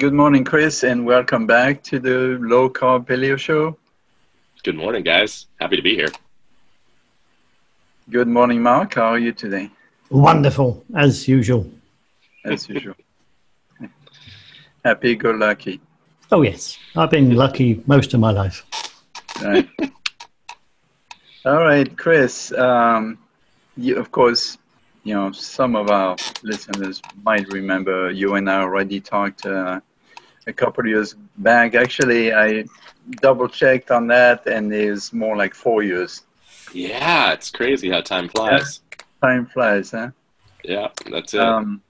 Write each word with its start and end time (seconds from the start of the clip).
good 0.00 0.14
morning, 0.14 0.44
Chris, 0.44 0.82
and 0.82 1.04
welcome 1.04 1.46
back 1.46 1.82
to 1.82 1.98
the 1.98 2.38
Low 2.40 2.70
Carb 2.70 3.06
Paleo 3.06 3.38
Show. 3.38 3.76
Good 4.64 4.74
morning, 4.74 5.02
guys. 5.02 5.46
Happy 5.60 5.76
to 5.76 5.82
be 5.82 5.94
here. 5.94 6.08
Good 8.08 8.26
morning, 8.26 8.62
Mark. 8.62 8.94
How 8.94 9.08
are 9.08 9.18
you 9.18 9.32
today? 9.32 9.70
Wonderful, 10.08 10.82
as 10.96 11.28
usual. 11.28 11.70
As 12.46 12.66
usual. 12.66 12.94
Happy 14.86 15.16
go 15.16 15.32
lucky. 15.32 15.82
Oh, 16.32 16.40
yes. 16.40 16.78
I've 16.96 17.10
been 17.10 17.34
lucky 17.34 17.82
most 17.86 18.14
of 18.14 18.20
my 18.20 18.30
life. 18.30 18.64
Right. 19.42 19.68
All 21.44 21.62
right, 21.62 21.94
Chris. 21.98 22.52
Um, 22.52 23.18
you, 23.76 23.98
of 23.98 24.10
course, 24.10 24.56
you 25.04 25.12
know, 25.12 25.30
some 25.32 25.76
of 25.76 25.90
our 25.90 26.16
listeners 26.42 27.02
might 27.22 27.46
remember 27.52 28.10
you 28.10 28.36
and 28.36 28.48
I 28.48 28.62
already 28.62 28.98
talked 29.00 29.44
uh, 29.44 29.80
a 30.46 30.52
couple 30.52 30.84
of 30.84 30.88
years 30.88 31.14
back. 31.38 31.74
Actually, 31.74 32.32
I 32.32 32.64
double 33.22 33.48
checked 33.48 33.90
on 33.90 34.06
that, 34.08 34.46
and 34.46 34.72
it's 34.72 35.12
more 35.12 35.36
like 35.36 35.54
four 35.54 35.82
years. 35.82 36.22
Yeah, 36.72 37.32
it's 37.32 37.50
crazy 37.50 37.90
how 37.90 38.00
time 38.00 38.28
flies. 38.28 38.80
Yeah, 38.90 39.28
time 39.28 39.46
flies, 39.46 39.90
huh? 39.90 40.10
Yeah, 40.64 40.88
that's 41.10 41.34
it. 41.34 41.40
Um, 41.40 41.82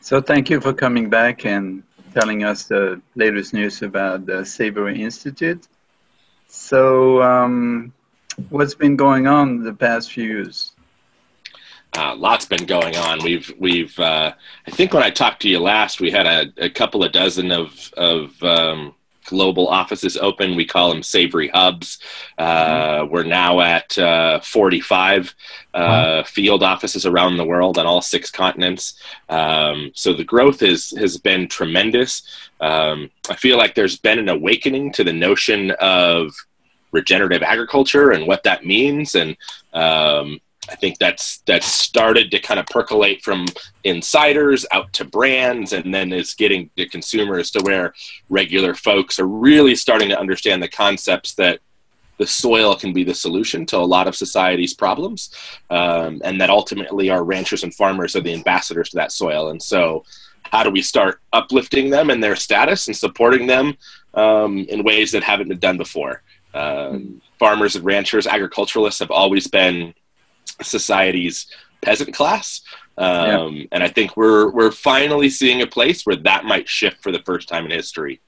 so 0.00 0.20
thank 0.20 0.50
you 0.50 0.60
for 0.60 0.72
coming 0.72 1.08
back 1.08 1.46
and 1.46 1.82
telling 2.12 2.44
us 2.44 2.64
the 2.64 3.00
latest 3.14 3.54
news 3.54 3.82
about 3.82 4.26
the 4.26 4.44
Savory 4.44 5.00
Institute. 5.00 5.66
So, 6.48 7.22
um, 7.22 7.92
what's 8.50 8.74
been 8.74 8.96
going 8.96 9.26
on 9.26 9.62
the 9.62 9.72
past 9.72 10.12
few 10.12 10.24
years? 10.24 10.71
Uh, 11.94 12.16
lots 12.16 12.46
been 12.46 12.64
going 12.64 12.96
on. 12.96 13.22
We've 13.22 13.52
we've 13.58 13.98
uh, 13.98 14.32
I 14.66 14.70
think 14.70 14.94
when 14.94 15.02
I 15.02 15.10
talked 15.10 15.42
to 15.42 15.48
you 15.48 15.58
last, 15.58 16.00
we 16.00 16.10
had 16.10 16.26
a, 16.26 16.52
a 16.64 16.70
couple 16.70 17.04
of 17.04 17.12
dozen 17.12 17.52
of 17.52 17.92
of 17.96 18.42
um, 18.42 18.94
global 19.26 19.68
offices 19.68 20.16
open. 20.16 20.56
We 20.56 20.64
call 20.64 20.88
them 20.90 21.02
Savory 21.02 21.48
hubs. 21.48 21.98
Uh, 22.38 23.06
we're 23.10 23.24
now 23.24 23.60
at 23.60 23.96
uh, 23.98 24.40
45 24.40 25.34
uh, 25.74 25.78
wow. 25.78 26.22
field 26.24 26.62
offices 26.62 27.06
around 27.06 27.36
the 27.36 27.44
world 27.44 27.78
on 27.78 27.86
all 27.86 28.00
six 28.00 28.30
continents. 28.30 28.94
Um, 29.28 29.92
so 29.94 30.12
the 30.12 30.24
growth 30.24 30.62
is 30.62 30.90
has 30.98 31.18
been 31.18 31.46
tremendous. 31.46 32.22
Um, 32.60 33.10
I 33.28 33.34
feel 33.34 33.58
like 33.58 33.74
there's 33.74 33.98
been 33.98 34.18
an 34.18 34.28
awakening 34.28 34.92
to 34.92 35.04
the 35.04 35.12
notion 35.12 35.72
of 35.72 36.34
regenerative 36.90 37.42
agriculture 37.42 38.10
and 38.10 38.26
what 38.26 38.42
that 38.42 38.66
means 38.66 39.14
and 39.14 39.36
um, 39.72 40.40
I 40.70 40.76
think 40.76 40.98
that's 40.98 41.38
that's 41.46 41.66
started 41.66 42.30
to 42.30 42.38
kind 42.38 42.60
of 42.60 42.66
percolate 42.66 43.22
from 43.22 43.46
insiders 43.82 44.64
out 44.70 44.92
to 44.94 45.04
brands, 45.04 45.72
and 45.72 45.92
then 45.92 46.12
is 46.12 46.34
getting 46.34 46.70
to 46.76 46.88
consumers 46.88 47.50
to 47.52 47.62
where 47.62 47.94
regular 48.28 48.74
folks 48.74 49.18
are 49.18 49.26
really 49.26 49.74
starting 49.74 50.08
to 50.10 50.18
understand 50.18 50.62
the 50.62 50.68
concepts 50.68 51.34
that 51.34 51.60
the 52.18 52.26
soil 52.26 52.76
can 52.76 52.92
be 52.92 53.02
the 53.02 53.14
solution 53.14 53.66
to 53.66 53.76
a 53.76 53.78
lot 53.78 54.06
of 54.06 54.14
society's 54.14 54.74
problems, 54.74 55.34
um, 55.70 56.22
and 56.24 56.40
that 56.40 56.50
ultimately 56.50 57.10
our 57.10 57.24
ranchers 57.24 57.64
and 57.64 57.74
farmers 57.74 58.14
are 58.14 58.20
the 58.20 58.32
ambassadors 58.32 58.90
to 58.90 58.96
that 58.96 59.10
soil. 59.10 59.48
And 59.48 59.60
so, 59.60 60.04
how 60.44 60.62
do 60.62 60.70
we 60.70 60.82
start 60.82 61.20
uplifting 61.32 61.90
them 61.90 62.10
and 62.10 62.22
their 62.22 62.36
status 62.36 62.86
and 62.86 62.96
supporting 62.96 63.48
them 63.48 63.76
um, 64.14 64.58
in 64.58 64.84
ways 64.84 65.10
that 65.10 65.24
haven't 65.24 65.48
been 65.48 65.58
done 65.58 65.76
before? 65.76 66.22
Um, 66.54 67.20
farmers 67.40 67.74
and 67.74 67.84
ranchers, 67.84 68.28
agriculturalists 68.28 69.00
have 69.00 69.10
always 69.10 69.48
been 69.48 69.94
society's 70.60 71.46
peasant 71.82 72.14
class. 72.14 72.62
Um, 72.96 73.56
yeah. 73.56 73.64
And 73.72 73.82
I 73.82 73.88
think 73.88 74.16
we're 74.16 74.50
we're 74.50 74.70
finally 74.70 75.30
seeing 75.30 75.62
a 75.62 75.66
place 75.66 76.04
where 76.04 76.16
that 76.16 76.44
might 76.44 76.68
shift 76.68 77.02
for 77.02 77.12
the 77.12 77.22
first 77.22 77.48
time 77.48 77.64
in 77.64 77.70
history. 77.70 78.20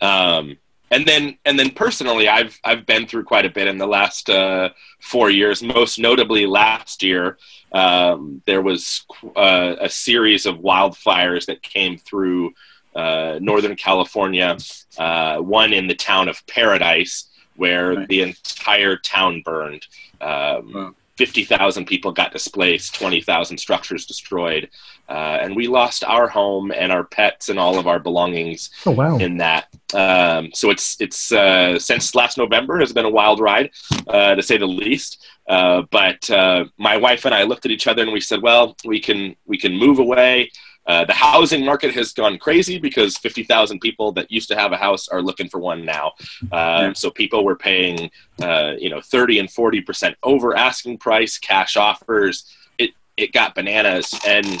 Um, 0.00 0.56
and 0.90 1.06
then 1.06 1.38
and 1.44 1.58
then 1.58 1.70
personally, 1.70 2.28
I've 2.28 2.58
I've 2.64 2.86
been 2.86 3.06
through 3.06 3.24
quite 3.24 3.46
a 3.46 3.50
bit 3.50 3.66
in 3.66 3.78
the 3.78 3.86
last 3.86 4.28
uh, 4.30 4.70
four 5.00 5.30
years. 5.30 5.62
Most 5.62 5.98
notably, 5.98 6.46
last 6.46 7.02
year 7.02 7.38
um, 7.72 8.42
there 8.46 8.62
was 8.62 9.04
uh, 9.34 9.76
a 9.80 9.88
series 9.88 10.46
of 10.46 10.58
wildfires 10.58 11.46
that 11.46 11.62
came 11.62 11.96
through 11.96 12.52
uh, 12.94 13.38
Northern 13.40 13.74
California. 13.74 14.56
Uh, 14.98 15.38
one 15.38 15.72
in 15.72 15.88
the 15.88 15.94
town 15.94 16.28
of 16.28 16.46
Paradise, 16.46 17.28
where 17.56 17.94
right. 17.94 18.08
the 18.08 18.20
entire 18.20 18.96
town 18.96 19.42
burned. 19.44 19.86
Um, 20.20 20.72
wow 20.72 20.94
50,000 21.16 21.86
people 21.86 22.10
got 22.10 22.32
displaced, 22.32 22.94
20,000 22.94 23.58
structures 23.58 24.04
destroyed, 24.04 24.68
uh, 25.08 25.38
and 25.40 25.54
we 25.54 25.68
lost 25.68 26.02
our 26.04 26.28
home 26.28 26.72
and 26.72 26.90
our 26.90 27.04
pets 27.04 27.48
and 27.48 27.58
all 27.58 27.78
of 27.78 27.86
our 27.86 28.00
belongings 28.00 28.70
oh, 28.86 28.90
wow. 28.90 29.16
in 29.18 29.36
that. 29.36 29.68
Um, 29.92 30.50
so 30.52 30.70
it's 30.70 31.00
it's 31.00 31.30
uh, 31.30 31.78
since 31.78 32.14
last 32.14 32.36
November 32.36 32.80
has 32.80 32.92
been 32.92 33.04
a 33.04 33.10
wild 33.10 33.38
ride, 33.38 33.70
uh, 34.08 34.34
to 34.34 34.42
say 34.42 34.56
the 34.56 34.66
least. 34.66 35.24
Uh, 35.46 35.82
but 35.90 36.28
uh, 36.30 36.64
my 36.78 36.96
wife 36.96 37.24
and 37.24 37.34
I 37.34 37.44
looked 37.44 37.64
at 37.64 37.70
each 37.70 37.86
other 37.86 38.02
and 38.02 38.12
we 38.12 38.20
said, 38.20 38.42
"Well, 38.42 38.76
we 38.84 38.98
can 38.98 39.36
we 39.46 39.58
can 39.58 39.76
move 39.76 39.98
away." 39.98 40.50
Uh, 40.86 41.04
the 41.04 41.14
housing 41.14 41.64
market 41.64 41.94
has 41.94 42.12
gone 42.12 42.38
crazy 42.38 42.78
because 42.78 43.16
50,000 43.16 43.80
people 43.80 44.12
that 44.12 44.30
used 44.30 44.48
to 44.48 44.56
have 44.56 44.72
a 44.72 44.76
house 44.76 45.08
are 45.08 45.22
looking 45.22 45.48
for 45.48 45.58
one 45.58 45.84
now. 45.84 46.12
Uh, 46.52 46.92
so 46.92 47.10
people 47.10 47.44
were 47.44 47.56
paying, 47.56 48.10
uh, 48.42 48.74
you 48.78 48.90
know, 48.90 49.00
30 49.00 49.38
and 49.38 49.48
40% 49.48 50.14
over 50.22 50.56
asking 50.56 50.98
price, 50.98 51.38
cash 51.38 51.76
offers. 51.76 52.54
It, 52.78 52.90
it 53.16 53.32
got 53.32 53.54
bananas. 53.54 54.14
And 54.26 54.60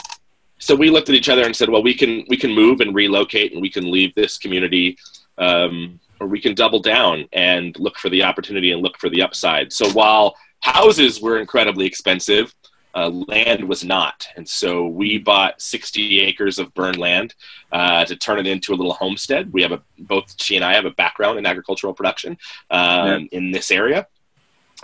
so 0.58 0.74
we 0.74 0.88
looked 0.88 1.10
at 1.10 1.14
each 1.14 1.28
other 1.28 1.44
and 1.44 1.54
said, 1.54 1.68
well, 1.68 1.82
we 1.82 1.94
can, 1.94 2.24
we 2.28 2.36
can 2.36 2.54
move 2.54 2.80
and 2.80 2.94
relocate 2.94 3.52
and 3.52 3.60
we 3.60 3.70
can 3.70 3.90
leave 3.90 4.14
this 4.14 4.38
community 4.38 4.96
um, 5.36 6.00
or 6.20 6.26
we 6.26 6.40
can 6.40 6.54
double 6.54 6.80
down 6.80 7.28
and 7.32 7.78
look 7.78 7.98
for 7.98 8.08
the 8.08 8.22
opportunity 8.22 8.72
and 8.72 8.82
look 8.82 8.98
for 8.98 9.10
the 9.10 9.20
upside. 9.20 9.72
So 9.72 9.90
while 9.90 10.36
houses 10.60 11.20
were 11.20 11.38
incredibly 11.38 11.84
expensive, 11.84 12.54
uh, 12.94 13.08
land 13.08 13.64
was 13.68 13.84
not. 13.84 14.26
And 14.36 14.48
so 14.48 14.86
we 14.86 15.18
bought 15.18 15.60
60 15.60 16.20
acres 16.20 16.58
of 16.58 16.72
burned 16.74 16.98
land 16.98 17.34
uh, 17.72 18.04
to 18.04 18.16
turn 18.16 18.38
it 18.38 18.46
into 18.46 18.72
a 18.72 18.76
little 18.76 18.94
homestead. 18.94 19.52
We 19.52 19.62
have 19.62 19.72
a, 19.72 19.82
both 19.98 20.40
she 20.40 20.56
and 20.56 20.64
I 20.64 20.74
have 20.74 20.84
a 20.84 20.90
background 20.90 21.38
in 21.38 21.46
agricultural 21.46 21.94
production 21.94 22.38
um, 22.70 23.06
yeah. 23.08 23.18
in 23.32 23.50
this 23.50 23.70
area. 23.70 24.06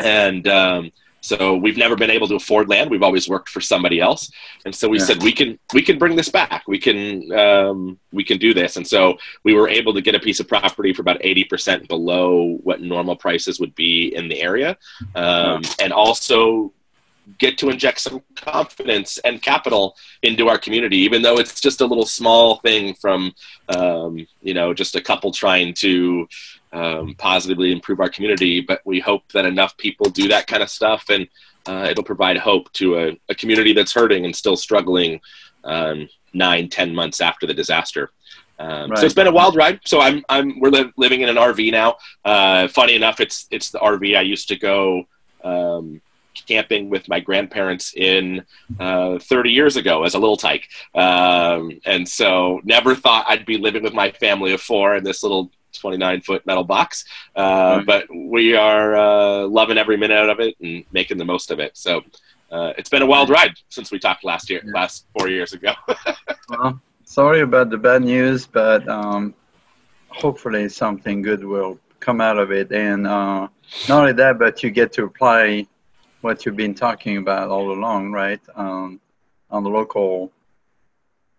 And 0.01 0.49
um, 0.49 0.93
so 1.21 1.55
we've 1.55 1.77
never 1.77 1.97
been 1.97 2.11
able 2.11 2.27
to 2.29 2.35
afford 2.35 2.69
land. 2.69 2.91
We've 2.91 3.03
always 3.03 3.29
worked 3.29 3.51
for 3.51 3.61
somebody 3.61 4.01
else. 4.01 4.31
And 4.65 4.75
so 4.75 4.89
we 4.89 4.99
yeah. 4.99 5.05
said, 5.05 5.23
we 5.23 5.33
can, 5.33 5.59
we 5.75 5.83
can 5.83 5.99
bring 5.99 6.17
this 6.17 6.31
back. 6.31 6.65
We 6.67 6.79
can, 6.79 7.31
um, 7.33 7.99
we 8.13 8.25
can 8.25 8.39
do 8.39 8.55
this. 8.55 8.77
And 8.77 8.87
so 8.87 9.19
we 9.45 9.55
were 9.55 9.69
able 9.69 9.93
to 9.95 10.01
get 10.01 10.15
a 10.15 10.21
piece 10.21 10.41
of 10.41 10.49
property 10.49 10.93
for 10.93 11.03
about 11.03 11.21
80% 11.21 11.89
below 11.89 12.59
what 12.63 12.81
normal 12.81 13.17
prices 13.17 13.61
would 13.61 13.75
be 13.75 14.15
in 14.15 14.29
the 14.29 14.41
area. 14.41 14.79
Um, 15.15 15.63
and 15.81 15.93
also 15.93 16.73
get 17.39 17.59
to 17.59 17.71
inject 17.71 18.01
some 18.01 18.23
confidence 18.35 19.19
and 19.19 19.43
capital 19.43 19.97
into 20.23 20.49
our 20.49 20.59
community, 20.59 20.99
even 20.99 21.23
though 21.23 21.39
it's 21.39 21.61
just 21.61 21.81
a 21.81 21.87
little 21.87 22.07
small 22.07 22.57
thing 22.57 22.95
from, 22.95 23.33
um, 23.69 24.27
you 24.43 24.55
know, 24.55 24.75
just 24.75 24.97
a 24.97 25.01
couple 25.01 25.33
trying 25.33 25.75
to 25.75 26.29
um, 26.73 27.15
positively 27.17 27.73
improve 27.73 28.01
our 28.01 28.09
community. 28.09 28.61
But 28.61 28.81
we 28.85 29.01
hope 29.01 29.31
that 29.33 29.45
enough 29.45 29.77
people 29.77 30.11
do 30.11 30.29
that 30.29 30.47
kind 30.47 30.63
of 30.63 30.71
stuff 30.71 31.05
and 31.09 31.29
uh, 31.67 31.89
it'll 31.91 32.05
provide 32.05 32.39
hope 32.39 32.73
to 32.73 32.99
a, 32.99 33.21
a, 33.29 33.35
community 33.35 33.73
that's 33.73 33.93
hurting 33.93 34.25
and 34.25 34.35
still 34.35 34.57
struggling 34.57 35.21
um, 35.65 36.09
nine, 36.33 36.69
ten 36.69 36.95
months 36.95 37.21
after 37.21 37.47
the 37.47 37.53
disaster. 37.53 38.11
Um, 38.59 38.91
right. 38.91 38.99
So 38.99 39.07
it's 39.07 39.15
been 39.15 39.27
a 39.27 39.33
wild 39.33 39.57
ride. 39.57 39.81
So 39.85 40.01
I'm, 40.01 40.25
I'm, 40.29 40.59
we're 40.61 40.71
li- 40.71 40.93
living 40.97 41.21
in 41.21 41.29
an 41.29 41.37
RV 41.37 41.71
now. 41.71 41.97
Uh, 42.25 42.69
funny 42.69 42.95
enough, 42.95 43.21
it's, 43.21 43.47
it's 43.51 43.71
the 43.71 43.79
RV 43.79 44.17
I 44.17 44.23
used 44.23 44.49
to 44.49 44.57
go, 44.57 45.05
um, 45.45 46.01
camping 46.47 46.91
with 46.91 47.09
my 47.09 47.21
grandparents 47.21 47.95
in 47.97 48.45
uh, 48.79 49.19
30 49.19 49.51
years 49.51 49.77
ago 49.77 50.05
as 50.05 50.15
a 50.15 50.19
little 50.19 50.37
tyke. 50.37 50.69
Um, 50.95 51.81
and 51.85 52.09
so 52.09 52.61
never 52.65 52.95
thought 52.95 53.27
I'd 53.29 53.47
be 53.47 53.59
living 53.59 53.83
with 53.83 53.95
my 53.95 54.11
family 54.13 54.53
of 54.53 54.61
four 54.61 54.97
in 54.97 55.05
this 55.05 55.23
little 55.23 55.51
29 55.73 56.21
foot 56.23 56.47
metal 56.47 56.65
box. 56.65 57.05
Uh, 57.37 57.77
right. 57.77 57.87
But 57.87 58.07
we 58.15 58.55
are 58.55 58.97
uh, 58.97 59.47
loving 59.47 59.79
every 59.79 59.97
minute 59.97 60.17
out 60.17 60.31
of 60.31 60.41
it 60.41 60.57
and 60.61 60.85
making 60.93 61.19
the 61.19 61.25
most 61.25 61.51
of 61.51 61.59
it. 61.59 61.77
So 61.77 62.03
uh, 62.51 62.73
it's 62.77 62.91
been 62.91 63.03
a 63.03 63.07
wild 63.07 63.31
ride 63.31 63.55
since 63.69 63.91
we 63.91 63.99
talked 63.99 64.25
last 64.25 64.51
year, 64.51 64.61
yeah. 64.65 64.73
last 64.73 65.07
four 65.17 65.29
years 65.29 65.53
ago. 65.53 65.73
well, 66.49 66.81
sorry 67.05 67.41
about 67.41 67.71
the 67.71 67.79
bad 67.79 68.03
news, 68.03 68.47
but 68.47 68.87
um, 68.89 69.35
hopefully 70.09 70.69
something 70.69 71.23
good 71.23 71.45
will 71.45 71.79
come 72.01 72.21
out 72.21 72.39
of 72.39 72.51
it. 72.51 72.73
And 72.73 73.07
uh, 73.07 73.49
not 73.89 74.01
only 74.01 74.13
that, 74.15 74.39
but 74.39 74.63
you 74.63 74.71
get 74.71 74.93
to 74.95 75.05
apply 75.05 75.67
what 76.21 76.45
you've 76.45 76.57
been 76.57 76.75
talking 76.75 77.17
about 77.17 77.49
all 77.49 77.73
along, 77.73 78.13
right? 78.13 78.41
Um, 78.55 79.01
on 79.51 79.65
the 79.65 79.71
local 79.71 80.31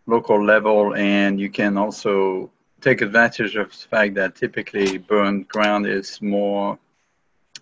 local 0.08 0.44
level, 0.44 0.96
and 0.96 1.40
you 1.40 1.50
can 1.50 1.78
also 1.78 2.50
take 2.82 3.02
advantage 3.02 3.56
of 3.56 3.70
the 3.70 3.88
fact 3.88 4.16
that 4.16 4.36
typically 4.36 4.98
burned 4.98 5.48
ground 5.48 5.86
is 5.86 6.22
more, 6.22 6.78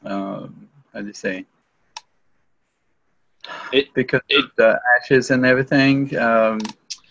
uh, 0.06 0.48
how 0.94 1.01
do 1.01 1.07
you 1.07 1.13
say? 1.13 1.45
It, 3.71 3.94
because 3.94 4.21
it, 4.30 4.45
the 4.56 4.80
ashes 4.98 5.31
and 5.31 5.45
everything. 5.45 6.18
Um, 6.18 6.60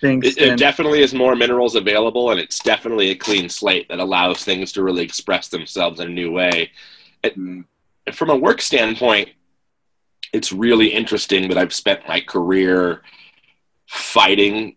things. 0.00 0.26
It, 0.26 0.38
it 0.38 0.58
definitely 0.58 1.02
is 1.02 1.14
more 1.14 1.37
minerals 1.37 1.75
available, 1.75 2.31
and 2.31 2.40
it's 2.40 2.58
definitely 2.60 3.10
a 3.10 3.14
clean 3.14 3.49
slate 3.49 3.88
that 3.88 4.00
allows 4.00 4.44
things 4.44 4.72
to 4.72 4.82
really 4.82 5.02
express 5.05 5.49
themselves 5.49 6.00
in 6.00 6.08
a 6.08 6.12
new 6.12 6.31
way. 6.32 6.70
Mm, 7.25 7.64
from 8.12 8.31
a 8.31 8.37
work 8.37 8.60
standpoint, 8.60 9.31
it's 10.33 10.53
really 10.53 10.89
interesting 10.89 11.49
that 11.49 11.59
I've 11.59 11.75
spent 11.75 12.09
my 12.09 12.21
career 12.21 13.03
fighting 13.87 14.77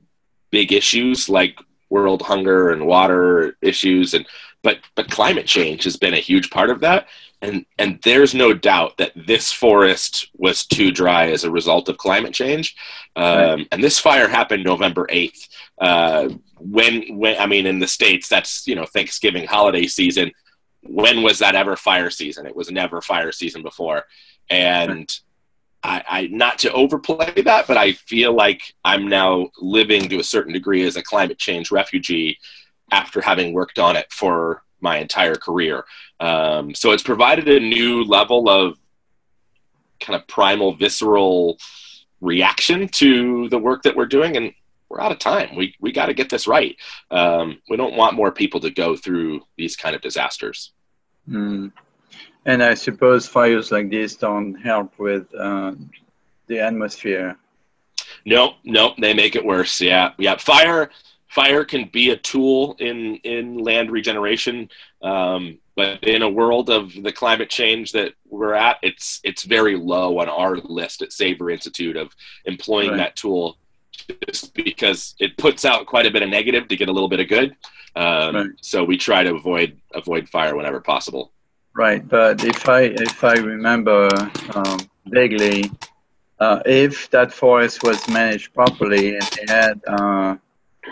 big 0.51 0.71
issues 0.71 1.29
like 1.29 1.57
world 1.89 2.21
hunger 2.21 2.69
and 2.69 2.85
water 2.85 3.57
issues 3.61 4.13
and 4.13 4.25
but 4.63 4.79
but 4.95 5.09
climate 5.09 5.45
change 5.45 5.83
has 5.83 5.97
been 5.97 6.13
a 6.13 6.19
huge 6.19 6.49
part 6.49 6.69
of 6.69 6.81
that. 6.81 7.07
And 7.41 7.65
and 7.79 7.99
there's 8.03 8.35
no 8.35 8.53
doubt 8.53 8.97
that 8.97 9.11
this 9.15 9.51
forest 9.51 10.29
was 10.37 10.65
too 10.65 10.91
dry 10.91 11.31
as 11.31 11.43
a 11.43 11.51
result 11.51 11.89
of 11.89 11.97
climate 11.97 12.33
change. 12.33 12.75
Um, 13.15 13.65
and 13.71 13.83
this 13.83 13.99
fire 13.99 14.27
happened 14.27 14.63
november 14.63 15.07
8th 15.11 15.47
uh, 15.79 16.29
when 16.59 17.17
when 17.17 17.37
i 17.39 17.47
mean 17.47 17.65
in 17.65 17.79
the 17.79 17.87
states 17.87 18.29
that's 18.29 18.67
you 18.67 18.75
know 18.75 18.85
thanksgiving 18.85 19.47
holiday 19.47 19.87
season. 19.87 20.31
When 20.83 21.21
was 21.21 21.39
that 21.39 21.55
ever 21.55 21.75
fire 21.75 22.09
season? 22.09 22.47
It 22.47 22.55
was 22.55 22.71
never 22.71 23.01
fire 23.01 23.31
season 23.31 23.61
before. 23.61 24.05
And 24.49 25.11
I, 25.83 26.03
I 26.07 26.27
not 26.27 26.59
to 26.59 26.71
overplay 26.71 27.41
that, 27.43 27.67
but 27.67 27.77
I 27.77 27.93
feel 27.93 28.33
like 28.33 28.73
I'm 28.85 29.07
now 29.07 29.49
living 29.59 30.09
to 30.09 30.19
a 30.19 30.23
certain 30.23 30.53
degree 30.53 30.83
as 30.83 30.95
a 30.95 31.03
climate 31.03 31.39
change 31.39 31.71
refugee 31.71 32.37
after 32.91 33.21
having 33.21 33.53
worked 33.53 33.79
on 33.79 33.95
it 33.95 34.11
for 34.11 34.63
my 34.79 34.97
entire 34.97 35.35
career. 35.35 35.85
Um, 36.19 36.75
so 36.75 36.91
it's 36.91 37.03
provided 37.03 37.47
a 37.47 37.59
new 37.59 38.03
level 38.03 38.49
of 38.49 38.77
kind 39.99 40.19
of 40.19 40.27
primal, 40.27 40.73
visceral 40.73 41.57
reaction 42.19 42.87
to 42.87 43.49
the 43.49 43.57
work 43.57 43.83
that 43.83 43.95
we're 43.95 44.05
doing, 44.05 44.37
and 44.37 44.53
we're 44.89 45.01
out 45.01 45.11
of 45.11 45.19
time. 45.19 45.55
We 45.55 45.75
we 45.79 45.91
got 45.91 46.07
to 46.07 46.13
get 46.13 46.29
this 46.29 46.47
right. 46.47 46.75
Um, 47.09 47.61
we 47.69 47.77
don't 47.77 47.95
want 47.95 48.15
more 48.15 48.31
people 48.31 48.59
to 48.61 48.69
go 48.69 48.95
through 48.95 49.41
these 49.57 49.75
kind 49.75 49.95
of 49.95 50.01
disasters. 50.01 50.73
mm. 51.27 51.71
And 52.45 52.63
I 52.63 52.73
suppose 52.73 53.27
fires 53.27 53.71
like 53.71 53.89
this 53.89 54.15
don't 54.15 54.55
help 54.55 54.97
with 54.97 55.27
uh, 55.35 55.73
the 56.47 56.59
atmosphere. 56.59 57.37
No, 58.25 58.55
no, 58.63 58.93
they 58.99 59.13
make 59.13 59.35
it 59.35 59.45
worse. 59.45 59.79
Yeah, 59.79 60.11
yeah. 60.17 60.37
Fire, 60.37 60.89
fire 61.27 61.63
can 61.63 61.89
be 61.93 62.09
a 62.11 62.17
tool 62.17 62.75
in 62.79 63.15
in 63.17 63.57
land 63.59 63.91
regeneration, 63.91 64.69
um, 65.03 65.59
but 65.75 66.03
in 66.03 66.21
a 66.23 66.29
world 66.29 66.69
of 66.69 66.91
the 67.03 67.11
climate 67.11 67.49
change 67.49 67.91
that 67.91 68.13
we're 68.29 68.53
at, 68.55 68.77
it's 68.81 69.19
it's 69.23 69.43
very 69.43 69.75
low 69.75 70.19
on 70.19 70.27
our 70.29 70.57
list 70.57 71.01
at 71.01 71.13
Savory 71.13 71.53
Institute 71.53 71.95
of 71.95 72.11
employing 72.45 72.89
Right. 72.91 72.97
that 72.97 73.15
tool, 73.15 73.57
just 74.27 74.53
because 74.55 75.15
it 75.19 75.37
puts 75.37 75.63
out 75.63 75.85
quite 75.85 76.05
a 76.07 76.11
bit 76.11 76.23
of 76.23 76.29
negative 76.29 76.67
to 76.69 76.75
get 76.75 76.89
a 76.89 76.91
little 76.91 77.09
bit 77.09 77.19
of 77.19 77.27
good. 77.27 77.55
Um, 77.95 78.35
Right. 78.35 78.49
So 78.61 78.83
we 78.83 78.97
try 78.97 79.23
to 79.23 79.35
avoid 79.35 79.79
avoid 79.93 80.27
fire 80.27 80.55
whenever 80.55 80.79
possible. 80.81 81.31
Right, 81.73 82.05
but 82.07 82.43
if 82.43 82.67
I 82.67 82.81
if 82.83 83.23
I 83.23 83.33
remember 83.33 84.09
um, 84.53 84.79
vaguely, 85.07 85.71
uh, 86.39 86.61
if 86.65 87.09
that 87.11 87.31
forest 87.33 87.81
was 87.83 88.07
managed 88.09 88.53
properly 88.53 89.15
and 89.15 89.23
they 89.23 89.45
had 89.47 89.81
uh, 89.87 90.35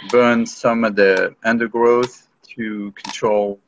burned 0.09 0.47
some 0.47 0.85
of 0.85 0.95
the 0.95 1.35
undergrowth 1.43 2.27
to 2.55 2.91
control 2.93 3.59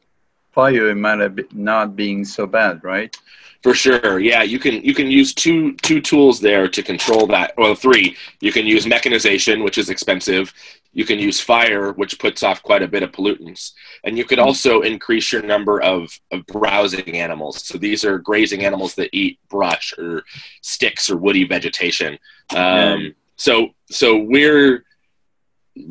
fire, 0.52 0.90
it 0.90 0.96
might 0.96 1.20
have 1.20 1.38
not 1.54 1.96
being 1.98 2.24
so 2.24 2.48
bad, 2.48 2.84
right? 2.84 3.16
For 3.64 3.76
sure, 3.76 4.20
yeah. 4.20 4.42
You 4.42 4.58
can 4.58 4.84
you 4.84 4.96
can 4.96 5.10
use 5.12 5.34
two 5.36 5.74
two 5.74 6.02
tools 6.02 6.40
there 6.40 6.68
to 6.68 6.82
control 6.82 7.28
that. 7.28 7.54
Well, 7.58 7.76
three. 7.76 8.18
You 8.40 8.52
can 8.52 8.66
use 8.66 8.88
mechanization, 8.88 9.64
which 9.64 9.78
is 9.78 9.90
expensive. 9.90 10.52
You 10.94 11.06
can 11.06 11.20
use 11.20 11.40
fire, 11.40 11.94
which 11.94 12.20
puts 12.20 12.44
off 12.44 12.62
quite 12.64 12.82
a 12.84 12.88
bit 12.88 13.04
of 13.04 13.12
pollutants, 13.12 13.72
and 14.04 14.18
you 14.18 14.26
could 14.26 14.40
also 14.40 14.82
increase 14.82 15.32
your 15.32 15.42
number 15.42 15.82
of, 15.82 16.20
of 16.32 16.46
browsing 16.48 17.16
animals. 17.18 17.66
So 17.66 17.78
these 17.78 18.04
are 18.04 18.18
grazing 18.18 18.66
animals 18.66 18.96
that 18.96 19.10
eat 19.14 19.40
brush 19.48 19.94
or 19.98 20.24
sticks 20.62 21.10
or 21.10 21.16
woody 21.18 21.46
vegetation. 21.46 22.18
Um, 22.56 23.16
So 23.38 23.70
so 23.90 24.18
we're 24.18 24.84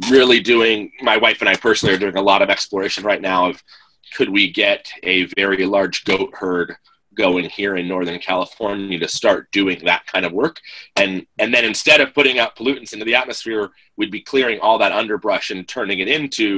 really 0.08 0.40
doing. 0.40 0.92
My 1.02 1.16
wife 1.16 1.40
and 1.40 1.48
I 1.48 1.56
personally 1.56 1.94
are 1.94 1.98
doing 1.98 2.16
a 2.16 2.22
lot 2.22 2.42
of 2.42 2.50
exploration 2.50 3.02
right 3.04 3.20
now 3.20 3.48
of 3.48 3.62
could 4.14 4.28
we 4.28 4.52
get 4.52 4.90
a 5.02 5.24
very 5.36 5.64
large 5.66 6.04
goat 6.04 6.30
herd 6.34 6.76
going 7.24 7.46
here 7.58 7.74
in 7.80 7.86
northern 7.94 8.18
california 8.30 8.98
to 8.98 9.06
start 9.20 9.42
doing 9.52 9.78
that 9.84 10.02
kind 10.12 10.24
of 10.24 10.32
work 10.32 10.56
and 10.96 11.12
and 11.38 11.52
then 11.54 11.64
instead 11.72 12.00
of 12.00 12.14
putting 12.18 12.38
out 12.38 12.56
pollutants 12.56 12.92
into 12.94 13.04
the 13.04 13.14
atmosphere 13.22 13.64
we'd 13.98 14.10
be 14.18 14.22
clearing 14.32 14.58
all 14.64 14.78
that 14.78 14.92
underbrush 15.00 15.50
and 15.50 15.68
turning 15.76 15.98
it 16.04 16.08
into 16.08 16.48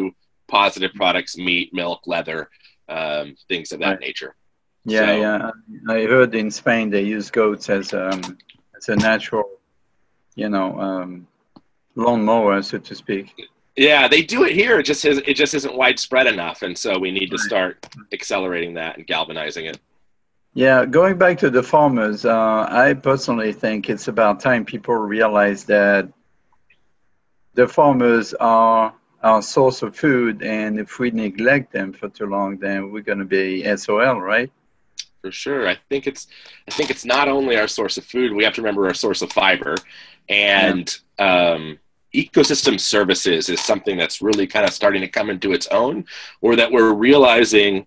positive 0.58 0.92
products 0.94 1.36
meat 1.36 1.68
milk 1.80 2.00
leather 2.06 2.40
um, 2.88 3.26
things 3.48 3.72
of 3.72 3.78
that 3.80 3.94
Right. 3.96 4.00
nature 4.08 4.32
Yeah, 4.84 5.06
So- 5.06 5.20
yeah. 5.26 5.50
I 5.96 5.98
heard 6.12 6.32
in 6.42 6.50
Spain 6.60 6.84
they 6.94 7.04
use 7.16 7.26
goats 7.40 7.66
as 7.78 7.86
um, 8.04 8.20
as 8.76 8.84
a 8.88 8.96
natural, 9.10 9.46
you 10.42 10.48
know, 10.54 10.68
um, 10.86 11.10
lawnmower, 12.02 12.56
so 12.62 12.78
to 12.88 12.94
speak. 13.04 13.26
yeah 13.88 14.02
they 14.12 14.22
do 14.34 14.38
it 14.48 14.52
here 14.62 14.74
it 14.80 14.86
just 14.92 15.02
is, 15.10 15.18
it 15.30 15.36
just 15.42 15.54
isn't 15.58 15.76
widespread 15.82 16.26
enough 16.34 16.58
and 16.66 16.74
so 16.84 16.90
we 17.04 17.10
need 17.18 17.30
to 17.34 17.38
start 17.48 17.72
accelerating 18.16 18.72
that 18.80 18.92
and 18.96 19.06
galvanizing 19.14 19.64
it 19.72 19.78
Yeah, 20.54 20.84
going 20.84 21.16
back 21.16 21.38
to 21.38 21.50
the 21.50 21.62
farmers, 21.62 22.24
uh, 22.24 22.66
I 22.68 22.94
personally 22.94 23.52
think 23.52 23.88
it's 23.88 24.08
about 24.08 24.40
time 24.40 24.64
people 24.64 24.94
realize 24.94 25.64
that 25.64 26.12
the 27.54 27.66
farmers 27.66 28.34
are 28.34 28.94
our 29.22 29.40
source 29.40 29.82
of 29.82 29.96
food, 29.96 30.42
and 30.42 30.78
if 30.78 30.98
we 30.98 31.10
neglect 31.10 31.72
them 31.72 31.92
for 31.92 32.08
too 32.08 32.26
long, 32.26 32.58
then 32.58 32.90
we're 32.90 33.02
going 33.02 33.18
to 33.18 33.24
be 33.24 33.64
SOL, 33.76 34.20
right? 34.20 34.50
for 35.22 35.30
sure. 35.30 35.68
I 35.68 35.76
think 35.88 36.06
it's 36.06 36.26
I 36.68 36.72
think 36.72 36.90
it's 36.90 37.04
not 37.04 37.28
only 37.28 37.56
our 37.56 37.68
source 37.68 37.96
of 37.96 38.04
food. 38.04 38.32
We 38.32 38.44
have 38.44 38.54
to 38.54 38.60
remember 38.60 38.86
our 38.86 38.94
source 38.94 39.22
of 39.22 39.32
fiber, 39.32 39.76
and 40.28 40.94
um, 41.18 41.78
ecosystem 42.14 42.78
services 42.78 43.48
is 43.48 43.60
something 43.60 43.96
that's 43.96 44.20
really 44.20 44.46
kind 44.46 44.66
of 44.66 44.74
starting 44.74 45.00
to 45.00 45.08
come 45.08 45.30
into 45.30 45.52
its 45.52 45.68
own, 45.68 46.04
or 46.42 46.56
that 46.56 46.70
we're 46.70 46.92
realizing 46.92 47.86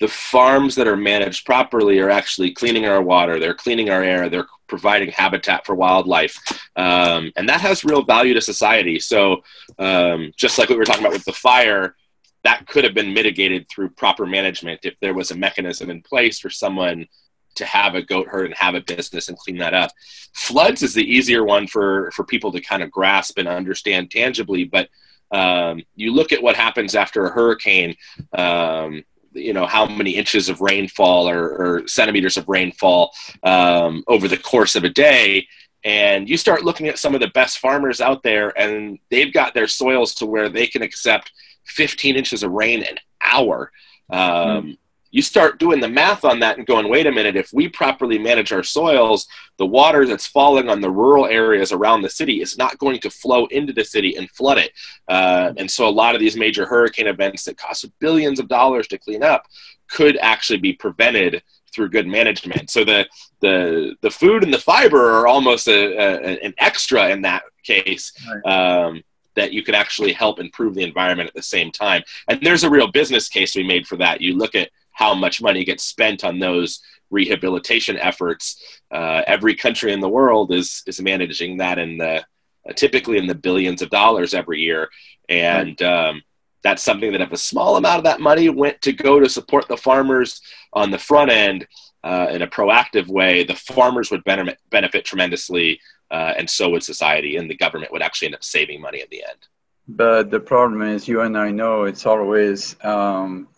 the 0.00 0.08
farms 0.08 0.74
that 0.74 0.88
are 0.88 0.96
managed 0.96 1.46
properly 1.46 1.98
are 2.00 2.10
actually 2.10 2.52
cleaning 2.52 2.86
our 2.86 3.02
water, 3.02 3.38
they're 3.38 3.54
cleaning 3.54 3.90
our 3.90 4.02
air, 4.02 4.28
they're 4.28 4.46
providing 4.66 5.10
habitat 5.10 5.64
for 5.64 5.74
wildlife, 5.74 6.38
um, 6.76 7.30
and 7.36 7.48
that 7.48 7.60
has 7.60 7.84
real 7.84 8.02
value 8.02 8.34
to 8.34 8.40
society. 8.40 8.98
So, 8.98 9.42
um, 9.78 10.32
just 10.36 10.58
like 10.58 10.68
we 10.68 10.76
were 10.76 10.84
talking 10.84 11.02
about 11.02 11.12
with 11.12 11.24
the 11.24 11.32
fire, 11.32 11.94
that 12.42 12.66
could 12.66 12.84
have 12.84 12.94
been 12.94 13.14
mitigated 13.14 13.68
through 13.68 13.90
proper 13.90 14.26
management 14.26 14.80
if 14.84 14.94
there 15.00 15.14
was 15.14 15.30
a 15.30 15.36
mechanism 15.36 15.90
in 15.90 16.02
place 16.02 16.38
for 16.38 16.50
someone 16.50 17.06
to 17.54 17.64
have 17.64 17.94
a 17.94 18.02
goat 18.02 18.26
herd 18.28 18.46
and 18.46 18.54
have 18.54 18.74
a 18.74 18.80
business 18.80 19.28
and 19.28 19.38
clean 19.38 19.58
that 19.58 19.74
up. 19.74 19.90
Floods 20.34 20.82
is 20.82 20.92
the 20.92 21.04
easier 21.04 21.44
one 21.44 21.66
for 21.66 22.10
for 22.10 22.24
people 22.24 22.50
to 22.52 22.60
kind 22.60 22.82
of 22.82 22.90
grasp 22.90 23.38
and 23.38 23.48
understand 23.48 24.10
tangibly, 24.10 24.64
but 24.64 24.88
um, 25.30 25.82
you 25.94 26.12
look 26.12 26.32
at 26.32 26.42
what 26.42 26.56
happens 26.56 26.94
after 26.94 27.26
a 27.26 27.30
hurricane. 27.30 27.96
Um, 28.32 29.04
you 29.34 29.52
know 29.52 29.66
how 29.66 29.86
many 29.86 30.12
inches 30.12 30.48
of 30.48 30.60
rainfall 30.60 31.28
or, 31.28 31.48
or 31.48 31.88
centimeters 31.88 32.36
of 32.36 32.48
rainfall 32.48 33.12
um, 33.42 34.04
over 34.06 34.28
the 34.28 34.36
course 34.36 34.74
of 34.74 34.84
a 34.84 34.88
day. 34.88 35.46
And 35.84 36.28
you 36.28 36.38
start 36.38 36.64
looking 36.64 36.88
at 36.88 36.98
some 36.98 37.14
of 37.14 37.20
the 37.20 37.28
best 37.28 37.58
farmers 37.58 38.00
out 38.00 38.22
there 38.22 38.58
and 38.58 38.98
they've 39.10 39.32
got 39.32 39.52
their 39.52 39.66
soils 39.66 40.14
to 40.14 40.26
where 40.26 40.48
they 40.48 40.66
can 40.66 40.80
accept 40.80 41.30
15 41.66 42.16
inches 42.16 42.42
of 42.42 42.52
rain 42.52 42.82
an 42.82 42.96
hour. 43.22 43.70
Um, 44.10 44.78
you 45.14 45.22
start 45.22 45.60
doing 45.60 45.78
the 45.78 45.88
math 45.88 46.24
on 46.24 46.40
that 46.40 46.58
and 46.58 46.66
going 46.66 46.88
wait 46.88 47.06
a 47.06 47.12
minute 47.12 47.36
if 47.36 47.52
we 47.52 47.68
properly 47.68 48.18
manage 48.18 48.52
our 48.52 48.64
soils 48.64 49.28
the 49.58 49.66
water 49.66 50.06
that's 50.06 50.26
falling 50.26 50.68
on 50.68 50.80
the 50.80 50.90
rural 50.90 51.26
areas 51.26 51.70
around 51.70 52.02
the 52.02 52.10
city 52.10 52.40
is 52.42 52.58
not 52.58 52.78
going 52.78 52.98
to 52.98 53.10
flow 53.10 53.46
into 53.46 53.72
the 53.72 53.84
city 53.84 54.16
and 54.16 54.30
flood 54.30 54.58
it. 54.58 54.72
Uh, 55.08 55.52
and 55.56 55.70
so 55.70 55.88
a 55.88 55.90
lot 55.90 56.14
of 56.14 56.20
these 56.20 56.36
major 56.36 56.66
hurricane 56.66 57.06
events 57.06 57.44
that 57.44 57.56
cost 57.56 57.86
billions 58.00 58.40
of 58.40 58.48
dollars 58.48 58.88
to 58.88 58.98
clean 58.98 59.22
up 59.22 59.46
could 59.88 60.16
actually 60.20 60.58
be 60.58 60.72
prevented 60.72 61.42
through 61.72 61.88
good 61.88 62.06
management. 62.06 62.70
So 62.70 62.84
the 62.84 63.06
the 63.40 63.94
the 64.00 64.10
food 64.10 64.42
and 64.42 64.52
the 64.52 64.58
fiber 64.58 65.10
are 65.10 65.26
almost 65.26 65.68
a, 65.68 65.96
a, 65.96 66.44
an 66.44 66.54
extra 66.58 67.10
in 67.10 67.22
that 67.22 67.42
case 67.62 68.12
um, 68.44 69.02
that 69.36 69.52
you 69.52 69.62
can 69.62 69.74
actually 69.74 70.12
help 70.12 70.40
improve 70.40 70.74
the 70.74 70.82
environment 70.82 71.28
at 71.28 71.34
the 71.34 71.42
same 71.42 71.70
time. 71.70 72.02
And 72.28 72.40
there's 72.42 72.64
a 72.64 72.70
real 72.70 72.90
business 72.90 73.28
case 73.28 73.54
be 73.54 73.64
made 73.64 73.86
for 73.86 73.96
that. 73.96 74.20
You 74.20 74.36
look 74.36 74.54
at 74.54 74.70
how 74.94 75.14
much 75.14 75.42
money 75.42 75.64
gets 75.64 75.84
spent 75.84 76.24
on 76.24 76.38
those 76.38 76.80
rehabilitation 77.10 77.96
efforts. 77.98 78.80
Uh, 78.90 79.22
every 79.26 79.54
country 79.54 79.92
in 79.92 80.00
the 80.00 80.08
world 80.08 80.52
is 80.52 80.82
is 80.86 81.00
managing 81.00 81.58
that 81.58 81.78
in 81.78 81.98
the 81.98 82.24
uh, 82.68 82.72
typically 82.74 83.18
in 83.18 83.26
the 83.26 83.34
billions 83.34 83.82
of 83.82 83.90
dollars 83.90 84.34
every 84.34 84.60
year, 84.60 84.88
and 85.28 85.80
um, 85.82 86.22
that's 86.62 86.82
something 86.82 87.12
that 87.12 87.20
if 87.20 87.32
a 87.32 87.36
small 87.36 87.76
amount 87.76 87.98
of 87.98 88.04
that 88.04 88.20
money 88.20 88.48
went 88.48 88.80
to 88.82 88.92
go 88.92 89.20
to 89.20 89.28
support 89.28 89.68
the 89.68 89.76
farmers 89.76 90.40
on 90.72 90.90
the 90.90 90.98
front 90.98 91.30
end 91.30 91.66
uh, 92.02 92.28
in 92.30 92.42
a 92.42 92.46
proactive 92.46 93.06
way, 93.06 93.44
the 93.44 93.54
farmers 93.54 94.10
would 94.10 94.24
benefit 94.24 94.58
benefit 94.70 95.04
tremendously, 95.04 95.80
uh, 96.10 96.32
and 96.38 96.48
so 96.48 96.70
would 96.70 96.82
society, 96.82 97.36
and 97.36 97.50
the 97.50 97.56
government 97.56 97.92
would 97.92 98.02
actually 98.02 98.26
end 98.26 98.34
up 98.34 98.44
saving 98.44 98.80
money 98.80 99.00
in 99.00 99.08
the 99.10 99.22
end. 99.22 99.40
but 99.86 100.30
the 100.30 100.40
problem 100.40 100.80
is, 100.82 101.06
you 101.06 101.20
and 101.20 101.36
I 101.36 101.50
know, 101.50 101.84
it's 101.84 102.06
always 102.06 102.76
um, 102.82 103.48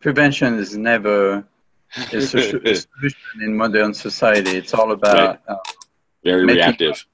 prevention 0.00 0.54
is 0.54 0.76
never 0.76 1.44
a 2.12 2.20
solution 2.20 3.42
in 3.42 3.56
modern 3.56 3.94
society. 3.94 4.50
It's 4.56 4.74
all 4.74 4.92
about 4.92 5.40
uh, 5.48 5.56
very 6.24 6.46
reactive 6.46 7.04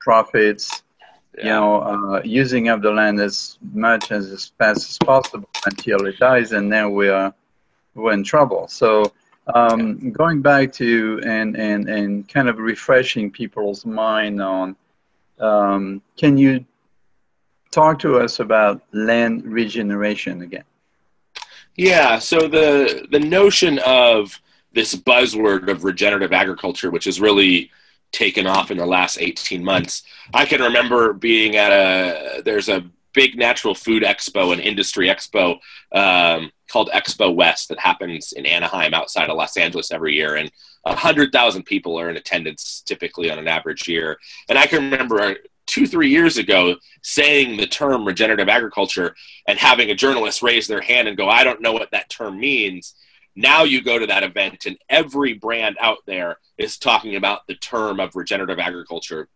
profits. 0.00 0.82
Yeah. 1.36 1.44
You 1.44 1.50
know, 1.50 1.82
uh, 1.82 2.22
using 2.24 2.68
up 2.68 2.82
the 2.82 2.90
land 2.90 3.20
as 3.20 3.58
much 3.72 4.10
as 4.10 4.32
as 4.32 4.52
fast 4.58 4.90
as 4.90 4.98
possible 4.98 5.48
until 5.66 6.06
it 6.06 6.18
dies, 6.18 6.52
and 6.52 6.72
then 6.72 6.92
we 6.92 7.08
are 7.08 7.32
we're 7.94 8.12
in 8.12 8.24
trouble. 8.24 8.66
So 8.68 9.12
um, 9.54 10.10
going 10.12 10.42
back 10.42 10.72
to 10.74 11.20
and, 11.24 11.56
and, 11.56 11.88
and 11.88 12.28
kind 12.28 12.48
of 12.48 12.58
refreshing 12.58 13.30
people's 13.30 13.86
mind 13.86 14.42
on, 14.42 14.76
um, 15.38 16.02
can 16.16 16.36
you 16.36 16.64
talk 17.70 17.98
to 18.00 18.18
us 18.18 18.40
about 18.40 18.82
land 18.92 19.44
regeneration 19.44 20.42
again? 20.42 20.64
Yeah, 21.78 22.18
so 22.18 22.48
the 22.48 23.06
the 23.10 23.20
notion 23.20 23.78
of 23.78 24.40
this 24.72 24.96
buzzword 24.96 25.70
of 25.70 25.84
regenerative 25.84 26.32
agriculture, 26.32 26.90
which 26.90 27.04
has 27.04 27.20
really 27.20 27.70
taken 28.10 28.46
off 28.48 28.70
in 28.72 28.78
the 28.78 28.86
last 28.86 29.18
18 29.20 29.62
months. 29.62 30.02
I 30.34 30.44
can 30.44 30.60
remember 30.60 31.12
being 31.12 31.54
at 31.56 31.70
a 31.70 32.42
there's 32.44 32.68
a 32.68 32.84
big 33.14 33.38
natural 33.38 33.76
food 33.76 34.02
expo 34.02 34.52
and 34.52 34.60
industry 34.60 35.06
expo 35.08 35.58
um, 35.92 36.50
called 36.68 36.90
Expo 36.92 37.34
West 37.34 37.68
that 37.68 37.78
happens 37.78 38.32
in 38.32 38.44
Anaheim 38.44 38.92
outside 38.92 39.30
of 39.30 39.36
Los 39.36 39.56
Angeles 39.56 39.90
every 39.90 40.14
year. 40.14 40.36
And 40.36 40.50
100,000 40.82 41.62
people 41.64 41.98
are 41.98 42.10
in 42.10 42.16
attendance 42.16 42.82
typically 42.84 43.30
on 43.30 43.38
an 43.38 43.48
average 43.48 43.88
year. 43.88 44.18
And 44.48 44.58
I 44.58 44.66
can 44.66 44.90
remember 44.90 45.36
two, 45.68 45.86
three 45.86 46.10
years 46.10 46.38
ago 46.38 46.74
saying 47.02 47.56
the 47.56 47.66
term 47.66 48.04
regenerative 48.04 48.48
agriculture 48.48 49.14
and 49.46 49.58
having 49.58 49.90
a 49.90 49.94
journalist 49.94 50.42
raise 50.42 50.66
their 50.66 50.80
hand 50.80 51.06
and 51.06 51.16
go, 51.16 51.28
I 51.28 51.44
don't 51.44 51.60
know 51.60 51.72
what 51.72 51.92
that 51.92 52.08
term 52.08 52.40
means. 52.40 52.94
Now 53.36 53.62
you 53.62 53.82
go 53.84 53.98
to 53.98 54.06
that 54.06 54.24
event 54.24 54.66
and 54.66 54.76
every 54.88 55.34
brand 55.34 55.76
out 55.80 55.98
there 56.06 56.38
is 56.56 56.78
talking 56.78 57.14
about 57.14 57.46
the 57.46 57.54
term 57.54 58.00
of 58.00 58.16
regenerative 58.16 58.58
agriculture. 58.58 59.28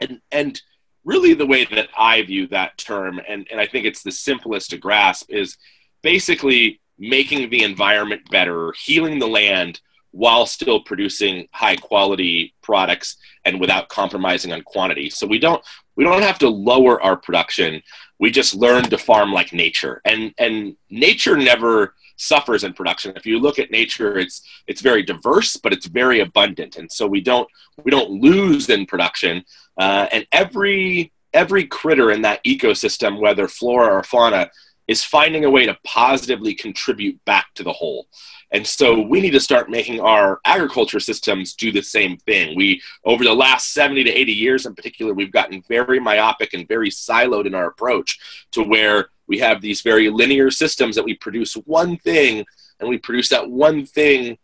And, 0.00 0.20
and 0.32 0.60
really 1.04 1.34
the 1.34 1.46
way 1.46 1.64
that 1.66 1.88
I 1.96 2.22
view 2.22 2.48
that 2.48 2.78
term, 2.78 3.20
and, 3.28 3.46
and 3.50 3.60
I 3.60 3.66
think 3.66 3.84
it's 3.84 4.02
the 4.02 4.10
simplest 4.10 4.70
to 4.70 4.78
grasp, 4.78 5.30
is 5.30 5.56
basically 6.02 6.80
making 6.98 7.50
the 7.50 7.62
environment 7.62 8.22
better, 8.30 8.72
healing 8.72 9.18
the 9.18 9.28
land 9.28 9.80
while 10.18 10.46
still 10.46 10.80
producing 10.80 11.46
high 11.52 11.76
quality 11.76 12.52
products 12.60 13.16
and 13.44 13.60
without 13.60 13.88
compromising 13.88 14.52
on 14.52 14.60
quantity. 14.62 15.08
So 15.08 15.28
we 15.28 15.38
don't 15.38 15.62
we 15.94 16.02
don't 16.02 16.22
have 16.22 16.40
to 16.40 16.48
lower 16.48 17.00
our 17.00 17.16
production. 17.16 17.80
We 18.18 18.32
just 18.32 18.52
learn 18.52 18.82
to 18.90 18.98
farm 18.98 19.32
like 19.32 19.52
nature. 19.52 20.00
And 20.04 20.34
and 20.36 20.76
nature 20.90 21.36
never 21.36 21.94
suffers 22.16 22.64
in 22.64 22.72
production. 22.72 23.12
If 23.14 23.26
you 23.26 23.38
look 23.38 23.60
at 23.60 23.70
nature, 23.70 24.18
it's 24.18 24.42
it's 24.66 24.80
very 24.80 25.04
diverse, 25.04 25.56
but 25.56 25.72
it's 25.72 25.86
very 25.86 26.18
abundant, 26.18 26.74
and 26.76 26.90
so 26.90 27.06
we 27.06 27.20
don't 27.20 27.48
we 27.84 27.92
don't 27.92 28.10
lose 28.10 28.68
in 28.68 28.86
production. 28.86 29.44
Uh, 29.78 30.08
and 30.10 30.26
every 30.32 31.12
every 31.32 31.64
critter 31.64 32.10
in 32.10 32.22
that 32.22 32.42
ecosystem, 32.42 33.20
whether 33.20 33.46
flora 33.46 33.94
or 33.94 34.02
fauna, 34.02 34.50
is 34.88 35.04
finding 35.04 35.44
a 35.44 35.50
way 35.50 35.66
to 35.66 35.78
positively 35.84 36.54
contribute 36.54 37.22
back 37.26 37.52
to 37.54 37.62
the 37.62 37.72
whole. 37.72 38.08
And 38.50 38.66
so 38.66 39.00
we 39.02 39.20
need 39.20 39.32
to 39.32 39.40
start 39.40 39.68
making 39.68 40.00
our 40.00 40.40
agriculture 40.46 40.98
systems 41.00 41.54
do 41.54 41.70
the 41.70 41.82
same 41.82 42.16
thing. 42.16 42.56
We, 42.56 42.80
over 43.04 43.22
the 43.22 43.34
last 43.34 43.74
70 43.74 44.04
to 44.04 44.10
80 44.10 44.32
years 44.32 44.64
in 44.64 44.74
particular, 44.74 45.12
we've 45.12 45.30
gotten 45.30 45.62
very 45.68 46.00
myopic 46.00 46.54
and 46.54 46.66
very 46.66 46.88
siloed 46.88 47.46
in 47.46 47.54
our 47.54 47.66
approach 47.66 48.18
to 48.52 48.62
where 48.62 49.10
we 49.26 49.38
have 49.38 49.60
these 49.60 49.82
very 49.82 50.08
linear 50.08 50.50
systems 50.50 50.96
that 50.96 51.04
we 51.04 51.14
produce 51.14 51.52
one 51.54 51.98
thing 51.98 52.46
and 52.80 52.88
we 52.88 52.96
produce 52.96 53.28
that 53.28 53.50
one 53.50 53.84
thing 53.84 54.38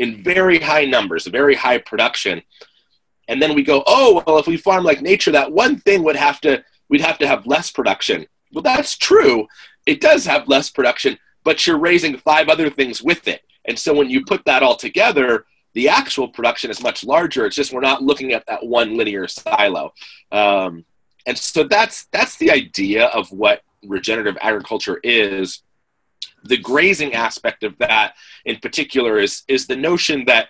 in 0.00 0.22
very 0.22 0.58
high 0.58 0.84
numbers, 0.84 1.26
very 1.28 1.54
high 1.54 1.78
production. 1.78 2.42
And 3.28 3.40
then 3.40 3.54
we 3.54 3.62
go, 3.62 3.84
oh, 3.86 4.24
well, 4.26 4.38
if 4.38 4.48
we 4.48 4.56
farm 4.56 4.84
like 4.84 5.02
nature, 5.02 5.30
that 5.32 5.52
one 5.52 5.78
thing 5.78 6.02
would 6.02 6.16
have 6.16 6.40
to, 6.40 6.64
we'd 6.88 7.02
have 7.02 7.18
to 7.18 7.28
have 7.28 7.46
less 7.46 7.70
production. 7.70 8.26
Well, 8.52 8.62
that's 8.62 8.96
true. 8.96 9.46
It 9.86 10.00
does 10.00 10.24
have 10.26 10.48
less 10.48 10.70
production, 10.70 11.18
but 11.44 11.66
you're 11.66 11.78
raising 11.78 12.16
five 12.16 12.48
other 12.48 12.70
things 12.70 13.02
with 13.02 13.28
it. 13.28 13.42
And 13.64 13.78
so 13.78 13.94
when 13.94 14.10
you 14.10 14.24
put 14.24 14.44
that 14.46 14.62
all 14.62 14.76
together, 14.76 15.44
the 15.74 15.88
actual 15.88 16.28
production 16.28 16.70
is 16.70 16.82
much 16.82 17.04
larger. 17.04 17.46
It's 17.46 17.56
just 17.56 17.72
we're 17.72 17.80
not 17.80 18.02
looking 18.02 18.32
at 18.32 18.46
that 18.46 18.64
one 18.64 18.96
linear 18.96 19.28
silo. 19.28 19.92
Um, 20.32 20.84
and 21.26 21.36
so 21.36 21.64
that's 21.64 22.06
that's 22.06 22.36
the 22.38 22.50
idea 22.50 23.06
of 23.06 23.30
what 23.30 23.62
regenerative 23.86 24.38
agriculture 24.40 24.98
is. 25.04 25.62
The 26.44 26.56
grazing 26.56 27.14
aspect 27.14 27.62
of 27.64 27.76
that, 27.78 28.14
in 28.44 28.56
particular, 28.56 29.18
is 29.18 29.42
is 29.48 29.66
the 29.66 29.76
notion 29.76 30.24
that 30.24 30.48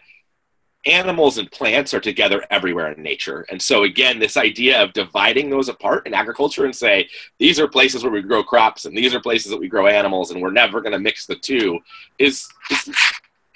animals 0.87 1.39
and 1.39 1.51
plants 1.51 1.93
are 1.93 2.01
together 2.01 2.45
everywhere 2.51 2.93
in 2.93 3.03
nature. 3.03 3.45
And 3.51 3.61
so, 3.61 3.83
again, 3.83 4.19
this 4.19 4.37
idea 4.37 4.83
of 4.83 4.93
dividing 4.93 5.51
those 5.51 5.69
apart 5.69 6.07
in 6.07 6.15
agriculture 6.15 6.65
and 6.65 6.75
say, 6.75 7.09
these 7.39 7.59
are 7.59 7.69
places 7.69 8.03
where 8.03 8.13
we 8.13 8.23
grow 8.23 8.43
crops 8.43 8.85
and 8.85 8.97
these 8.97 9.15
are 9.15 9.21
places 9.21 9.51
that 9.51 9.61
we 9.61 9.69
grow 9.69 9.87
animals 9.87 10.31
and 10.31 10.41
we're 10.41 10.51
never 10.51 10.81
going 10.81 10.93
to 10.93 10.99
mix 10.99 11.27
the 11.27 11.37
two 11.37 11.81
is, 12.19 12.49
is 12.71 12.95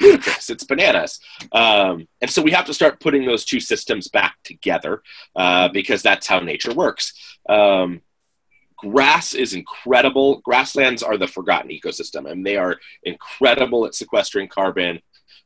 ludicrous. 0.00 0.50
It's 0.50 0.64
bananas. 0.64 1.20
Um, 1.52 2.08
and 2.20 2.30
so 2.30 2.42
we 2.42 2.50
have 2.50 2.66
to 2.66 2.74
start 2.74 3.00
putting 3.00 3.24
those 3.24 3.44
two 3.44 3.60
systems 3.60 4.08
back 4.08 4.36
together 4.44 5.02
uh, 5.36 5.68
because 5.68 6.02
that's 6.02 6.26
how 6.26 6.40
nature 6.40 6.74
works. 6.74 7.38
Um, 7.48 8.02
grass 8.76 9.32
is 9.32 9.54
incredible. 9.54 10.40
Grasslands 10.40 11.02
are 11.02 11.16
the 11.16 11.28
forgotten 11.28 11.70
ecosystem, 11.70 12.30
and 12.30 12.44
they 12.44 12.56
are 12.56 12.78
incredible 13.04 13.86
at 13.86 13.94
sequestering 13.94 14.48
carbon. 14.48 15.00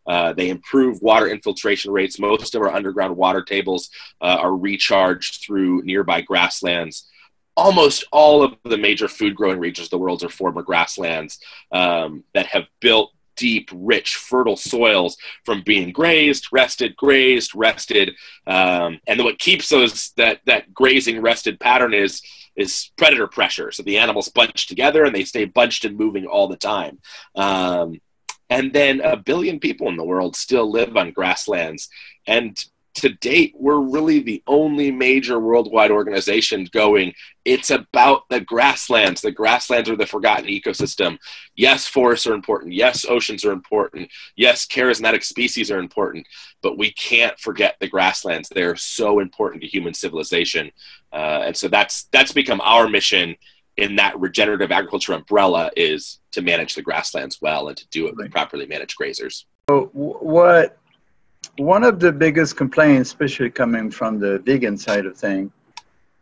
Uh, 0.07 0.33
they 0.33 0.49
improve 0.49 1.03
water 1.03 1.29
infiltration 1.29 1.93
rates. 1.93 2.19
Most 2.19 2.55
of 2.55 2.63
our 2.63 2.73
underground 2.73 3.17
water 3.17 3.43
tables 3.43 3.91
uh, 4.21 4.39
are 4.41 4.57
recharged 4.57 5.43
through 5.43 5.83
nearby 5.83 6.21
grasslands. 6.21 7.09
Almost 7.57 8.05
all 8.13 8.43
of 8.43 8.57
the 8.65 8.77
major 8.77 9.09
food 9.09 9.35
growing 9.35 9.59
regions 9.59 9.87
of 9.87 9.91
the 9.91 9.99
world 9.99 10.23
are 10.23 10.29
former 10.29 10.63
grasslands 10.63 11.39
um, 11.73 12.23
that 12.35 12.47
have 12.47 12.67
built 12.81 13.13
deep, 13.37 13.71
rich, 13.73 14.17
fertile 14.17 14.57
soils 14.57 15.17
from 15.45 15.63
being 15.63 15.93
grazed, 15.93 16.49
rested, 16.53 16.97
grazed, 16.97 17.55
rested. 17.55 18.15
Um, 18.47 18.99
and 19.07 19.23
what 19.23 19.39
keeps 19.39 19.69
those 19.69 20.13
that 20.17 20.41
that 20.47 20.75
grazing 20.75 21.21
rested 21.21 21.61
pattern 21.61 21.95
is 21.95 22.23
is 22.57 22.91
predator 22.97 23.27
pressure. 23.27 23.71
So 23.71 23.83
the 23.83 23.99
animals 23.99 24.29
bunch 24.29 24.67
together 24.67 25.05
and 25.05 25.15
they 25.15 25.25
stay 25.25 25.45
bunched 25.45 25.85
and 25.85 25.97
moving 25.97 26.27
all 26.27 26.49
the 26.49 26.57
time. 26.57 26.99
Um, 27.35 28.01
and 28.51 28.73
then 28.73 29.01
a 29.01 29.17
billion 29.17 29.59
people 29.59 29.89
in 29.89 29.97
the 29.97 30.05
world 30.05 30.37
still 30.37 30.71
live 30.71 30.97
on 30.97 31.11
grasslands. 31.13 31.89
And 32.27 32.57
to 32.97 33.11
date, 33.11 33.55
we're 33.59 33.81
really 33.81 34.21
the 34.21 34.43
only 34.47 34.91
major 34.91 35.39
worldwide 35.39 35.91
organization 35.91 36.67
going, 36.73 37.13
it's 37.45 37.71
about 37.71 38.23
the 38.31 38.41
grasslands. 38.41 39.21
The 39.21 39.31
grasslands 39.31 39.91
are 39.91 39.97
the 39.97 40.07
forgotten 40.07 40.47
ecosystem. 40.47 41.19
Yes, 41.55 41.87
forests 41.87 42.27
are 42.27 42.35
important. 42.35 42.73
Yes, 42.73 43.05
oceans 43.05 43.45
are 43.45 43.53
important. 43.53 44.11
Yes, 44.35 44.67
charismatic 44.67 45.25
species 45.25 45.71
are 45.71 45.79
important. 45.79 46.27
But 46.63 46.79
we 46.79 46.91
can't 46.91 47.39
forget 47.39 47.77
the 47.81 47.89
grasslands. 47.89 48.49
They're 48.49 48.77
so 48.77 49.21
important 49.21 49.63
to 49.63 49.69
human 49.69 49.93
civilization. 49.93 50.71
Uh, 51.13 51.43
and 51.45 51.57
so 51.57 51.69
that's, 51.69 52.05
that's 52.13 52.33
become 52.33 52.63
our 52.63 52.89
mission 52.89 53.37
in 53.77 53.97
that 53.97 54.19
regenerative 54.19 54.73
agriculture 54.73 55.13
umbrella 55.13 55.71
is 55.77 56.19
to 56.33 56.43
manage 56.43 56.75
the 56.75 56.83
grasslands 56.83 57.41
well 57.43 57.69
and 57.69 57.77
to 57.77 57.87
do 57.89 58.09
it 58.09 58.17
with 58.17 58.31
properly 58.31 58.67
managed 58.67 58.97
grazers. 58.99 59.45
So 59.69 59.91
what 59.93 60.79
one 61.59 61.85
of 61.85 62.01
the 62.01 62.13
biggest 62.13 62.57
complaints, 62.57 63.11
especially 63.11 63.51
coming 63.51 63.91
from 63.91 64.19
the 64.19 64.39
vegan 64.41 64.77
side 64.77 65.07
of 65.07 65.17
thing, 65.17 65.53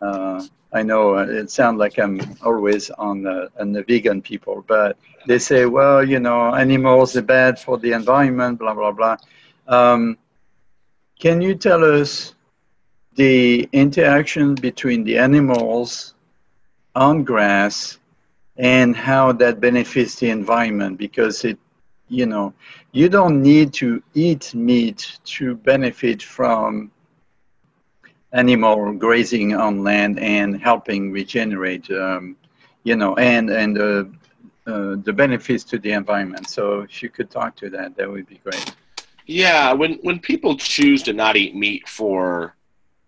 uh, 0.00 0.44
I 0.72 0.82
know 0.82 1.16
it 1.18 1.50
sounds 1.50 1.78
like 1.78 1.98
I'm 1.98 2.20
always 2.42 2.90
on 2.90 3.22
the, 3.22 3.48
on 3.60 3.72
the 3.72 3.84
vegan 3.84 4.20
people, 4.20 4.64
but 4.66 4.96
they 5.26 5.38
say, 5.38 5.66
well, 5.66 6.06
you 6.06 6.18
know, 6.18 6.54
animals 6.54 7.16
are 7.16 7.22
bad 7.22 7.58
for 7.58 7.78
the 7.78 7.92
environment, 7.92 8.58
blah, 8.58 8.74
blah, 8.74 8.90
blah. 8.90 9.16
Um, 9.68 10.18
can 11.20 11.40
you 11.40 11.54
tell 11.54 11.84
us 11.84 12.34
the 13.14 13.68
interaction 13.72 14.56
between 14.56 15.04
the 15.04 15.16
animals 15.16 16.13
on 16.94 17.24
grass 17.24 17.98
and 18.56 18.96
how 18.96 19.32
that 19.32 19.60
benefits 19.60 20.16
the 20.16 20.30
environment 20.30 20.96
because 20.98 21.44
it 21.44 21.58
you 22.08 22.26
know 22.26 22.52
you 22.92 23.08
don't 23.08 23.42
need 23.42 23.72
to 23.72 24.02
eat 24.14 24.54
meat 24.54 25.18
to 25.24 25.56
benefit 25.56 26.22
from 26.22 26.90
animal 28.32 28.92
grazing 28.92 29.54
on 29.54 29.82
land 29.82 30.18
and 30.18 30.60
helping 30.60 31.10
regenerate 31.10 31.90
um, 31.90 32.36
you 32.84 32.94
know 32.96 33.14
and 33.16 33.50
and 33.50 33.78
uh, 33.78 34.04
uh, 34.66 34.96
the 35.02 35.12
benefits 35.12 35.62
to 35.62 35.78
the 35.78 35.92
environment. 35.92 36.48
So 36.48 36.80
if 36.80 37.02
you 37.02 37.10
could 37.10 37.30
talk 37.30 37.54
to 37.56 37.70
that 37.70 37.96
that 37.96 38.10
would 38.10 38.26
be 38.26 38.40
great. 38.44 38.74
Yeah 39.26 39.72
when 39.72 39.94
when 40.02 40.18
people 40.20 40.56
choose 40.56 41.02
to 41.04 41.12
not 41.12 41.36
eat 41.36 41.54
meat 41.56 41.88
for 41.88 42.54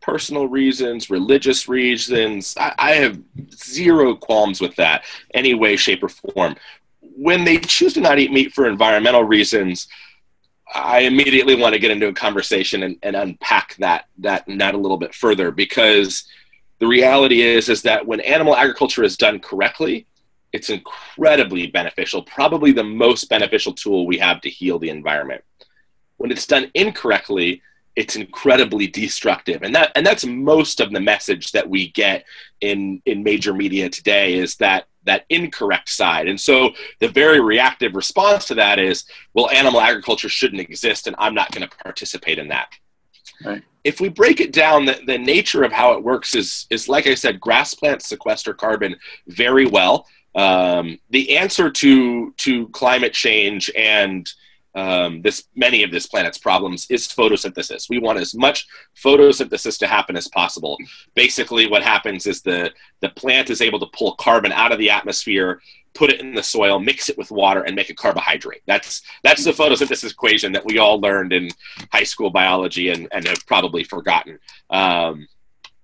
personal 0.07 0.47
reasons, 0.47 1.11
religious 1.11 1.69
reasons. 1.69 2.55
I, 2.57 2.73
I 2.79 2.91
have 2.93 3.21
zero 3.53 4.15
qualms 4.15 4.61
with 4.61 4.77
that, 4.77 5.05
any 5.35 5.53
way, 5.53 5.75
shape, 5.77 6.05
or 6.05 6.09
form. 6.09 6.55
When 7.01 7.45
they 7.45 7.59
choose 7.59 7.93
to 7.95 8.01
not 8.01 8.21
eat 8.21 8.33
meat 8.33 8.53
for 8.53 8.69
environmental 8.69 9.25
reasons, 9.25 9.89
I 10.73 11.01
immediately 11.01 11.57
want 11.57 11.75
to 11.75 11.81
get 11.81 11.91
into 11.91 12.07
a 12.07 12.13
conversation 12.13 12.85
and, 12.85 12.97
and 13.03 13.17
unpack 13.17 13.77
that 13.77 14.07
that 14.19 14.45
that 14.47 14.75
a 14.75 14.79
little 14.79 14.97
bit 14.97 15.15
further 15.15 15.51
because 15.51 16.25
the 16.79 16.87
reality 16.87 17.41
is 17.41 17.69
is 17.69 17.83
that 17.83 18.07
when 18.07 18.21
animal 18.21 18.57
agriculture 18.57 19.03
is 19.03 19.17
done 19.17 19.41
correctly, 19.41 20.07
it's 20.53 20.71
incredibly 20.71 21.67
beneficial, 21.67 22.23
probably 22.23 22.71
the 22.73 22.85
most 22.85 23.29
beneficial 23.29 23.73
tool 23.73 24.07
we 24.07 24.19
have 24.19 24.41
to 24.43 24.51
heal 24.51 24.79
the 24.79 24.91
environment. 24.91 25.43
When 26.17 26.31
it's 26.31 26.47
done 26.47 26.71
incorrectly, 26.75 27.63
it's 27.97 28.15
incredibly 28.15 28.87
destructive. 28.87 29.63
And 29.63 29.75
that 29.75 29.91
and 29.97 30.07
that's 30.07 30.25
most 30.25 30.81
of 30.81 30.93
the 30.93 31.01
message 31.01 31.53
that 31.53 31.69
we 31.69 31.89
get 31.89 32.25
in 32.61 33.03
in 33.07 33.23
major 33.23 33.55
media 33.55 33.89
today 33.89 34.35
is 34.35 34.57
that 34.57 34.87
that 35.05 35.25
incorrect 35.31 35.89
side. 35.89 36.29
And 36.29 36.39
so 36.39 36.71
the 37.01 37.09
very 37.09 37.41
reactive 37.41 37.95
response 37.95 38.45
to 38.47 38.55
that 38.57 38.79
is, 38.79 39.05
well, 39.35 39.49
animal 39.51 39.81
agriculture 39.81 40.29
shouldn't 40.29 40.61
exist, 40.61 41.07
and 41.07 41.17
I'm 41.19 41.35
not 41.35 41.53
going 41.53 41.67
to 41.67 41.77
participate 41.77 42.39
in 42.39 42.49
that. 42.49 42.69
Right. 43.45 43.63
If 43.85 44.01
we 44.01 44.09
break 44.09 44.41
it 44.41 44.53
down, 44.53 44.85
the, 44.85 45.01
the 45.07 45.17
nature 45.17 45.63
of 45.63 45.73
how 45.73 45.93
it 45.93 46.03
works 46.03 46.35
is, 46.35 46.67
is 46.71 46.89
like 46.89 47.07
I 47.07 47.15
said, 47.15 47.41
grass 47.41 47.73
plants 47.73 48.09
sequester 48.09 48.53
carbon 48.53 48.97
very 49.29 49.67
well. 49.67 50.07
Um, 50.35 50.99
the 51.11 51.37
answer 51.37 51.71
to 51.71 52.33
to 52.33 52.69
climate 52.69 53.15
change 53.15 53.71
and 53.75 54.29
um, 54.77 55.23
this 55.23 55.45
many 55.57 55.83
of 55.83 55.91
this 55.91 56.07
planet's 56.07 56.37
problems 56.37 56.87
is 56.91 57.09
photosynthesis. 57.09 57.89
We 57.89 57.99
want 57.99 58.19
as 58.19 58.35
much 58.35 58.67
photosynthesis 59.03 59.79
to 59.79 59.87
happen 59.87 60.17
as 60.17 60.29
possible. 60.29 60.77
Basically, 61.15 61.67
what 61.67 61.83
happens 61.83 62.27
is 62.27 62.43
the 62.43 62.71
the 63.01 63.09
plant 63.09 63.49
is 63.49 63.63
able 63.63 63.81
to 63.81 63.87
pull 63.97 64.15
carbon 64.17 64.53
out 64.53 64.73
of 64.73 64.79
the 64.79 64.91
atmosphere, 64.91 65.63
put 65.95 66.11
it 66.11 66.21
in 66.21 66.35
the 66.35 66.43
soil, 66.43 66.79
mix 66.79 67.09
it 67.09 67.17
with 67.17 67.31
water, 67.31 67.63
and 67.63 67.75
make 67.75 67.89
a 67.89 67.95
carbohydrate. 67.95 68.63
That's 68.67 69.01
that's 69.25 69.45
the 69.45 69.53
photosynthesis 69.53 70.13
equation 70.13 70.53
that 70.53 70.67
we 70.67 70.77
all 70.77 71.01
learned 71.01 71.33
in 71.33 71.49
high 71.91 72.05
school 72.05 72.29
biology 72.29 72.91
and, 72.91 73.09
and 73.13 73.27
have 73.27 73.47
probably 73.47 73.83
forgotten. 73.83 74.39
Um, 74.69 75.27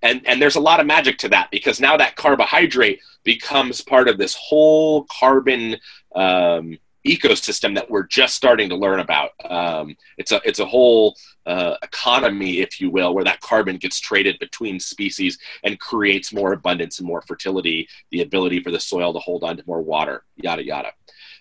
and 0.03 0.21
and 0.27 0.39
there's 0.39 0.57
a 0.57 0.61
lot 0.61 0.79
of 0.79 0.85
magic 0.85 1.17
to 1.19 1.29
that 1.29 1.49
because 1.49 1.79
now 1.79 1.97
that 1.97 2.15
carbohydrate 2.15 2.99
becomes 3.23 3.81
part 3.81 4.07
of 4.07 4.19
this 4.19 4.35
whole 4.35 5.05
carbon 5.05 5.77
um, 6.15 6.77
ecosystem 7.05 7.75
that 7.75 7.89
we're 7.89 8.07
just 8.07 8.35
starting 8.35 8.69
to 8.69 8.75
learn 8.75 8.99
about. 8.99 9.31
Um, 9.43 9.95
it's 10.17 10.31
a 10.31 10.41
it's 10.45 10.59
a 10.59 10.65
whole 10.65 11.15
uh, 11.45 11.75
economy, 11.83 12.59
if 12.59 12.79
you 12.79 12.89
will, 12.89 13.13
where 13.13 13.23
that 13.23 13.41
carbon 13.41 13.77
gets 13.77 13.99
traded 13.99 14.39
between 14.39 14.79
species 14.79 15.37
and 15.63 15.79
creates 15.79 16.33
more 16.33 16.53
abundance 16.53 16.99
and 16.99 17.07
more 17.07 17.21
fertility, 17.21 17.87
the 18.11 18.21
ability 18.21 18.61
for 18.61 18.71
the 18.71 18.79
soil 18.79 19.13
to 19.13 19.19
hold 19.19 19.43
on 19.43 19.57
to 19.57 19.63
more 19.67 19.81
water, 19.81 20.23
yada 20.35 20.63
yada. 20.63 20.91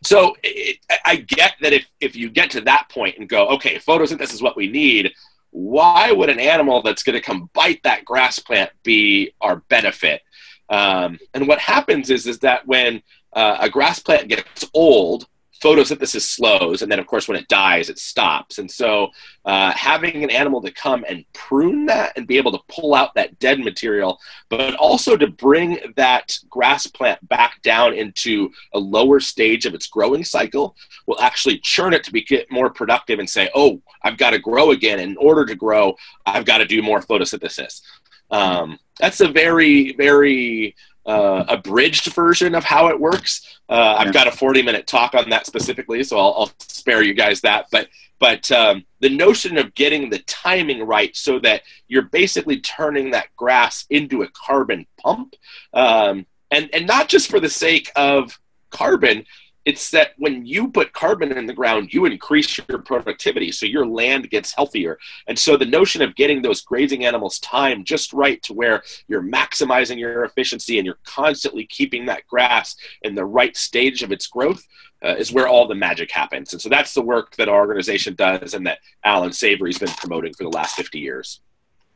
So 0.03 0.37
it, 0.43 0.79
I 1.05 1.17
get 1.17 1.55
that 1.63 1.73
if 1.73 1.87
if 2.01 2.17
you 2.17 2.31
get 2.31 2.51
to 2.53 2.61
that 2.63 2.89
point 2.89 3.19
and 3.19 3.29
go, 3.29 3.49
okay, 3.49 3.77
photosynthesis 3.77 4.35
is 4.35 4.43
what 4.43 4.57
we 4.57 4.69
need. 4.69 5.13
Why 5.51 6.13
would 6.13 6.31
an 6.31 6.41
animal 6.41 6.83
that's 6.83 7.03
going 7.03 7.15
to 7.15 7.21
come 7.21 7.51
bite 7.53 7.83
that 7.85 8.07
grass 8.07 8.39
plant 8.39 8.71
be 8.83 9.35
our 9.41 9.57
benefit? 9.69 10.23
Um, 10.71 11.19
and 11.35 11.47
what 11.47 11.59
happens 11.59 12.09
is 12.11 12.27
is 12.27 12.39
that 12.41 12.67
when 12.67 13.03
uh, 13.35 13.59
a 13.61 13.69
grass 13.69 13.99
plant 13.99 14.29
gets 14.29 14.69
old, 14.75 15.27
photosynthesis 15.63 16.23
slows, 16.23 16.83
and 16.83 16.91
then 16.91 16.99
of 16.99 17.07
course 17.07 17.29
when 17.29 17.39
it 17.39 17.49
dies, 17.49 17.89
it 17.89 17.99
stops. 17.99 18.59
And 18.59 18.71
so, 18.71 19.09
uh, 19.45 19.73
having 19.73 20.25
an 20.25 20.31
animal 20.31 20.61
to 20.63 20.73
come 20.73 21.05
and 21.09 21.25
prune 21.33 21.87
that 21.87 22.13
and 22.17 22.27
be 22.27 22.37
able 22.37 22.53
to 22.53 22.65
pull 22.69 22.95
out 22.95 23.15
that 23.15 23.39
dead 23.39 23.61
material, 23.61 24.19
but 24.49 24.75
also 24.75 25.17
to 25.17 25.27
bring 25.27 25.79
that 25.97 26.37
grass 26.51 26.87
plant 26.87 27.27
back 27.29 27.63
down 27.63 27.95
into 27.95 28.51
a 28.75 28.79
lower 28.79 29.21
stage 29.21 29.65
of 29.65 29.75
its 29.75 29.87
growing 29.87 30.25
cycle, 30.25 30.77
will 31.07 31.21
actually 31.21 31.59
churn 31.61 31.93
it 31.93 32.03
to 32.05 32.13
be 32.13 32.23
get 32.23 32.51
more 32.51 32.71
productive 32.71 33.19
and 33.19 33.31
say, 33.31 33.49
"Oh, 33.55 33.81
I've 34.03 34.19
got 34.19 34.31
to 34.31 34.39
grow 34.39 34.73
again. 34.73 34.99
In 34.99 35.17
order 35.17 35.47
to 35.47 35.55
grow, 35.55 35.97
I've 36.27 36.45
got 36.45 36.59
to 36.59 36.67
do 36.67 36.83
more 36.83 37.01
photosynthesis." 37.01 37.83
Um, 38.31 38.79
that's 38.99 39.21
a 39.21 39.29
very, 39.29 39.93
very 39.93 40.75
uh, 41.07 41.45
abridged 41.49 42.13
version 42.13 42.55
of 42.55 42.65
how 42.65 42.89
it 42.89 42.99
works. 42.99 43.59
Uh, 43.69 43.97
I've 43.99 44.13
got 44.13 44.29
a 44.29 44.33
40 44.33 44.63
minute 44.63 44.87
talk 44.87 45.15
on 45.15 45.31
that 45.31 45.47
specifically, 45.47 46.05
so 46.05 46.19
I'll, 46.19 46.35
I'll 46.39 46.53
spare 46.61 47.03
you 47.03 47.15
guys 47.15 47.41
that. 47.41 47.67
But 47.71 47.89
but 48.19 48.53
um, 48.53 48.85
the 49.01 49.09
notion 49.09 49.59
of 49.59 49.75
getting 49.75 50.09
the 50.09 50.21
timing 50.21 50.87
right 50.87 51.17
so 51.17 51.41
that 51.41 51.63
you're 51.89 52.03
basically 52.03 52.61
turning 52.61 53.11
that 53.11 53.35
grass 53.35 53.85
into 53.91 54.23
a 54.23 54.29
carbon 54.29 54.87
pump, 54.99 55.35
um, 55.73 56.27
and 56.51 56.71
and 56.73 56.87
not 56.87 57.09
just 57.09 57.29
for 57.29 57.41
the 57.41 57.51
sake 57.51 57.91
of 57.97 58.39
carbon, 58.71 59.25
it's 59.65 59.91
that 59.91 60.13
when 60.19 60.45
you 60.45 60.69
put 60.69 60.93
carbon 60.93 61.33
in 61.33 61.47
the 61.47 61.53
ground, 61.53 61.93
you 61.93 62.05
increase 62.05 62.59
your 62.59 62.79
productivity, 62.79 63.53
so 63.53 63.67
your 63.67 63.87
land 63.87 64.29
gets 64.31 64.55
healthier. 64.55 64.99
And 65.29 65.39
so 65.39 65.57
the 65.57 65.65
notion 65.65 66.03
of 66.03 66.17
getting 66.17 66.43
those 66.43 66.61
grazing 66.63 67.05
animals 67.05 67.39
time 67.39 67.85
just 67.85 68.13
right 68.13 68.43
to 68.43 68.55
where 68.55 68.83
you're 69.09 69.23
maximizing 69.23 69.99
your 69.99 70.25
efficiency 70.25 70.79
and 70.79 70.87
you're 70.87 70.99
constantly 71.05 71.67
keeping 71.67 72.07
that 72.07 72.27
grass 72.27 72.77
in 73.03 73.15
the 73.15 73.25
right 73.25 73.57
stage 73.57 74.03
of 74.03 74.11
its 74.11 74.27
growth 74.27 74.67
uh, 75.05 75.15
is 75.17 75.33
where 75.33 75.49
all 75.49 75.67
the 75.67 75.75
magic 75.75 76.11
happens. 76.11 76.53
And 76.53 76.61
so 76.61 76.69
that's 76.69 76.95
the 76.95 77.03
work 77.03 77.37
that 77.37 77.49
our 77.49 77.61
organization 77.61 78.15
does 78.15 78.55
and 78.55 78.67
that 78.67 78.79
Allan 79.05 79.33
Savory's 79.33 79.79
been 79.79 79.91
promoting 79.91 80.35
for 80.35 80.45
the 80.45 80.51
last 80.51 80.77
50 80.77 80.99
years. 80.99 81.41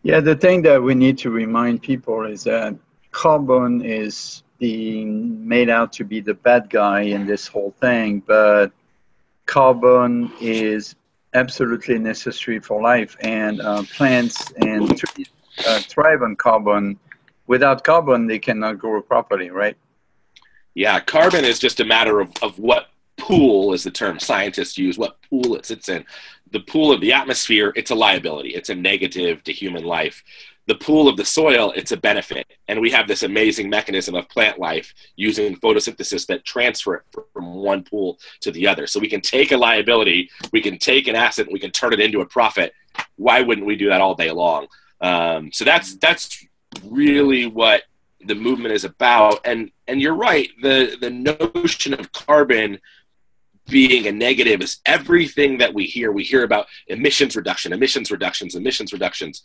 Yeah, 0.03 0.21
the 0.21 0.37
thing 0.37 0.63
that 0.63 0.81
we 0.81 0.95
need 0.95 1.19
to 1.19 1.31
remind 1.31 1.83
people 1.83 2.25
is 2.25 2.45
that 2.45 2.77
carbon 3.11 3.83
is 3.85 4.43
being 4.59 5.47
made 5.47 5.69
out 5.69 5.93
to 5.95 6.05
be 6.05 6.21
the 6.21 6.35
bad 6.35 6.71
guy 6.71 7.03
in 7.03 7.27
this 7.27 7.47
whole 7.47 7.75
thing, 7.81 8.21
but 8.27 8.73
carbon 9.47 10.33
is 10.41 10.95
absolutely 11.35 11.99
necessary 11.99 12.59
for 12.59 12.81
life, 12.81 13.17
and 13.21 13.61
uh, 13.61 13.83
plants 13.95 14.53
and 14.53 14.97
trees 14.97 15.29
uh, 15.67 15.81
thrive 15.81 16.23
on 16.23 16.37
carbon. 16.37 16.99
Without 17.47 17.85
carbon, 17.85 18.27
they 18.27 18.39
cannot 18.39 18.79
grow 18.79 19.01
properly, 19.03 19.51
right? 19.51 19.77
Yeah, 20.75 21.01
carbon 21.01 21.45
is 21.45 21.59
just 21.59 21.81
a 21.81 21.85
matter 21.85 22.21
of, 22.21 22.31
of 22.43 22.59
what 22.59 22.89
pool 23.17 23.73
is 23.73 23.85
the 23.85 23.91
term 23.91 24.19
scientists 24.19 24.77
use, 24.77 24.99
what 24.99 25.17
pool 25.31 25.55
it 25.55 25.65
sits 25.67 25.89
in. 25.89 26.05
The 26.53 26.61
pool 26.61 26.93
of 26.93 27.01
the 27.01 27.13
atmosphere, 27.13 27.73
it's 27.77 27.91
a 27.91 27.95
liability, 27.95 28.51
it's 28.51 28.69
a 28.69 28.75
negative 28.75 29.43
to 29.45 29.53
human 29.53 29.85
life 29.85 30.23
the 30.67 30.75
pool 30.75 31.09
of 31.09 31.17
the 31.17 31.25
soil, 31.25 31.73
it's 31.77 31.93
a 31.93 31.97
benefit. 31.97 32.47
And 32.69 32.81
we 32.81 32.91
have 32.91 33.07
this 33.07 33.23
amazing 33.23 33.71
mechanism 33.71 34.15
of 34.15 34.29
plant 34.29 34.59
life 34.59 34.93
using 35.15 35.57
photosynthesis 35.57 36.27
that 36.27 36.45
transfer 36.45 36.97
it 36.97 37.05
from 37.33 37.55
one 37.55 37.85
pool 37.85 38.19
to 38.41 38.51
the 38.51 38.67
other. 38.67 38.87
So 38.87 38.99
we 38.99 39.09
can 39.09 39.21
take 39.21 39.53
a 39.53 39.57
liability, 39.57 40.29
we 40.53 40.61
can 40.61 40.79
take 40.79 41.07
an 41.07 41.15
asset, 41.15 41.51
we 41.51 41.61
can 41.61 41.71
turn 41.71 41.93
it 41.93 42.01
into 42.01 42.21
a 42.21 42.27
profit. 42.27 42.73
Why 43.17 43.43
wouldn't 43.43 43.67
we 43.67 43.77
do 43.77 43.89
that 43.91 44.01
all 44.01 44.15
day 44.15 44.31
long? 44.31 44.67
Um, 45.01 45.53
so 45.53 45.65
that's 45.65 45.97
that's 45.97 46.45
really 46.85 47.47
what 47.47 47.83
the 48.25 48.35
movement 48.35 48.75
is 48.75 48.85
about. 48.85 49.41
And 49.45 49.71
and 49.87 50.01
you're 50.01 50.15
right, 50.15 50.49
the 50.63 50.97
the 51.01 51.11
notion 51.11 51.95
of 51.95 52.11
carbon 52.13 52.81
being 53.69 54.07
a 54.07 54.13
negative 54.13 54.63
is 54.63 54.81
everything 54.87 55.59
that 55.59 55.75
we 55.75 55.85
hear. 55.85 56.13
We 56.13 56.25
hear 56.25 56.45
about 56.45 56.67
emissions 56.87 57.37
reduction, 57.37 57.73
emissions 57.73 58.11
reductions, 58.11 58.55
emissions 58.55 58.93
reductions 58.93 59.43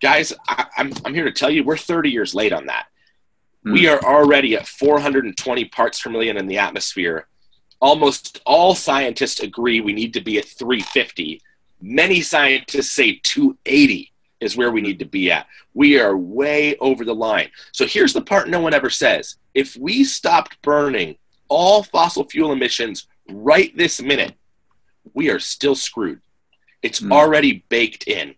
guys, 0.00 0.32
I, 0.48 0.66
am 0.76 0.88
I'm, 0.88 0.92
I'm 1.06 1.14
here 1.14 1.24
to 1.24 1.32
tell 1.32 1.50
you 1.50 1.64
we're 1.64 1.76
30 1.76 2.10
years 2.10 2.34
late 2.34 2.52
on 2.52 2.66
that. 2.66 2.86
Mm. 3.66 3.72
We 3.72 3.88
are 3.88 4.02
already 4.02 4.56
at 4.56 4.66
420 4.66 5.64
parts 5.66 6.00
per 6.00 6.10
million 6.10 6.36
in 6.36 6.46
the 6.46 6.58
atmosphere. 6.58 7.26
Almost 7.80 8.40
all 8.44 8.74
scientists 8.74 9.40
agree 9.40 9.80
we 9.80 9.92
need 9.92 10.14
to 10.14 10.20
be 10.20 10.38
at 10.38 10.46
350. 10.46 11.40
Many 11.80 12.20
scientists 12.20 12.92
say 12.92 13.20
280 13.22 14.12
is 14.40 14.56
where 14.56 14.70
we 14.70 14.80
need 14.80 14.98
to 14.98 15.04
be 15.04 15.30
at. 15.30 15.46
We 15.74 15.98
are 15.98 16.16
way 16.16 16.76
over 16.78 17.04
the 17.04 17.14
line. 17.14 17.50
So 17.72 17.86
here's 17.86 18.12
the 18.12 18.22
part 18.22 18.48
no 18.48 18.60
one 18.60 18.74
ever 18.74 18.90
says. 18.90 19.36
If 19.54 19.76
we 19.76 20.04
stopped 20.04 20.60
burning 20.62 21.16
all 21.48 21.82
fossil 21.82 22.24
fuel 22.24 22.52
emissions 22.52 23.06
right 23.30 23.74
this 23.76 24.00
minute, 24.00 24.34
we 25.14 25.30
are 25.30 25.38
still 25.40 25.74
screwed. 25.74 26.20
It's 26.82 27.00
mm. 27.00 27.12
already 27.12 27.64
baked 27.68 28.04
in. 28.08 28.34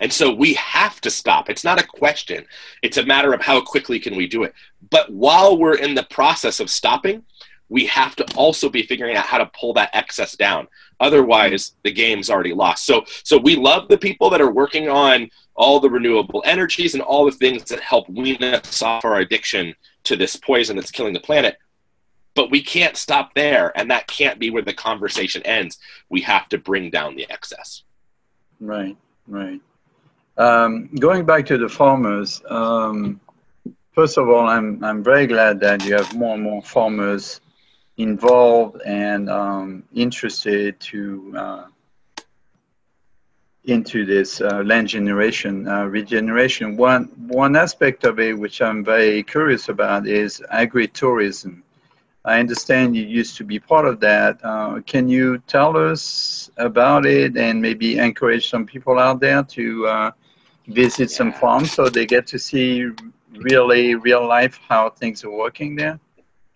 And 0.00 0.12
so 0.12 0.32
we 0.32 0.54
have 0.54 1.00
to 1.02 1.10
stop. 1.10 1.50
It's 1.50 1.64
not 1.64 1.80
a 1.80 1.86
question. 1.86 2.46
It's 2.82 2.96
a 2.96 3.06
matter 3.06 3.32
of 3.32 3.42
how 3.42 3.60
quickly 3.60 3.98
can 3.98 4.16
we 4.16 4.26
do 4.26 4.44
it. 4.44 4.54
But 4.90 5.12
while 5.12 5.58
we're 5.58 5.76
in 5.76 5.94
the 5.94 6.04
process 6.04 6.60
of 6.60 6.70
stopping, 6.70 7.24
we 7.68 7.86
have 7.86 8.14
to 8.16 8.24
also 8.36 8.68
be 8.68 8.82
figuring 8.82 9.16
out 9.16 9.26
how 9.26 9.38
to 9.38 9.50
pull 9.58 9.72
that 9.74 9.90
excess 9.94 10.36
down. 10.36 10.68
Otherwise, 11.00 11.74
the 11.82 11.92
game's 11.92 12.30
already 12.30 12.52
lost. 12.52 12.84
So 12.86 13.04
so 13.24 13.38
we 13.38 13.56
love 13.56 13.88
the 13.88 13.98
people 13.98 14.30
that 14.30 14.40
are 14.40 14.52
working 14.52 14.88
on 14.88 15.30
all 15.54 15.80
the 15.80 15.90
renewable 15.90 16.42
energies 16.44 16.94
and 16.94 17.02
all 17.02 17.24
the 17.24 17.32
things 17.32 17.64
that 17.64 17.80
help 17.80 18.08
wean 18.08 18.42
us 18.42 18.82
off 18.82 19.04
our 19.04 19.18
addiction 19.18 19.74
to 20.04 20.16
this 20.16 20.36
poison 20.36 20.76
that's 20.76 20.90
killing 20.90 21.14
the 21.14 21.20
planet. 21.20 21.56
But 22.34 22.50
we 22.50 22.62
can't 22.62 22.96
stop 22.96 23.34
there, 23.34 23.72
and 23.78 23.90
that 23.90 24.08
can't 24.08 24.40
be 24.40 24.50
where 24.50 24.62
the 24.62 24.74
conversation 24.74 25.42
ends. 25.42 25.78
We 26.08 26.20
have 26.22 26.48
to 26.48 26.58
bring 26.58 26.90
down 26.90 27.14
the 27.14 27.30
excess. 27.30 27.84
Right, 28.60 28.96
right. 29.28 29.60
Um, 30.36 30.88
going 30.96 31.24
back 31.24 31.46
to 31.46 31.58
the 31.58 31.68
farmers, 31.68 32.42
um, 32.48 33.20
first 33.92 34.18
of 34.18 34.28
all, 34.28 34.46
I'm 34.46 34.82
I'm 34.82 35.02
very 35.02 35.26
glad 35.26 35.60
that 35.60 35.84
you 35.84 35.94
have 35.94 36.12
more 36.14 36.34
and 36.34 36.42
more 36.42 36.62
farmers 36.62 37.40
involved 37.96 38.82
and 38.84 39.30
um, 39.30 39.84
interested 39.94 40.80
to 40.80 41.34
uh, 41.36 41.64
into 43.66 44.04
this 44.04 44.40
uh, 44.40 44.62
land 44.64 44.88
generation 44.88 45.68
uh, 45.68 45.84
regeneration. 45.84 46.76
One 46.76 47.04
one 47.28 47.54
aspect 47.54 48.04
of 48.04 48.18
it, 48.18 48.36
which 48.36 48.60
I'm 48.60 48.84
very 48.84 49.22
curious 49.22 49.68
about, 49.68 50.08
is 50.08 50.42
agritourism. 50.52 51.62
I 52.24 52.40
understand 52.40 52.96
you 52.96 53.04
used 53.04 53.36
to 53.36 53.44
be 53.44 53.60
part 53.60 53.86
of 53.86 54.00
that. 54.00 54.40
Uh, 54.42 54.80
can 54.86 55.08
you 55.08 55.38
tell 55.46 55.76
us 55.76 56.50
about 56.56 57.06
it 57.06 57.36
and 57.36 57.60
maybe 57.60 57.98
encourage 57.98 58.48
some 58.48 58.64
people 58.64 58.98
out 58.98 59.20
there 59.20 59.42
to 59.42 60.12
visit 60.66 61.10
some 61.10 61.32
farms 61.32 61.72
so 61.72 61.88
they 61.88 62.06
get 62.06 62.26
to 62.28 62.38
see 62.38 62.88
really 63.32 63.94
real 63.94 64.26
life 64.26 64.58
how 64.68 64.90
things 64.90 65.24
are 65.24 65.30
working 65.30 65.76
there? 65.76 65.98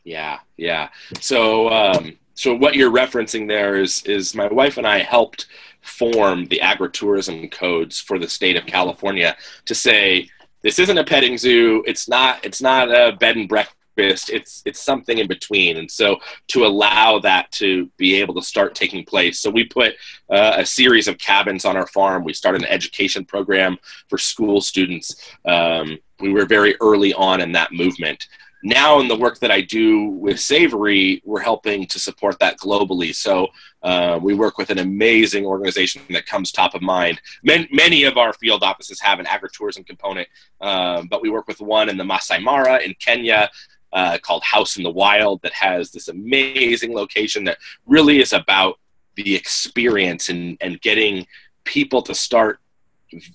Yeah, 0.05 0.39
yeah. 0.57 0.89
So, 1.21 1.69
um, 1.69 2.17
so 2.35 2.55
what 2.55 2.75
you're 2.75 2.91
referencing 2.91 3.49
there 3.49 3.77
is 3.77 4.03
is 4.05 4.35
my 4.35 4.47
wife 4.47 4.79
and 4.79 4.87
I 4.87 5.01
helped 5.01 5.47
form 5.83 6.47
the 6.47 6.61
agritourism 6.63 7.51
codes 7.51 8.01
for 8.01 8.19
the 8.19 8.29
state 8.29 8.57
of 8.57 8.67
California 8.67 9.37
to 9.65 9.75
say 9.75 10.29
this 10.63 10.79
isn't 10.79 10.99
a 10.99 11.05
petting 11.05 11.39
zoo. 11.39 11.85
It's 11.87 12.09
not. 12.09 12.45
It's 12.45 12.61
not 12.61 12.91
a 12.91 13.13
bed 13.13 13.37
and 13.37 13.49
breakfast 13.49 13.78
it's 13.99 14.63
it's 14.65 14.81
something 14.81 15.19
in 15.19 15.27
between 15.27 15.77
and 15.79 15.91
so 15.91 16.17
to 16.47 16.65
allow 16.65 17.19
that 17.19 17.51
to 17.53 17.87
be 17.97 18.15
able 18.15 18.35
to 18.35 18.43
start 18.43 18.75
taking 18.75 19.05
place 19.05 19.41
so 19.41 19.51
we 19.51 19.65
put 19.65 19.95
uh, 20.31 20.55
a 20.59 20.67
series 20.67 21.09
of 21.09 21.19
cabins 21.19 21.65
on 21.65 21.77
our 21.77 21.87
farm 21.87 22.25
we 22.25 22.33
started 22.33 22.63
an 22.63 22.69
education 22.69 23.25
program 23.25 23.77
for 24.09 24.19
school 24.19 24.61
students 24.61 25.31
um, 25.47 25.99
we 26.21 26.33
were 26.33 26.47
very 26.47 26.77
early 26.81 27.13
on 27.15 27.41
in 27.41 27.53
that 27.53 27.73
movement 27.73 28.27
now 28.63 28.99
in 28.99 29.07
the 29.07 29.17
work 29.17 29.39
that 29.39 29.51
I 29.51 29.61
do 29.61 30.07
with 30.07 30.41
Savory, 30.41 31.23
we're 31.25 31.41
helping 31.41 31.87
to 31.87 31.99
support 31.99 32.39
that 32.41 32.59
globally. 32.59 33.15
So 33.15 33.49
uh, 33.83 34.19
we 34.21 34.35
work 34.35 34.59
with 34.59 34.71
an 34.71 34.79
amazing 34.79 35.47
organization 35.47 36.03
that 36.11 36.27
comes 36.27 36.51
top 36.51 36.75
of 36.75 36.83
mind. 36.83 37.21
Man- 37.45 37.69
many 37.71 38.05
of 38.05 38.17
our 38.17 38.33
field 38.33 38.65
offices 38.65 39.01
have 39.01 39.21
an 39.21 39.27
agritourism 39.27 39.87
component, 39.87 40.29
um, 40.61 41.07
but 41.07 41.23
we 41.23 41.31
work 41.31 41.47
with 41.47 41.61
one 41.61 41.89
in 41.89 41.97
the 41.97 42.05
Masai 42.05 42.41
Mara 42.41 42.79
in 42.79 42.95
Kenya 42.95 43.49
uh, 43.93 44.19
called 44.21 44.43
House 44.43 44.77
in 44.77 44.83
the 44.83 44.91
Wild 44.91 45.43
that 45.43 45.53
has 45.53 45.91
this 45.91 46.09
amazing 46.09 46.95
location 46.95 47.45
that 47.45 47.59
really 47.87 48.21
is 48.21 48.33
about 48.33 48.79
the 49.17 49.35
experience 49.35 50.29
and, 50.29 50.57
and 50.61 50.81
getting 50.81 51.27
people 51.65 52.03
to 52.03 52.15
start 52.15 52.61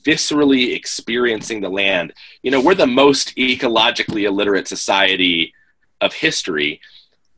viscerally 0.06 0.76
experiencing 0.76 1.62
the 1.62 1.70
land. 1.70 2.14
You 2.42 2.52
know, 2.52 2.62
we're 2.62 2.76
the 2.76 2.88
most 2.88 3.36
ecologically 3.36 4.24
illiterate 4.24 4.68
society 4.68 5.54
of 6.02 6.14
history. 6.14 6.80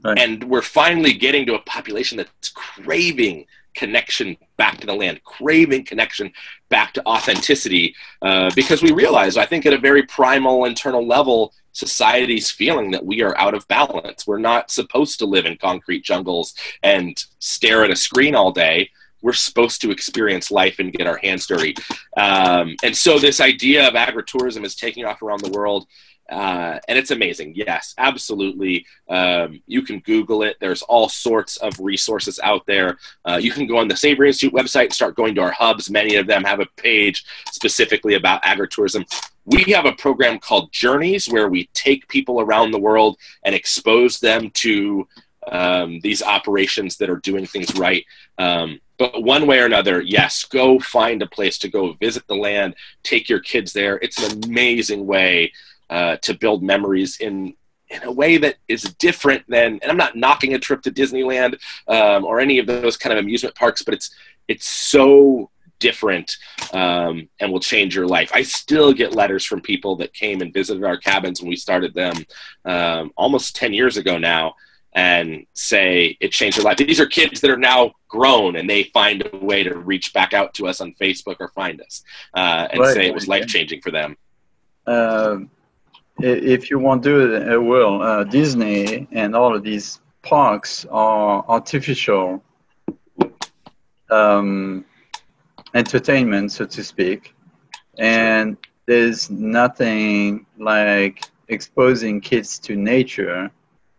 Right. 0.03 0.19
And 0.19 0.43
we're 0.43 0.61
finally 0.61 1.13
getting 1.13 1.45
to 1.47 1.55
a 1.55 1.59
population 1.59 2.17
that's 2.17 2.49
craving 2.49 3.45
connection 3.73 4.37
back 4.57 4.79
to 4.79 4.87
the 4.87 4.93
land, 4.93 5.23
craving 5.23 5.85
connection 5.85 6.31
back 6.69 6.93
to 6.93 7.05
authenticity, 7.05 7.95
uh, 8.21 8.51
because 8.55 8.81
we 8.81 8.91
realize, 8.91 9.37
I 9.37 9.45
think, 9.45 9.65
at 9.65 9.73
a 9.73 9.77
very 9.77 10.03
primal 10.03 10.65
internal 10.65 11.05
level, 11.05 11.53
society's 11.75 12.49
feeling 12.49 12.91
that 12.91 13.05
we 13.05 13.21
are 13.21 13.37
out 13.37 13.53
of 13.53 13.67
balance. 13.67 14.25
We're 14.25 14.39
not 14.39 14.71
supposed 14.71 15.19
to 15.19 15.25
live 15.25 15.45
in 15.45 15.57
concrete 15.57 16.03
jungles 16.03 16.55
and 16.81 17.21
stare 17.39 17.83
at 17.83 17.91
a 17.91 17.95
screen 17.95 18.33
all 18.33 18.51
day. 18.51 18.89
We're 19.21 19.33
supposed 19.33 19.81
to 19.81 19.91
experience 19.91 20.51
life 20.51 20.79
and 20.79 20.93
get 20.93 21.07
our 21.07 21.17
hands 21.17 21.47
dirty. 21.47 21.75
Um, 22.15 22.75
and 22.83 22.95
so, 22.95 23.19
this 23.19 23.41
idea 23.41 23.87
of 23.87 23.93
agritourism 23.95 24.63
is 24.63 24.75
taking 24.75 25.03
off 25.05 25.21
around 25.21 25.41
the 25.41 25.49
world. 25.49 25.87
Uh, 26.29 26.79
and 26.87 26.97
it's 26.97 27.11
amazing. 27.11 27.53
Yes, 27.55 27.93
absolutely. 27.97 28.85
Um, 29.09 29.61
you 29.67 29.83
can 29.83 29.99
Google 29.99 30.41
it. 30.41 30.57
There's 30.59 30.81
all 30.81 31.07
sorts 31.07 31.57
of 31.57 31.79
resources 31.79 32.39
out 32.43 32.65
there. 32.65 32.97
Uh, 33.25 33.39
you 33.41 33.51
can 33.51 33.67
go 33.67 33.77
on 33.77 33.87
the 33.87 33.95
Savory 33.95 34.29
Institute 34.29 34.53
website 34.53 34.85
and 34.85 34.93
start 34.93 35.15
going 35.15 35.35
to 35.35 35.41
our 35.41 35.51
hubs. 35.51 35.89
Many 35.89 36.15
of 36.15 36.27
them 36.27 36.43
have 36.43 36.59
a 36.59 36.67
page 36.77 37.25
specifically 37.51 38.15
about 38.15 38.43
agritourism. 38.43 39.05
We 39.45 39.63
have 39.73 39.85
a 39.85 39.93
program 39.93 40.39
called 40.39 40.71
Journeys 40.71 41.27
where 41.27 41.47
we 41.47 41.69
take 41.73 42.07
people 42.07 42.41
around 42.41 42.71
the 42.71 42.79
world 42.79 43.17
and 43.43 43.53
expose 43.53 44.19
them 44.19 44.49
to 44.55 45.07
um, 45.51 45.99
these 45.99 46.23
operations 46.23 46.97
that 46.97 47.09
are 47.09 47.17
doing 47.17 47.45
things 47.45 47.75
right. 47.75 48.03
Um, 48.39 48.79
but 48.97 49.21
one 49.21 49.45
way 49.45 49.59
or 49.59 49.65
another, 49.65 50.01
yes, 50.01 50.45
go 50.45 50.79
find 50.79 51.21
a 51.21 51.27
place 51.27 51.57
to 51.59 51.69
go 51.69 51.93
visit 51.93 52.25
the 52.27 52.35
land, 52.35 52.75
take 53.03 53.29
your 53.29 53.39
kids 53.39 53.73
there. 53.73 53.97
It's 53.97 54.23
an 54.23 54.43
amazing 54.45 55.05
way 55.05 55.51
uh, 55.89 56.17
to 56.17 56.33
build 56.33 56.63
memories 56.63 57.17
in 57.19 57.53
in 57.89 58.01
a 58.03 58.11
way 58.11 58.37
that 58.37 58.55
is 58.67 58.81
different 58.97 59.43
than 59.47 59.79
and 59.81 59.91
i'm 59.91 59.97
not 59.97 60.15
knocking 60.15 60.55
a 60.55 60.59
trip 60.59 60.81
to 60.81 60.91
disneyland 60.91 61.55
um, 61.87 62.25
or 62.25 62.39
any 62.39 62.57
of 62.57 62.65
those 62.65 62.97
kind 62.97 63.13
of 63.13 63.19
amusement 63.23 63.53
parks 63.53 63.83
but 63.83 63.93
it's 63.93 64.09
it's 64.47 64.67
so 64.67 65.49
different 65.79 66.37
um, 66.73 67.27
and 67.39 67.51
will 67.51 67.59
change 67.59 67.95
your 67.95 68.07
life. 68.07 68.31
I 68.33 68.41
still 68.41 68.93
get 68.93 69.13
letters 69.13 69.45
from 69.45 69.61
people 69.61 69.95
that 69.97 70.13
came 70.13 70.41
and 70.41 70.53
visited 70.53 70.83
our 70.83 70.97
cabins 70.97 71.41
when 71.41 71.49
we 71.49 71.55
started 71.55 71.93
them 71.93 72.15
um, 72.65 73.11
almost 73.15 73.55
10 73.55 73.73
years 73.73 73.97
ago 73.97 74.17
now 74.17 74.55
and 74.93 75.45
say 75.53 76.17
it 76.21 76.31
changed 76.31 76.57
their 76.57 76.63
life. 76.63 76.77
These 76.77 77.01
are 77.01 77.05
kids 77.05 77.41
that 77.41 77.51
are 77.51 77.57
now 77.57 77.91
grown 78.07 78.55
and 78.55 78.69
they 78.69 78.83
find 78.85 79.27
a 79.31 79.37
way 79.37 79.63
to 79.63 79.75
reach 79.77 80.13
back 80.13 80.33
out 80.33 80.53
to 80.55 80.67
us 80.67 80.79
on 80.79 80.95
facebook 81.01 81.35
or 81.39 81.49
find 81.49 81.81
us 81.81 82.01
uh, 82.33 82.67
and 82.71 82.79
right. 82.79 82.93
say 82.93 83.05
it 83.05 83.13
was 83.13 83.27
life 83.27 83.45
changing 83.45 83.81
for 83.81 83.91
them. 83.91 84.15
Um, 84.87 85.49
if 86.19 86.69
you 86.69 86.79
want 86.79 87.03
to 87.03 87.09
do 87.09 87.33
it, 87.35 87.47
it 87.47 87.57
will. 87.57 88.01
Uh, 88.01 88.23
Disney 88.23 89.07
and 89.11 89.35
all 89.35 89.55
of 89.55 89.63
these 89.63 89.99
parks 90.21 90.85
are 90.89 91.43
artificial 91.47 92.43
um, 94.09 94.85
entertainment, 95.73 96.51
so 96.51 96.65
to 96.65 96.83
speak, 96.83 97.33
and 97.97 98.57
there's 98.85 99.29
nothing 99.29 100.45
like 100.57 101.23
exposing 101.47 102.21
kids 102.21 102.59
to 102.59 102.75
nature 102.75 103.51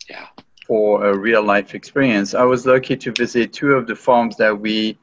yeah. 0.08 0.26
for 0.66 1.06
a 1.06 1.16
real 1.16 1.42
life 1.42 1.74
experience. 1.74 2.34
I 2.34 2.44
was 2.44 2.66
lucky 2.66 2.96
to 2.96 3.12
visit 3.12 3.52
two 3.52 3.72
of 3.72 3.86
the 3.86 3.96
farms 3.96 4.36
that 4.36 4.58
we 4.58 4.98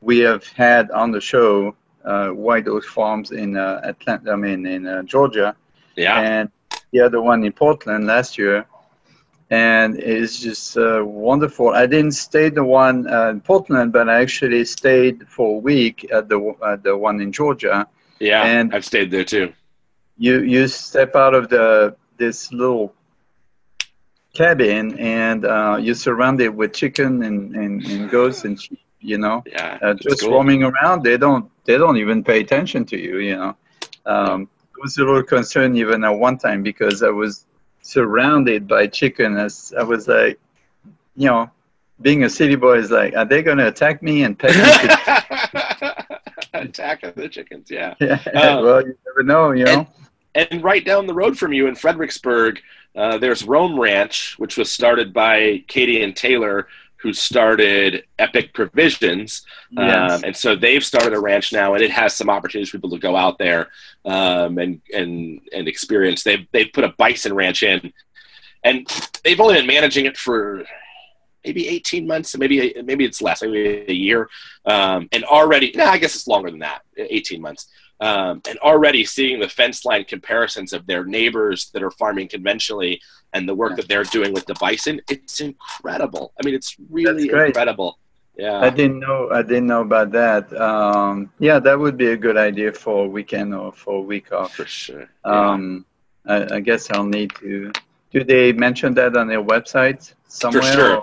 we 0.00 0.18
have 0.18 0.44
had 0.48 0.90
on 0.90 1.12
the 1.12 1.20
show, 1.20 1.76
uh, 2.04 2.30
White 2.30 2.66
Oak 2.66 2.84
Farms 2.84 3.30
in 3.30 3.56
uh, 3.56 3.80
Atlanta, 3.84 4.32
I 4.32 4.36
mean 4.36 4.66
in 4.66 4.84
uh, 4.84 5.02
Georgia, 5.04 5.54
yeah. 5.96 6.20
And 6.20 6.50
the 6.92 7.00
other 7.00 7.20
one 7.20 7.44
in 7.44 7.52
Portland 7.52 8.06
last 8.06 8.38
year. 8.38 8.66
And 9.50 9.98
it's 9.98 10.40
just 10.40 10.78
uh, 10.78 11.02
wonderful. 11.04 11.70
I 11.70 11.84
didn't 11.86 12.12
stay 12.12 12.48
the 12.48 12.64
one 12.64 13.06
uh, 13.06 13.28
in 13.28 13.40
Portland, 13.42 13.92
but 13.92 14.08
I 14.08 14.22
actually 14.22 14.64
stayed 14.64 15.28
for 15.28 15.56
a 15.56 15.58
week 15.58 16.10
at 16.10 16.30
the 16.30 16.54
at 16.66 16.82
the 16.82 16.96
one 16.96 17.20
in 17.20 17.32
Georgia. 17.32 17.86
Yeah, 18.18 18.44
and 18.44 18.74
I've 18.74 18.86
stayed 18.86 19.10
there 19.10 19.24
too. 19.24 19.52
You 20.16 20.40
you 20.40 20.68
step 20.68 21.14
out 21.16 21.34
of 21.34 21.50
the 21.50 21.96
this 22.16 22.50
little 22.50 22.94
cabin 24.32 24.98
and 24.98 25.44
uh, 25.44 25.78
you're 25.80 25.94
surrounded 25.94 26.48
with 26.48 26.72
chicken 26.72 27.22
and, 27.22 27.54
and, 27.54 27.84
and 27.84 28.10
goats 28.10 28.44
and 28.44 28.60
sheep, 28.60 28.80
you 29.00 29.18
know, 29.18 29.42
yeah, 29.46 29.78
uh, 29.82 29.94
just 29.94 30.22
cool. 30.22 30.32
roaming 30.32 30.62
around. 30.62 31.02
They 31.02 31.16
don't 31.16 31.50
they 31.64 31.76
don't 31.76 31.96
even 31.98 32.24
pay 32.24 32.40
attention 32.40 32.84
to 32.86 32.98
you, 32.98 33.18
you 33.18 33.36
know. 33.36 33.56
Um, 34.06 34.48
was 34.82 34.98
a 34.98 35.04
little 35.04 35.22
concerned 35.22 35.76
even 35.78 36.04
at 36.04 36.10
one 36.10 36.36
time 36.36 36.62
because 36.62 37.02
I 37.02 37.10
was 37.10 37.46
surrounded 37.82 38.66
by 38.66 38.86
chicken. 38.86 39.36
As 39.36 39.72
I 39.78 39.82
was 39.82 40.08
like, 40.08 40.38
you 41.16 41.28
know, 41.28 41.50
being 42.00 42.24
a 42.24 42.30
city 42.30 42.56
boy 42.56 42.78
is 42.78 42.90
like, 42.90 43.14
are 43.16 43.24
they 43.24 43.42
going 43.42 43.58
to 43.58 43.68
attack 43.68 44.02
me 44.02 44.24
and 44.24 44.38
pet 44.38 44.54
me? 44.56 46.02
attack 46.54 47.02
the 47.14 47.28
chickens, 47.28 47.70
yeah. 47.70 47.94
yeah 48.00 48.20
um, 48.34 48.64
well, 48.64 48.86
you 48.86 48.96
never 49.06 49.22
know, 49.22 49.52
you 49.52 49.64
know. 49.64 49.86
And, 50.34 50.48
and, 50.50 50.64
right 50.64 50.84
down 50.84 51.06
the 51.06 51.14
road 51.14 51.38
from 51.38 51.52
you 51.52 51.66
in 51.66 51.74
Fredericksburg, 51.74 52.60
uh, 52.96 53.18
there's 53.18 53.44
Roam 53.44 53.78
Ranch, 53.78 54.38
which 54.38 54.56
was 54.56 54.70
started 54.70 55.12
by 55.12 55.64
Katie 55.68 56.02
and 56.02 56.14
Taylor, 56.14 56.68
who 57.02 57.12
started 57.12 58.04
Epic 58.18 58.54
Provisions. 58.54 59.44
Yes. 59.70 60.12
Um, 60.12 60.24
and 60.24 60.36
so 60.36 60.54
they've 60.54 60.84
started 60.84 61.12
a 61.12 61.20
ranch 61.20 61.52
now, 61.52 61.74
and 61.74 61.82
it 61.82 61.90
has 61.90 62.14
some 62.14 62.30
opportunities 62.30 62.70
for 62.70 62.78
people 62.78 62.90
to 62.90 62.98
go 62.98 63.16
out 63.16 63.38
there 63.38 63.68
um, 64.04 64.58
and 64.58 64.80
and 64.94 65.40
and 65.52 65.68
experience. 65.68 66.22
They've 66.22 66.46
they've 66.52 66.72
put 66.72 66.84
a 66.84 66.94
bison 66.96 67.34
ranch 67.34 67.62
in, 67.62 67.92
and 68.62 68.88
they've 69.24 69.40
only 69.40 69.54
been 69.54 69.66
managing 69.66 70.06
it 70.06 70.16
for 70.16 70.64
maybe 71.44 71.68
18 71.68 72.06
months, 72.06 72.36
maybe 72.36 72.74
maybe 72.84 73.04
it's 73.04 73.20
less, 73.20 73.42
maybe 73.42 73.84
a 73.88 73.92
year, 73.92 74.28
um, 74.64 75.08
and 75.12 75.24
already. 75.24 75.72
No, 75.74 75.86
I 75.86 75.98
guess 75.98 76.14
it's 76.14 76.28
longer 76.28 76.50
than 76.50 76.60
that, 76.60 76.82
18 76.96 77.40
months. 77.40 77.66
Um, 78.02 78.42
and 78.48 78.58
already 78.58 79.04
seeing 79.04 79.38
the 79.38 79.48
fence 79.48 79.84
line 79.84 80.04
comparisons 80.04 80.72
of 80.72 80.86
their 80.86 81.04
neighbors 81.04 81.70
that 81.72 81.82
are 81.82 81.90
farming 81.92 82.28
conventionally 82.28 83.00
and 83.32 83.48
the 83.48 83.54
work 83.54 83.76
that 83.76 83.86
they're 83.88 84.02
doing 84.04 84.32
with 84.34 84.44
the 84.46 84.54
bison, 84.60 85.00
it's 85.08 85.40
incredible. 85.40 86.32
I 86.38 86.44
mean, 86.44 86.54
it's 86.54 86.76
really 86.90 87.28
incredible. 87.30 87.98
Yeah. 88.36 88.58
I 88.60 88.70
didn't 88.70 88.98
know. 88.98 89.28
I 89.30 89.42
didn't 89.42 89.68
know 89.68 89.82
about 89.82 90.10
that. 90.12 90.52
Um, 90.60 91.30
yeah, 91.38 91.58
that 91.60 91.78
would 91.78 91.96
be 91.96 92.08
a 92.08 92.16
good 92.16 92.36
idea 92.36 92.72
for 92.72 93.04
a 93.04 93.08
weekend 93.08 93.54
or 93.54 93.72
for 93.72 93.94
a 93.98 94.00
week 94.00 94.32
off. 94.32 94.54
For 94.54 94.64
sure. 94.66 95.06
Um, 95.24 95.84
I, 96.26 96.56
I 96.56 96.60
guess 96.60 96.90
I'll 96.90 97.04
need 97.18 97.32
to. 97.40 97.70
Do 98.10 98.24
they 98.24 98.52
mention 98.52 98.94
that 98.94 99.16
on 99.16 99.28
their 99.28 99.42
website 99.42 100.12
somewhere? 100.28 100.62
For 100.62 100.72
sure. 100.72 100.96
or- 100.96 101.02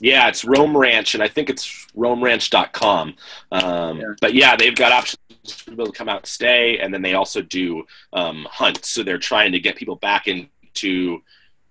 Yeah, 0.00 0.28
it's 0.28 0.44
Roam 0.44 0.76
Ranch, 0.76 1.14
and 1.14 1.22
I 1.22 1.28
think 1.28 1.50
it's 1.50 1.86
roamranch.com. 1.96 3.14
Um, 3.52 3.98
Yeah. 4.00 4.04
But 4.20 4.34
yeah, 4.34 4.56
they've 4.56 4.74
got 4.74 4.92
options 4.92 5.18
to 5.48 5.92
come 5.92 6.08
out 6.08 6.20
and 6.20 6.26
stay, 6.26 6.78
and 6.78 6.92
then 6.92 7.02
they 7.02 7.14
also 7.14 7.42
do 7.42 7.84
um, 8.12 8.46
hunts. 8.50 8.90
So 8.90 9.02
they're 9.02 9.18
trying 9.18 9.52
to 9.52 9.60
get 9.60 9.76
people 9.76 9.96
back 9.96 10.26
into 10.28 11.22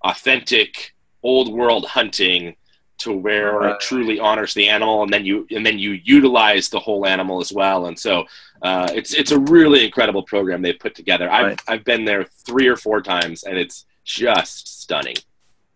authentic 0.03 0.93
old 1.23 1.51
world 1.51 1.85
hunting 1.85 2.55
to 2.99 3.11
where 3.13 3.67
it 3.67 3.79
truly 3.79 4.19
honors 4.19 4.53
the 4.53 4.67
animal, 4.69 5.03
and 5.03 5.13
then 5.13 5.25
you 5.25 5.45
and 5.51 5.65
then 5.65 5.77
you 5.77 5.91
utilize 6.03 6.69
the 6.69 6.79
whole 6.79 7.05
animal 7.05 7.39
as 7.39 7.53
well. 7.53 7.85
And 7.85 7.97
so 7.97 8.25
uh, 8.61 8.89
it's 8.93 9.13
it's 9.13 9.31
a 9.31 9.39
really 9.39 9.85
incredible 9.85 10.23
program 10.23 10.61
they've 10.61 10.79
put 10.79 10.95
together. 10.95 11.29
I've 11.29 11.45
Right. 11.45 11.61
I've 11.67 11.83
been 11.83 12.05
there 12.05 12.25
three 12.45 12.67
or 12.67 12.75
four 12.75 13.01
times, 13.01 13.43
and 13.43 13.57
it's 13.57 13.85
just 14.03 14.81
stunning. 14.81 15.17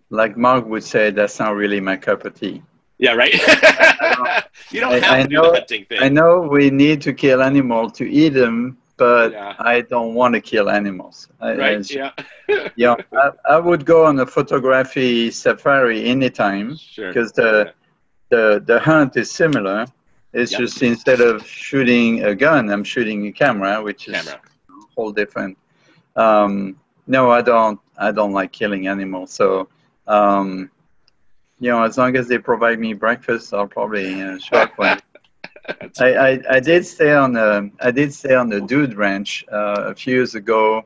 Like 0.09 0.35
Mark 0.35 0.65
would 0.65 0.83
say, 0.83 1.11
that's 1.11 1.39
not 1.39 1.55
really 1.55 1.79
my 1.79 1.95
cup 1.95 2.25
of 2.25 2.33
tea. 2.33 2.63
Yeah, 3.01 3.13
right. 3.15 3.33
you 4.71 4.79
don't 4.79 4.93
I- 4.93 4.99
have 4.99 5.13
I 5.19 5.21
to 5.23 5.27
do 5.27 5.35
know- 5.35 5.51
the 5.51 5.57
hunting 5.59 5.85
thing. 5.85 5.99
I 6.01 6.09
know 6.09 6.31
we 6.57 6.69
need 6.69 7.01
to 7.01 7.11
kill 7.13 7.41
animals 7.41 7.93
to 7.99 8.05
eat 8.09 8.29
them, 8.41 8.77
but 8.97 9.31
Yeah. 9.31 9.55
I 9.73 9.81
don't 9.81 10.13
want 10.13 10.35
to 10.35 10.41
kill 10.51 10.69
animals. 10.69 11.27
I, 11.41 11.55
right? 11.55 11.89
Yeah. 11.99 12.11
yeah, 12.75 12.95
I, 13.23 13.31
I 13.55 13.57
would 13.67 13.83
go 13.85 14.05
on 14.05 14.19
a 14.19 14.25
photography 14.37 15.31
safari 15.31 15.99
anytime 16.05 16.77
Sure. 16.77 17.07
because 17.09 17.31
the 17.41 17.73
the 18.29 18.43
the 18.69 18.79
hunt 18.79 19.17
is 19.17 19.29
similar. 19.31 19.85
It's 20.33 20.51
Yep. 20.53 20.59
just 20.61 20.77
instead 20.83 21.19
of 21.19 21.45
shooting 21.45 22.23
a 22.23 22.33
gun, 22.45 22.69
I'm 22.73 22.83
shooting 22.93 23.19
a 23.27 23.31
camera, 23.43 23.81
which 23.87 24.07
is 24.07 24.13
Camera. 24.15 24.39
a 24.69 24.73
whole 24.95 25.11
different. 25.11 25.57
Um, 26.15 26.77
no, 27.07 27.31
I 27.31 27.41
don't. 27.41 27.79
I 27.97 28.11
don't 28.17 28.31
like 28.39 28.51
killing 28.61 28.83
animals. 28.87 29.31
So, 29.39 29.67
um, 30.07 30.69
you 31.61 31.69
know, 31.69 31.83
as 31.83 31.95
long 31.95 32.15
as 32.17 32.27
they 32.27 32.39
provide 32.39 32.79
me 32.79 32.93
breakfast, 32.93 33.53
I'll 33.53 33.67
probably 33.67 34.19
uh, 34.19 34.39
show 34.39 34.57
up. 34.57 34.77
One. 34.79 34.99
I, 35.99 36.13
I, 36.13 36.39
I 36.49 36.59
did 36.59 36.83
stay 36.87 37.13
on 37.13 37.33
the 37.33 37.69
I 37.79 37.91
did 37.91 38.11
stay 38.11 38.33
on 38.33 38.49
the 38.49 38.59
Dude 38.59 38.95
Ranch 38.95 39.45
uh, 39.51 39.91
a 39.91 39.95
few 39.95 40.15
years 40.15 40.33
ago, 40.33 40.83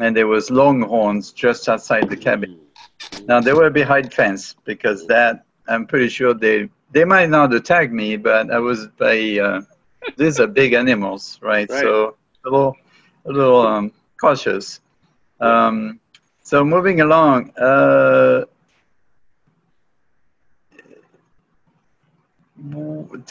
and 0.00 0.14
there 0.16 0.26
was 0.26 0.50
longhorns 0.50 1.30
just 1.30 1.68
outside 1.68 2.10
the 2.10 2.16
cabin. 2.16 2.58
Now 3.28 3.40
they 3.40 3.52
were 3.52 3.70
behind 3.70 4.12
fence 4.12 4.56
because 4.64 5.06
that 5.06 5.44
I'm 5.68 5.86
pretty 5.86 6.08
sure 6.08 6.34
they 6.34 6.68
they 6.90 7.04
might 7.04 7.30
not 7.30 7.54
attack 7.54 7.92
me, 7.92 8.16
but 8.16 8.50
I 8.50 8.58
was 8.58 8.88
by 8.98 9.38
uh, 9.38 9.60
these 10.16 10.40
are 10.40 10.48
big 10.48 10.72
animals, 10.72 11.38
right? 11.40 11.70
Right. 11.70 11.80
So 11.82 12.16
a 12.44 12.50
little 12.50 12.76
a 13.26 13.30
little 13.30 13.64
um, 13.64 13.92
cautious. 14.20 14.80
Um, 15.38 16.00
so 16.42 16.64
moving 16.64 17.00
along, 17.00 17.50
uh, 17.56 18.46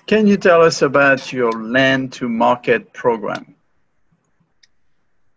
can 0.08 0.28
you 0.28 0.38
tell 0.38 0.62
us 0.62 0.82
about 0.82 1.32
your 1.32 1.52
land 1.52 2.14
to 2.14 2.28
market 2.28 2.94
program? 2.94 3.56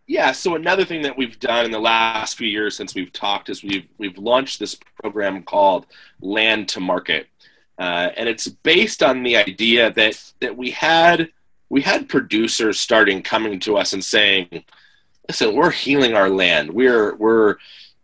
Yeah. 0.06 0.32
So 0.32 0.54
another 0.54 0.84
thing 0.84 1.02
that 1.02 1.16
we've 1.16 1.38
done 1.38 1.64
in 1.64 1.70
the 1.70 1.80
last 1.80 2.36
few 2.36 2.48
years 2.48 2.76
since 2.76 2.94
we've 2.94 3.12
talked 3.12 3.48
is 3.48 3.62
we've 3.62 3.86
we've 3.98 4.18
launched 4.18 4.58
this 4.58 4.78
program 5.00 5.42
called 5.42 5.86
Land 6.20 6.68
to 6.70 6.80
Market, 6.80 7.28
uh, 7.78 8.10
and 8.16 8.28
it's 8.28 8.48
based 8.48 9.02
on 9.02 9.22
the 9.22 9.36
idea 9.36 9.92
that 9.92 10.32
that 10.40 10.56
we 10.56 10.70
had 10.70 11.30
we 11.68 11.82
had 11.82 12.08
producers 12.08 12.80
starting 12.80 13.22
coming 13.22 13.60
to 13.60 13.76
us 13.76 13.92
and 13.92 14.04
saying, 14.04 14.64
"Listen, 15.28 15.54
we're 15.54 15.70
healing 15.70 16.14
our 16.14 16.28
land. 16.28 16.70
We're 16.70 17.14
we're 17.16 17.56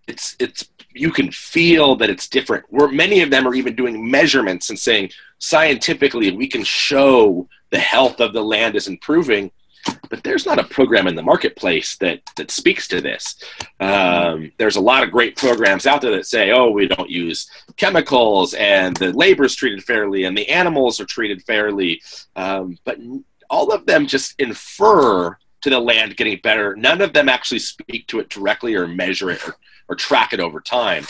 it's 0.07 0.37
it's 0.39 0.69
you 0.99 1.11
can 1.11 1.31
feel 1.31 1.97
that 1.97 2.11
it's 2.11 2.29
different. 2.29 2.65
We're 2.71 2.91
many 2.91 3.21
of 3.21 3.31
them 3.31 3.47
are 3.47 3.55
even 3.55 3.75
doing 3.75 4.11
measurements 4.11 4.71
and 4.71 4.79
saying 4.79 5.11
scientifically 5.39 6.31
we 6.31 6.49
can 6.49 6.65
show 6.65 7.49
the 7.71 7.79
health 7.79 8.21
of 8.21 8.33
the 8.33 8.43
land 8.43 8.77
is 8.77 8.89
improving." 8.89 9.51
but 10.11 10.23
there's 10.23 10.47
not 10.47 10.59
a 10.59 10.65
program 10.65 11.07
in 11.07 11.15
the 11.15 11.23
marketplace 11.23 11.97
that 11.97 12.21
that 12.37 12.51
speaks 12.51 12.89
to 12.89 13.01
this. 13.01 13.37
Um, 13.81 14.53
there's 14.59 14.77
a 14.77 14.81
lot 14.81 15.03
of 15.03 15.11
great 15.11 15.37
programs 15.37 15.87
out 15.87 16.03
there 16.03 16.13
that 16.13 16.27
say, 16.27 16.51
"Oh, 16.51 16.71
we 16.71 16.87
don't 16.89 17.11
use 17.11 17.51
chemicals, 17.77 18.55
and 18.55 18.97
the 18.97 19.13
labor 19.13 19.45
is 19.45 19.55
treated 19.55 19.83
fairly, 19.85 20.25
and 20.25 20.37
the 20.37 20.49
animals 20.49 21.01
are 21.01 21.07
treated 21.07 21.43
fairly," 21.43 22.03
um, 22.37 22.79
but 22.85 22.99
all 23.51 23.73
of 23.73 23.87
them 23.87 24.07
just 24.07 24.35
infer 24.39 25.37
to 25.63 25.71
the 25.71 25.81
land 25.81 26.17
getting 26.17 26.39
better. 26.43 26.77
None 26.77 27.01
of 27.01 27.13
them 27.13 27.29
actually 27.29 27.59
speak 27.59 28.07
to 28.09 28.21
it 28.21 28.29
directly 28.29 28.75
or 28.75 28.87
measure 28.87 29.31
it 29.31 29.47
or, 29.47 29.57
or 29.89 29.97
track 29.97 30.33
it 30.33 30.41
over 30.41 30.61
time. 30.61 31.07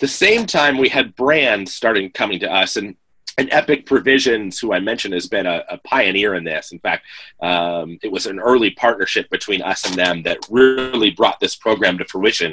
The 0.00 0.08
same 0.08 0.46
time, 0.46 0.78
we 0.78 0.88
had 0.88 1.16
brands 1.16 1.74
starting 1.74 2.10
coming 2.10 2.38
to 2.40 2.52
us, 2.52 2.76
and 2.76 2.96
and 3.38 3.52
Epic 3.52 3.84
Provisions, 3.84 4.58
who 4.58 4.72
I 4.72 4.80
mentioned, 4.80 5.12
has 5.12 5.26
been 5.26 5.44
a, 5.44 5.62
a 5.68 5.78
pioneer 5.78 6.34
in 6.34 6.44
this. 6.44 6.72
In 6.72 6.78
fact, 6.78 7.04
um, 7.42 7.98
it 8.02 8.10
was 8.10 8.26
an 8.26 8.40
early 8.40 8.70
partnership 8.70 9.28
between 9.28 9.60
us 9.60 9.84
and 9.84 9.94
them 9.94 10.22
that 10.22 10.38
really 10.48 11.10
brought 11.10 11.38
this 11.38 11.54
program 11.54 11.98
to 11.98 12.04
fruition. 12.06 12.52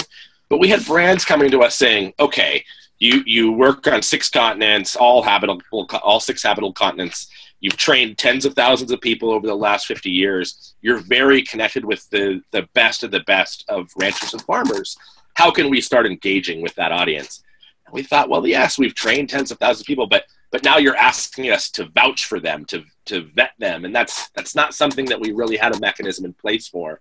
But 0.50 0.60
we 0.60 0.68
had 0.68 0.86
brands 0.86 1.24
coming 1.24 1.50
to 1.52 1.62
us 1.62 1.76
saying, 1.76 2.14
"Okay, 2.20 2.66
you 3.00 3.24
you 3.26 3.52
work 3.52 3.88
on 3.88 4.02
six 4.02 4.30
continents, 4.30 4.96
all 4.96 5.22
habitable, 5.22 5.62
all 6.04 6.20
six 6.20 6.44
habitable 6.44 6.74
continents. 6.74 7.28
You've 7.64 7.78
trained 7.78 8.18
tens 8.18 8.44
of 8.44 8.56
thousands 8.56 8.92
of 8.92 9.00
people 9.00 9.32
over 9.32 9.48
the 9.48 9.56
last 9.56 9.88
50 9.88 10.10
years. 10.10 10.76
You're 10.82 11.00
very 11.00 11.42
connected 11.42 11.86
with 11.86 12.10
the 12.10 12.44
the 12.52 12.68
best 12.74 13.04
of 13.04 13.12
the 13.12 13.22
best 13.22 13.64
of 13.70 13.90
ranchers 13.96 14.34
and 14.34 14.42
farmers. 14.42 14.98
How 15.36 15.50
can 15.50 15.70
we 15.70 15.80
start 15.80 16.06
engaging 16.06 16.62
with 16.62 16.76
that 16.76 16.92
audience?" 16.92 17.42
And 17.86 17.94
we 17.94 18.04
thought, 18.04 18.28
well, 18.28 18.46
yes, 18.46 18.78
we've 18.78 18.94
trained 18.94 19.30
tens 19.30 19.50
of 19.50 19.60
thousands 19.60 19.84
of 19.84 19.88
people, 19.88 20.08
but 20.08 20.26
but 20.52 20.66
now 20.66 20.78
you're 20.78 20.98
asking 20.98 21.52
us 21.52 21.72
to 21.72 21.86
vouch 21.86 22.26
for 22.26 22.42
them, 22.42 22.66
to 22.66 22.84
to 23.06 23.22
vet 23.22 23.54
them, 23.60 23.86
and 23.86 23.96
that's 23.96 24.28
that's 24.32 24.56
not 24.56 24.74
something 24.74 25.06
that 25.06 25.22
we 25.22 25.32
really 25.32 25.56
had 25.56 25.74
a 25.74 25.80
mechanism 25.80 26.26
in 26.26 26.34
place 26.34 26.68
for. 26.68 27.00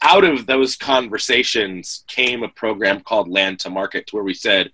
Out 0.00 0.24
of 0.24 0.46
those 0.46 0.76
conversations 0.76 2.04
came 2.08 2.42
a 2.42 2.48
program 2.48 3.02
called 3.02 3.28
Land 3.28 3.60
to 3.60 3.70
Market, 3.70 4.14
where 4.14 4.24
we 4.24 4.32
said, 4.32 4.70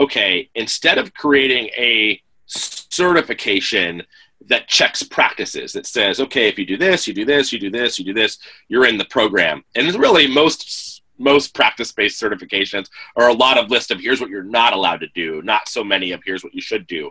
okay, 0.00 0.50
instead 0.56 0.98
of 0.98 1.14
creating 1.14 1.70
a 1.76 2.20
certification 2.46 4.02
that 4.46 4.68
checks 4.68 5.02
practices 5.02 5.72
that 5.72 5.86
says, 5.86 6.20
okay, 6.20 6.48
if 6.48 6.58
you 6.58 6.66
do 6.66 6.76
this, 6.76 7.06
you 7.06 7.14
do 7.14 7.24
this, 7.24 7.52
you 7.52 7.58
do 7.58 7.70
this, 7.70 7.98
you 7.98 8.04
do 8.04 8.14
this, 8.14 8.38
you're 8.68 8.86
in 8.86 8.98
the 8.98 9.04
program. 9.04 9.64
And 9.74 9.92
really 9.94 10.26
most 10.26 11.02
most 11.18 11.54
practice-based 11.54 12.20
certifications 12.20 12.88
are 13.16 13.28
a 13.28 13.34
lot 13.34 13.56
of 13.56 13.70
list 13.70 13.90
of 13.90 14.00
here's 14.00 14.20
what 14.20 14.30
you're 14.30 14.42
not 14.42 14.72
allowed 14.72 14.98
to 15.00 15.08
do, 15.14 15.40
not 15.42 15.68
so 15.68 15.84
many 15.84 16.10
of 16.10 16.20
here's 16.24 16.42
what 16.42 16.54
you 16.54 16.60
should 16.60 16.86
do. 16.86 17.10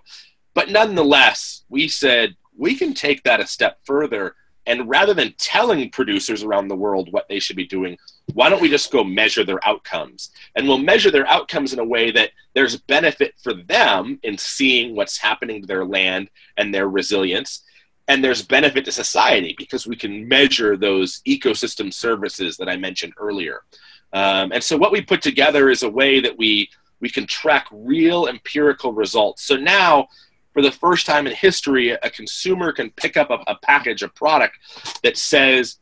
But 0.54 0.70
nonetheless, 0.70 1.64
we 1.70 1.88
said 1.88 2.36
we 2.58 2.76
can 2.76 2.94
take 2.94 3.24
that 3.24 3.40
a 3.40 3.48
step 3.48 3.78
further 3.86 4.36
and 4.72 4.88
rather 4.88 5.14
than 5.14 5.36
telling 5.38 5.90
producers 5.90 6.44
around 6.44 6.70
the 6.70 6.78
world 6.78 7.12
what 7.12 7.28
they 7.28 7.40
should 7.40 7.58
be 7.58 7.68
doing, 7.68 7.98
why 8.34 8.48
don't 8.48 8.62
we 8.62 8.70
just 8.70 8.90
go 8.90 9.04
measure 9.04 9.44
their 9.44 9.60
outcomes? 9.68 10.32
And 10.56 10.66
we'll 10.66 10.78
measure 10.78 11.12
their 11.12 11.28
outcomes 11.28 11.74
in 11.74 11.80
a 11.80 11.84
way 11.84 12.10
that 12.12 12.30
there's 12.54 12.78
benefit 12.78 13.34
for 13.44 13.54
them 13.54 14.18
in 14.24 14.38
seeing 14.38 14.96
what's 14.96 15.18
happening 15.18 15.60
to 15.60 15.68
their 15.68 15.84
land 15.84 16.30
and 16.56 16.74
their 16.74 16.88
resilience. 16.88 17.64
And 18.08 18.24
there's 18.24 18.44
benefit 18.44 18.86
to 18.86 18.94
society 18.94 19.56
because 19.58 19.86
we 19.86 19.98
can 19.98 20.26
measure 20.26 20.78
those 20.78 21.22
ecosystem 21.28 21.94
services 21.94 22.56
that 22.56 22.70
I 22.70 22.78
mentioned 22.78 23.12
earlier. 23.18 23.64
Um, 24.14 24.54
and 24.54 24.64
so 24.64 24.78
what 24.78 24.94
we 24.94 25.02
put 25.02 25.22
together 25.22 25.70
is 25.70 25.84
a 25.84 25.90
way 25.90 26.22
that 26.22 26.38
we 26.38 26.70
we 27.02 27.10
can 27.10 27.26
track 27.26 27.68
real 27.74 28.28
empirical 28.28 28.94
results. 28.94 29.44
So 29.44 29.58
now, 29.58 30.08
for 30.54 30.62
the 30.62 30.72
first 30.72 31.06
time 31.06 31.28
in 31.28 31.34
history, 31.34 31.92
a 31.92 32.10
consumer 32.10 32.72
can 32.72 32.92
pick 32.92 33.18
up 33.18 33.30
a, 33.30 33.40
a 33.48 33.56
package, 33.62 34.04
a 34.04 34.08
product 34.10 34.58
that 35.04 35.18
says 35.18 35.78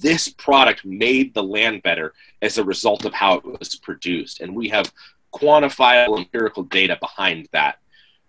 this 0.00 0.28
product 0.28 0.84
made 0.84 1.34
the 1.34 1.42
land 1.42 1.82
better 1.82 2.12
as 2.42 2.58
a 2.58 2.64
result 2.64 3.04
of 3.04 3.12
how 3.12 3.34
it 3.34 3.44
was 3.44 3.76
produced, 3.76 4.40
and 4.40 4.54
we 4.54 4.68
have 4.68 4.92
quantifiable 5.32 6.18
empirical 6.18 6.62
data 6.64 6.96
behind 7.00 7.48
that. 7.52 7.76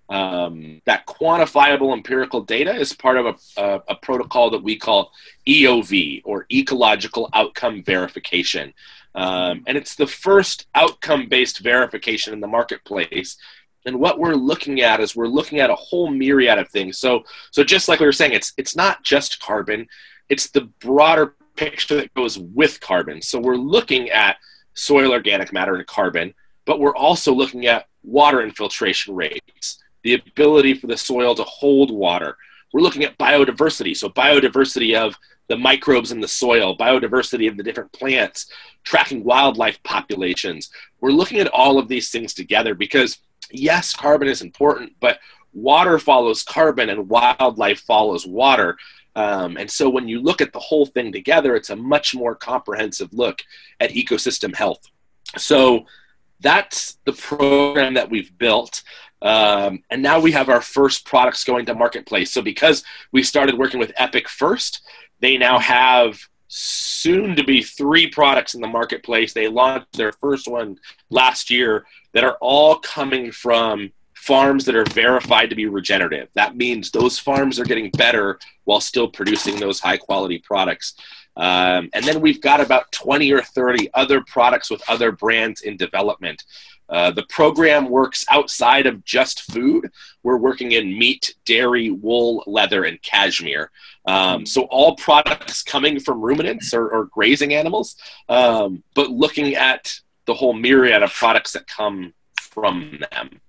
Um, 0.10 0.82
that 0.86 1.06
quantifiable 1.06 1.94
empirical 1.94 2.42
data 2.42 2.76
is 2.76 2.92
part 2.92 3.18
of 3.18 3.26
a, 3.28 3.62
a, 3.62 3.82
a 3.90 3.96
protocol 3.96 4.50
that 4.50 4.62
we 4.62 4.76
call 4.76 5.14
EOV 5.48 6.24
or 6.26 6.46
Ecological 6.52 7.30
Outcome 7.34 7.82
Verification. 7.82 8.74
Um, 9.16 9.64
and 9.68 9.78
it's 9.78 9.96
the 9.96 10.08
first 10.08 10.68
outcome 10.76 11.28
based 11.28 11.60
verification 11.60 12.34
in 12.34 12.42
the 12.42 12.48
marketplace. 12.48 13.38
And 13.86 14.00
what 14.00 14.20
we're 14.20 14.36
looking 14.36 14.82
at 14.82 15.00
is 15.00 15.16
we're 15.16 15.28
looking 15.28 15.60
at 15.60 15.70
a 15.70 15.76
whole 15.76 16.10
myriad 16.10 16.60
of 16.60 16.70
things. 16.70 16.98
So, 17.00 17.24
so 17.52 17.64
just 17.64 17.88
like 17.88 18.00
we 18.00 18.06
were 18.06 18.12
saying, 18.12 18.34
it's 18.34 18.54
it's 18.58 18.76
not 18.76 19.04
just 19.04 19.42
carbon; 19.42 19.88
it's 20.30 20.50
the 20.50 20.70
broader 20.80 21.36
picture 21.56 21.96
that 21.96 22.14
goes 22.14 22.38
with 22.38 22.80
carbon. 22.80 23.22
So 23.22 23.40
we're 23.40 23.56
looking 23.56 24.10
at 24.10 24.38
soil 24.74 25.12
organic 25.12 25.52
matter 25.52 25.76
and 25.76 25.86
carbon, 25.88 26.34
but 26.66 26.80
we're 26.80 26.96
also 26.96 27.34
looking 27.34 27.66
at 27.66 27.88
water 28.04 28.42
infiltration 28.42 29.16
rates, 29.16 29.84
the 30.04 30.14
ability 30.14 30.76
for 30.76 30.88
the 30.88 30.98
soil 30.98 31.36
to 31.36 31.44
hold 31.44 31.92
water. 31.92 32.38
We're 32.74 32.82
looking 32.82 33.04
at 33.04 33.18
biodiversity, 33.18 33.96
so 33.98 34.10
biodiversity 34.10 34.96
of 34.96 35.18
the 35.50 35.58
microbes 35.58 36.12
in 36.14 36.22
the 36.22 36.28
soil, 36.28 36.78
biodiversity 36.78 37.50
of 37.50 37.58
the 37.58 37.64
different 37.64 37.92
plants, 37.92 38.50
tracking 38.84 39.24
wildlife 39.24 39.84
populations. 39.84 40.70
We're 41.02 41.12
looking 41.12 41.40
at 41.40 41.50
all 41.50 41.78
of 41.78 41.90
these 41.90 42.10
things 42.10 42.34
together 42.34 42.74
because, 42.74 43.18
yes, 43.54 43.96
carbon 43.96 44.28
is 44.28 44.42
important, 44.42 44.94
but 45.00 45.20
water 45.54 46.00
follows 46.00 46.44
carbon 46.44 46.90
and 46.90 47.10
wildlife 47.10 47.82
follows 47.82 48.26
water. 48.26 48.78
Um, 49.16 49.58
and 49.58 49.70
so 49.70 49.90
when 49.90 50.08
you 50.08 50.22
look 50.22 50.42
at 50.42 50.54
the 50.54 50.60
whole 50.60 50.86
thing 50.86 51.12
together, 51.12 51.56
it's 51.56 51.70
a 51.70 51.76
much 51.76 52.16
more 52.16 52.36
comprehensive 52.36 53.14
look 53.14 53.44
at 53.80 53.92
ecosystem 53.92 54.56
health. 54.56 54.82
So 55.38 55.86
that's 56.40 56.98
the 57.06 57.14
program 57.14 57.96
that 57.96 58.10
we've 58.10 58.36
built. 58.38 58.84
Um, 59.22 59.84
and 59.90 60.02
now 60.02 60.20
we 60.20 60.32
have 60.32 60.50
our 60.50 60.62
first 60.62 61.06
products 61.06 61.44
going 61.44 61.66
to 61.68 61.76
marketplace. 61.76 62.32
So 62.32 62.42
because 62.42 62.84
we 63.12 63.22
started 63.22 63.58
working 63.58 63.80
with 63.80 63.94
Epic 63.98 64.28
first, 64.28 64.82
they 65.20 65.38
now 65.38 65.60
have 65.60 66.20
soon 66.48 67.36
to 67.36 67.44
be 67.44 67.62
three 67.62 68.08
products 68.08 68.56
in 68.56 68.62
the 68.62 68.68
marketplace. 68.68 69.34
They 69.34 69.48
launched 69.48 69.94
their 69.94 70.12
first 70.14 70.48
one 70.48 70.78
last 71.10 71.50
year 71.50 71.86
that 72.14 72.24
are 72.24 72.38
all 72.42 72.78
coming 72.78 73.32
from 73.32 73.92
farms 74.14 74.66
that 74.66 74.76
are 74.76 74.86
verified 74.86 75.50
to 75.50 75.56
be 75.56 75.66
regenerative. 75.66 76.30
That 76.36 76.56
means 76.56 76.92
those 76.92 77.18
farms 77.18 77.60
are 77.60 77.66
getting 77.66 77.90
better 77.92 78.38
while 78.66 78.80
still 78.80 79.08
producing 79.08 79.60
those 79.60 79.80
high 79.80 79.98
quality 79.98 80.38
products. 80.38 80.94
Um, 81.38 81.90
and 81.94 82.06
then 82.06 82.22
we've 82.22 82.42
got 82.42 82.62
about 82.62 82.92
20 82.92 83.32
or 83.32 83.42
30 83.42 83.90
other 83.94 84.22
products 84.22 84.70
with 84.70 84.88
other 84.88 85.12
brands 85.12 85.62
in 85.62 85.76
development. 85.76 86.44
Uh, 86.88 87.10
the 87.10 87.24
program 87.30 87.90
works 87.90 88.26
outside 88.30 88.86
of 88.86 89.04
just 89.06 89.44
food. 89.44 89.90
We're 90.24 90.38
working 90.38 90.74
in 90.74 91.00
meat, 91.00 91.34
dairy, 91.46 91.90
wool, 91.90 92.44
leather, 92.46 92.84
and 92.84 93.02
cashmere. 93.02 93.72
Um, 94.06 94.46
so 94.46 94.64
all 94.64 94.96
products 94.98 95.64
coming 95.64 96.02
from 96.02 96.22
ruminants 96.22 96.74
or, 96.74 96.90
or 96.90 97.06
grazing 97.06 97.54
animals, 97.54 97.96
um, 98.28 98.84
but 98.94 99.10
looking 99.10 99.56
at 99.56 100.00
the 100.26 100.34
whole 100.34 100.54
myriad 100.54 101.04
of 101.04 101.14
products 101.14 101.54
that 101.54 101.68
come 101.68 102.14
from 102.40 103.00
them. 103.12 103.40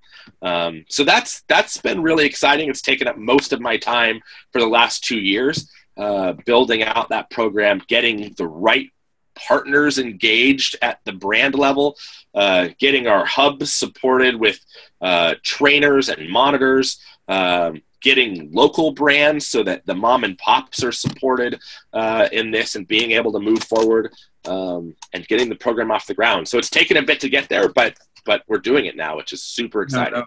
Um, 0.40 0.84
so 0.88 1.04
that's 1.04 1.42
that's 1.48 1.78
been 1.78 2.02
really 2.02 2.26
exciting. 2.26 2.68
It's 2.68 2.82
taken 2.82 3.08
up 3.08 3.18
most 3.18 3.52
of 3.52 3.60
my 3.60 3.76
time 3.76 4.20
for 4.52 4.60
the 4.60 4.66
last 4.66 5.04
two 5.04 5.18
years, 5.18 5.70
uh, 5.96 6.34
building 6.46 6.82
out 6.82 7.08
that 7.08 7.30
program, 7.30 7.82
getting 7.88 8.32
the 8.36 8.46
right 8.46 8.90
partners 9.34 9.98
engaged 9.98 10.76
at 10.82 11.00
the 11.04 11.12
brand 11.12 11.54
level, 11.54 11.96
uh, 12.34 12.68
getting 12.78 13.06
our 13.06 13.24
hubs 13.24 13.72
supported 13.72 14.36
with 14.36 14.60
uh, 15.00 15.34
trainers 15.42 16.08
and 16.08 16.28
monitors, 16.28 17.00
um, 17.28 17.82
getting 18.02 18.52
local 18.52 18.92
brands 18.92 19.48
so 19.48 19.62
that 19.62 19.86
the 19.86 19.94
mom 19.94 20.24
and 20.24 20.36
pops 20.38 20.82
are 20.84 20.92
supported 20.92 21.58
uh, 21.92 22.28
in 22.32 22.50
this 22.50 22.74
and 22.74 22.86
being 22.86 23.12
able 23.12 23.32
to 23.32 23.38
move 23.38 23.62
forward 23.64 24.12
um, 24.46 24.94
and 25.12 25.26
getting 25.28 25.48
the 25.48 25.54
program 25.54 25.90
off 25.90 26.06
the 26.06 26.14
ground. 26.14 26.46
So 26.46 26.58
it's 26.58 26.70
taken 26.70 26.96
a 26.96 27.02
bit 27.02 27.20
to 27.20 27.28
get 27.28 27.48
there, 27.48 27.68
but 27.68 27.96
but 28.24 28.42
we're 28.46 28.58
doing 28.58 28.86
it 28.86 28.96
now, 28.96 29.16
which 29.16 29.32
is 29.32 29.42
super 29.42 29.82
exciting. 29.82 30.20
No, 30.20 30.26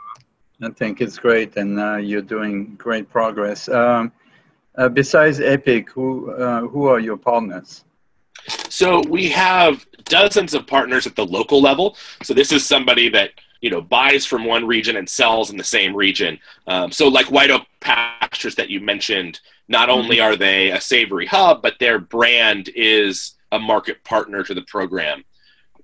no. 0.59 0.67
I 0.67 0.71
think 0.71 0.99
it's 0.99 1.17
great, 1.17 1.55
and 1.55 1.79
uh, 1.79 1.95
you're 1.95 2.21
doing 2.21 2.75
great 2.75 3.09
progress. 3.09 3.69
Um, 3.69 4.11
uh, 4.77 4.89
besides 4.89 5.39
Epic, 5.39 5.89
who 5.89 6.31
uh, 6.31 6.61
who 6.61 6.87
are 6.87 6.99
your 6.99 7.17
partners? 7.17 7.85
So 8.69 9.01
we 9.07 9.29
have 9.29 9.85
dozens 10.03 10.53
of 10.53 10.67
partners 10.67 11.07
at 11.07 11.15
the 11.15 11.25
local 11.25 11.61
level. 11.61 11.97
So 12.23 12.33
this 12.33 12.51
is 12.51 12.65
somebody 12.65 13.09
that 13.09 13.31
you 13.61 13.69
know 13.69 13.81
buys 13.81 14.25
from 14.25 14.45
one 14.45 14.65
region 14.65 14.97
and 14.97 15.09
sells 15.09 15.49
in 15.49 15.57
the 15.57 15.63
same 15.63 15.95
region. 15.95 16.39
Um, 16.67 16.91
so 16.91 17.07
like 17.07 17.31
White 17.31 17.51
Oak 17.51 17.63
Pastures 17.79 18.55
that 18.55 18.69
you 18.69 18.79
mentioned, 18.79 19.39
not 19.67 19.89
mm-hmm. 19.89 19.99
only 19.99 20.19
are 20.19 20.35
they 20.35 20.71
a 20.71 20.81
savory 20.81 21.25
hub, 21.25 21.61
but 21.61 21.79
their 21.79 21.99
brand 21.99 22.69
is 22.75 23.35
a 23.51 23.59
market 23.59 24.03
partner 24.03 24.43
to 24.43 24.53
the 24.53 24.63
program. 24.63 25.23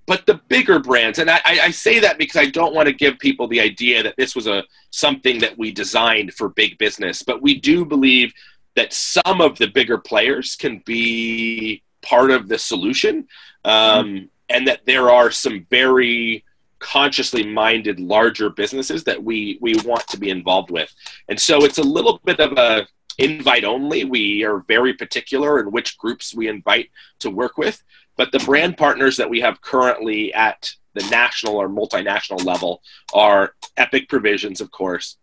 But 0.07 0.25
the 0.25 0.41
bigger 0.49 0.79
brands, 0.79 1.19
and 1.19 1.29
I, 1.29 1.41
I 1.45 1.71
say 1.71 1.99
that 1.99 2.17
because 2.17 2.41
I 2.41 2.49
don't 2.49 2.73
want 2.73 2.87
to 2.87 2.93
give 2.93 3.19
people 3.19 3.47
the 3.47 3.61
idea 3.61 4.03
that 4.03 4.15
this 4.17 4.35
was 4.35 4.47
a 4.47 4.63
something 4.89 5.39
that 5.39 5.57
we 5.57 5.71
designed 5.71 6.33
for 6.33 6.49
big 6.49 6.77
business, 6.77 7.21
but 7.23 7.41
we 7.41 7.59
do 7.59 7.85
believe 7.85 8.33
that 8.75 8.93
some 8.93 9.41
of 9.41 9.57
the 9.57 9.67
bigger 9.67 9.97
players 9.97 10.55
can 10.55 10.81
be 10.85 11.83
part 12.01 12.31
of 12.31 12.47
the 12.47 12.57
solution, 12.57 13.27
um, 13.63 14.05
mm-hmm. 14.05 14.25
and 14.49 14.67
that 14.67 14.81
there 14.85 15.09
are 15.09 15.31
some 15.31 15.65
very 15.69 16.43
consciously 16.81 17.45
minded 17.45 17.99
larger 17.99 18.49
businesses 18.49 19.03
that 19.05 19.23
we 19.23 19.57
we 19.61 19.75
want 19.85 20.05
to 20.07 20.17
be 20.17 20.29
involved 20.29 20.71
with. 20.71 20.93
And 21.29 21.39
so 21.39 21.63
it's 21.63 21.77
a 21.77 21.83
little 21.83 22.19
bit 22.25 22.39
of 22.39 22.57
a 22.57 22.87
invite 23.17 23.63
only. 23.63 24.03
We 24.03 24.43
are 24.43 24.59
very 24.67 24.93
particular 24.93 25.59
in 25.59 25.71
which 25.71 25.97
groups 25.97 26.33
we 26.33 26.47
invite 26.47 26.89
to 27.19 27.29
work 27.29 27.57
with, 27.57 27.81
but 28.17 28.31
the 28.31 28.39
brand 28.39 28.77
partners 28.77 29.15
that 29.17 29.29
we 29.29 29.39
have 29.41 29.61
currently 29.61 30.33
at 30.33 30.73
the 30.93 31.07
national 31.09 31.55
or 31.55 31.69
multinational 31.69 32.43
level 32.43 32.81
are 33.13 33.53
Epic 33.77 34.09
Provisions, 34.09 34.59
of 34.59 34.71
course, 34.71 35.17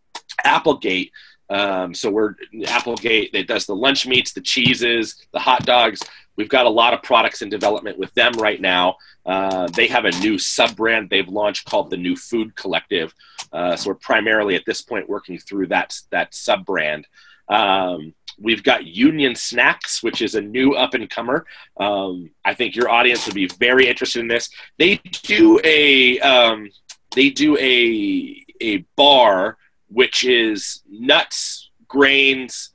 Applegate, 0.44 1.12
um, 1.50 1.94
so 1.94 2.10
we're 2.10 2.34
Applegate 2.66 3.32
that 3.32 3.46
does 3.46 3.66
the 3.66 3.74
lunch 3.74 4.06
meats, 4.06 4.32
the 4.32 4.40
cheeses, 4.40 5.16
the 5.32 5.38
hot 5.38 5.64
dogs. 5.64 6.00
We've 6.38 6.48
got 6.48 6.66
a 6.66 6.70
lot 6.70 6.94
of 6.94 7.02
products 7.02 7.42
in 7.42 7.50
development 7.50 7.98
with 7.98 8.14
them 8.14 8.32
right 8.34 8.60
now. 8.60 8.96
Uh, 9.26 9.66
they 9.66 9.88
have 9.88 10.04
a 10.04 10.12
new 10.20 10.38
sub 10.38 10.76
brand 10.76 11.10
they've 11.10 11.28
launched 11.28 11.64
called 11.66 11.90
the 11.90 11.96
New 11.96 12.14
Food 12.14 12.54
Collective. 12.54 13.12
Uh, 13.52 13.74
so 13.74 13.90
we're 13.90 13.96
primarily 13.96 14.54
at 14.54 14.64
this 14.64 14.80
point 14.80 15.08
working 15.08 15.36
through 15.36 15.66
that 15.66 16.00
that 16.10 16.32
sub 16.32 16.64
brand. 16.64 17.08
Um, 17.48 18.14
we've 18.38 18.62
got 18.62 18.86
Union 18.86 19.34
Snacks, 19.34 20.00
which 20.00 20.22
is 20.22 20.36
a 20.36 20.40
new 20.40 20.74
up 20.74 20.94
and 20.94 21.10
comer. 21.10 21.44
Um, 21.76 22.30
I 22.44 22.54
think 22.54 22.76
your 22.76 22.88
audience 22.88 23.26
would 23.26 23.34
be 23.34 23.48
very 23.58 23.88
interested 23.88 24.20
in 24.20 24.28
this. 24.28 24.48
They 24.78 25.00
do 25.24 25.60
a 25.64 26.20
um, 26.20 26.70
they 27.16 27.30
do 27.30 27.58
a 27.58 28.44
a 28.60 28.78
bar 28.94 29.58
which 29.88 30.22
is 30.22 30.82
nuts, 30.88 31.70
grains, 31.88 32.70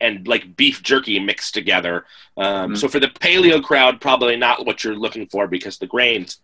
and 0.00 0.26
like 0.26 0.56
beef 0.56 0.82
jerky 0.82 1.18
mixed 1.18 1.54
together. 1.54 2.04
Um, 2.36 2.44
mm-hmm. 2.44 2.74
So 2.76 2.88
for 2.88 3.00
the 3.00 3.08
paleo 3.08 3.62
crowd, 3.62 4.00
probably 4.00 4.36
not 4.36 4.66
what 4.66 4.82
you're 4.82 4.94
looking 4.94 5.26
for 5.26 5.46
because 5.46 5.78
the 5.78 5.86
grains. 5.86 6.38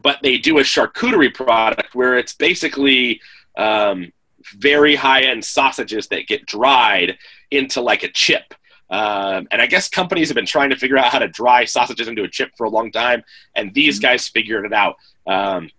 But 0.00 0.18
they 0.22 0.38
do 0.38 0.58
a 0.58 0.62
charcuterie 0.62 1.34
product 1.34 1.94
where 1.94 2.16
it's 2.16 2.32
basically 2.32 3.20
um, 3.56 4.12
very 4.56 4.94
high 4.94 5.22
end 5.22 5.44
sausages 5.44 6.08
that 6.08 6.26
get 6.26 6.46
dried 6.46 7.18
into 7.50 7.80
like 7.80 8.02
a 8.02 8.08
chip. 8.08 8.54
Um, 8.88 9.46
and 9.50 9.62
I 9.62 9.66
guess 9.66 9.88
companies 9.88 10.28
have 10.28 10.34
been 10.34 10.46
trying 10.46 10.70
to 10.70 10.76
figure 10.76 10.98
out 10.98 11.12
how 11.12 11.20
to 11.20 11.28
dry 11.28 11.64
sausages 11.64 12.08
into 12.08 12.24
a 12.24 12.28
chip 12.28 12.50
for 12.56 12.64
a 12.64 12.70
long 12.70 12.90
time, 12.90 13.22
and 13.54 13.72
these 13.72 13.98
mm-hmm. 13.98 14.08
guys 14.08 14.28
figured 14.28 14.64
it 14.64 14.72
out. 14.72 14.96
Um, 15.26 15.70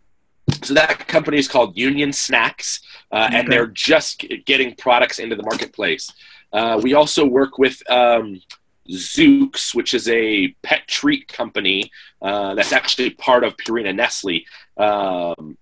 so 0.64 0.74
that 0.74 1.08
company 1.08 1.38
is 1.38 1.48
called 1.48 1.78
Union 1.78 2.14
Snacks, 2.14 2.82
uh, 3.12 3.28
okay. 3.28 3.40
and 3.40 3.52
they're 3.52 3.68
just 3.68 4.26
getting 4.46 4.76
products 4.76 5.20
into 5.20 5.36
the 5.36 5.44
marketplace. 5.44 6.12
Uh, 6.54 6.80
we 6.82 6.94
also 6.94 7.26
work 7.26 7.58
with 7.58 7.82
um, 7.90 8.42
Zuke's, 8.90 9.74
which 9.74 9.94
is 9.94 10.08
a 10.10 10.50
pet 10.64 10.88
treat 10.88 11.28
company 11.28 11.92
uh, 12.22 12.54
that's 12.56 12.74
actually 12.74 13.12
part 13.12 13.44
of 13.44 13.56
Purina 13.58 13.96
Nestle. 13.96 14.46
Um, 14.78 15.58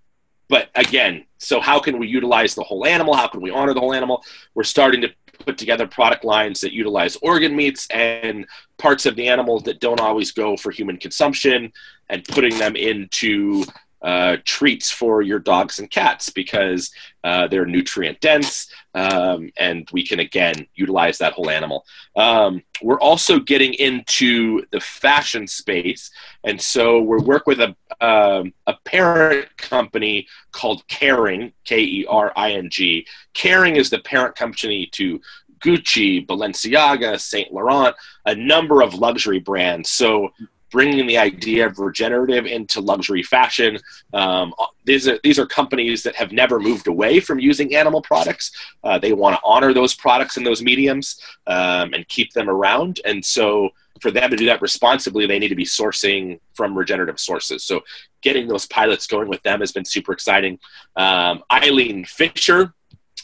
but 0.48 0.70
again, 0.76 1.26
so 1.38 1.60
how 1.60 1.80
can 1.80 2.00
we 2.00 2.08
utilize 2.08 2.56
the 2.56 2.64
whole 2.64 2.86
animal? 2.86 3.14
How 3.14 3.28
can 3.28 3.42
we 3.42 3.52
honor 3.52 3.74
the 3.74 3.80
whole 3.80 3.94
animal? 3.94 4.24
We're 4.56 4.64
starting 4.64 5.02
to 5.02 5.14
put 5.46 5.58
together 5.58 5.88
product 5.88 6.26
lines 6.26 6.60
that 6.62 6.74
utilize 6.74 7.16
organ 7.18 7.56
meats 7.56 7.88
and 7.92 8.46
parts 8.78 9.06
of 9.06 9.16
the 9.16 9.28
animal 9.28 9.60
that 9.62 9.80
don't 9.80 10.02
always 10.02 10.32
go 10.32 10.58
for 10.58 10.72
human 10.72 10.98
consumption 10.98 11.72
and 12.10 12.26
putting 12.26 12.58
them 12.58 12.76
into 12.76 13.64
uh, 14.02 14.38
treats 14.46 14.92
for 14.92 15.22
your 15.22 15.40
dogs 15.40 15.80
and 15.80 15.90
cats 15.92 16.30
because 16.30 16.92
uh, 17.24 17.48
they're 17.48 17.66
nutrient 17.66 18.20
dense 18.22 18.72
um, 18.96 19.52
and 19.58 19.88
we 19.92 20.06
can 20.06 20.20
again 20.20 20.68
utilize 20.76 21.18
that 21.18 21.34
whole 21.34 21.50
animal. 21.50 21.86
Um, 22.16 22.64
we're 22.82 23.00
also 23.00 23.40
getting 23.40 23.74
into 23.76 24.66
the 24.72 24.80
fashion 24.80 25.48
space, 25.48 26.12
and 26.44 26.60
so 26.60 27.00
we 27.00 27.18
work 27.18 27.46
with 27.46 27.60
a 27.60 27.76
um, 28.02 28.54
a 28.68 28.76
parent 28.86 29.56
company 29.58 30.28
called 30.52 30.88
Kering, 30.88 31.54
K 31.66 31.82
E 31.82 32.06
R 32.10 32.32
I 32.36 32.54
N 32.54 32.70
G. 32.70 33.06
Kering 33.34 33.76
is 33.76 33.90
the 33.90 34.00
parent 34.00 34.36
company 34.36 34.88
to 34.94 35.22
Gucci, 35.60 36.26
Balenciaga, 36.26 37.20
Saint 37.20 37.52
Laurent, 37.52 37.96
a 38.26 38.34
number 38.34 38.82
of 38.82 38.94
luxury 38.94 39.40
brands. 39.40 39.90
So 39.90 40.30
bringing 40.72 41.08
the 41.08 41.18
idea 41.18 41.66
of 41.66 41.80
regenerative 41.80 42.46
into 42.46 42.80
luxury 42.82 43.24
fashion. 43.24 43.80
Um, 44.14 44.54
these 44.86 45.08
are 45.08 45.20
these 45.24 45.40
are 45.40 45.46
companies 45.46 46.04
that 46.04 46.16
have 46.16 46.32
never 46.32 46.60
moved 46.60 46.88
away 46.88 47.20
from 47.20 47.40
using 47.40 47.76
animal 47.76 48.02
products. 48.02 48.52
Uh, 48.84 49.00
they 49.00 49.14
want 49.14 49.36
to 49.36 49.42
honor 49.44 49.74
those 49.74 49.96
products 49.96 50.38
and 50.38 50.46
those 50.46 50.62
mediums 50.62 51.22
um, 51.48 51.94
and 51.94 52.08
keep 52.08 52.34
them 52.34 52.50
around. 52.50 53.00
And 53.06 53.24
so, 53.24 53.70
for 54.00 54.12
them 54.12 54.30
to 54.30 54.38
do 54.38 54.46
that 54.46 54.62
responsibly, 54.62 55.26
they 55.26 55.40
need 55.40 55.50
to 55.50 55.56
be 55.56 55.66
sourcing 55.66 56.40
from 56.54 56.78
regenerative 56.78 57.20
sources. 57.20 57.64
So, 57.64 57.82
getting 58.22 58.48
those 58.48 58.66
pilots 58.68 59.08
going 59.08 59.28
with 59.28 59.44
them 59.44 59.60
has 59.60 59.72
been 59.72 59.86
super 59.86 60.14
exciting. 60.14 60.60
Um, 60.96 61.44
Eileen 61.52 62.06
Fisher 62.06 62.74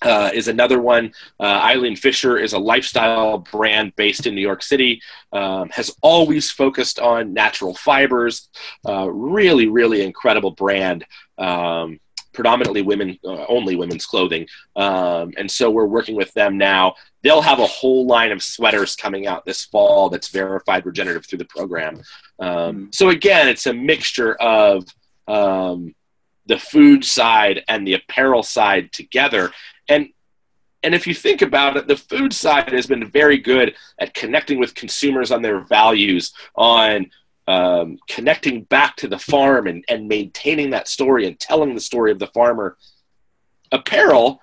uh, 0.02 0.32
is 0.34 0.48
another 0.48 0.80
one. 0.80 1.14
Uh, 1.40 1.44
Eileen 1.64 1.96
Fisher 1.96 2.38
is 2.38 2.54
a 2.54 2.60
lifestyle 2.60 3.40
brand 3.40 3.96
based 3.96 4.28
in 4.28 4.36
New 4.36 4.42
York 4.42 4.64
City. 4.64 5.02
Um, 5.32 5.70
has 5.70 5.96
always 6.02 6.52
focused 6.52 7.00
on 7.00 7.34
natural 7.34 7.76
fibers. 7.76 8.50
Uh, 8.88 9.10
really, 9.10 9.68
really 9.68 10.02
incredible 10.02 10.52
brand. 10.52 11.06
Um, 11.38 12.00
predominantly 12.36 12.82
women, 12.82 13.18
uh, 13.24 13.46
only 13.48 13.76
women's 13.76 14.06
clothing. 14.06 14.46
Um, 14.76 15.32
and 15.38 15.50
so 15.50 15.72
we're 15.72 15.86
working 15.86 16.16
with 16.16 16.34
them 16.34 16.58
now. 16.58 16.96
They'll 17.24 17.42
have 17.42 17.60
a 17.60 17.66
whole 17.66 18.06
line 18.06 18.32
of 18.32 18.44
sweaters 18.44 18.96
coming 18.96 19.26
out 19.26 19.46
this 19.46 19.64
fall 19.66 20.10
that's 20.10 20.28
verified 20.28 20.86
regenerative 20.86 21.26
through 21.26 21.40
the 21.40 21.46
program. 21.46 22.02
Um, 22.40 22.50
mm-hmm. 22.50 22.86
so 22.92 23.10
again, 23.10 23.48
it's 23.48 23.66
a 23.66 23.74
mixture 23.74 24.36
of 24.36 24.86
um, 25.28 25.96
the 26.46 26.60
food 26.60 27.04
side 27.04 27.64
and 27.68 27.88
the 27.88 27.96
apparel 27.96 28.44
side 28.44 28.92
together 28.92 29.52
and 29.90 30.10
and 30.84 30.94
if 30.94 31.08
you 31.08 31.16
think 31.16 31.42
about 31.42 31.78
it, 31.78 31.88
the 31.88 31.98
food 31.98 32.32
side 32.32 32.72
has 32.72 32.86
been 32.86 33.10
very 33.10 33.40
good 33.40 33.74
at 33.98 34.14
connecting 34.14 34.60
with 34.60 34.76
consumers 34.76 35.32
on 35.32 35.42
their 35.42 35.62
values, 35.62 36.32
on 36.56 37.10
um, 37.48 37.98
connecting 38.08 38.64
back 38.64 38.96
to 38.98 39.08
the 39.08 39.18
farm 39.18 39.66
and, 39.66 39.84
and 39.90 40.08
maintaining 40.08 40.70
that 40.70 40.88
story 40.88 41.26
and 41.26 41.40
telling 41.40 41.74
the 41.74 41.82
story 41.82 42.12
of 42.12 42.20
the 42.20 42.28
farmer. 42.28 42.78
Apparel, 43.72 44.40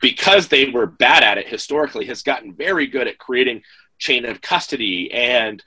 because 0.00 0.46
they 0.46 0.70
were 0.70 0.86
bad 0.86 1.24
at 1.24 1.38
it 1.38 1.48
historically, 1.48 2.06
has 2.06 2.22
gotten 2.22 2.54
very 2.54 2.86
good 2.86 3.08
at 3.08 3.18
creating 3.18 3.62
chain 3.98 4.24
of 4.24 4.40
custody 4.40 5.12
and 5.12 5.62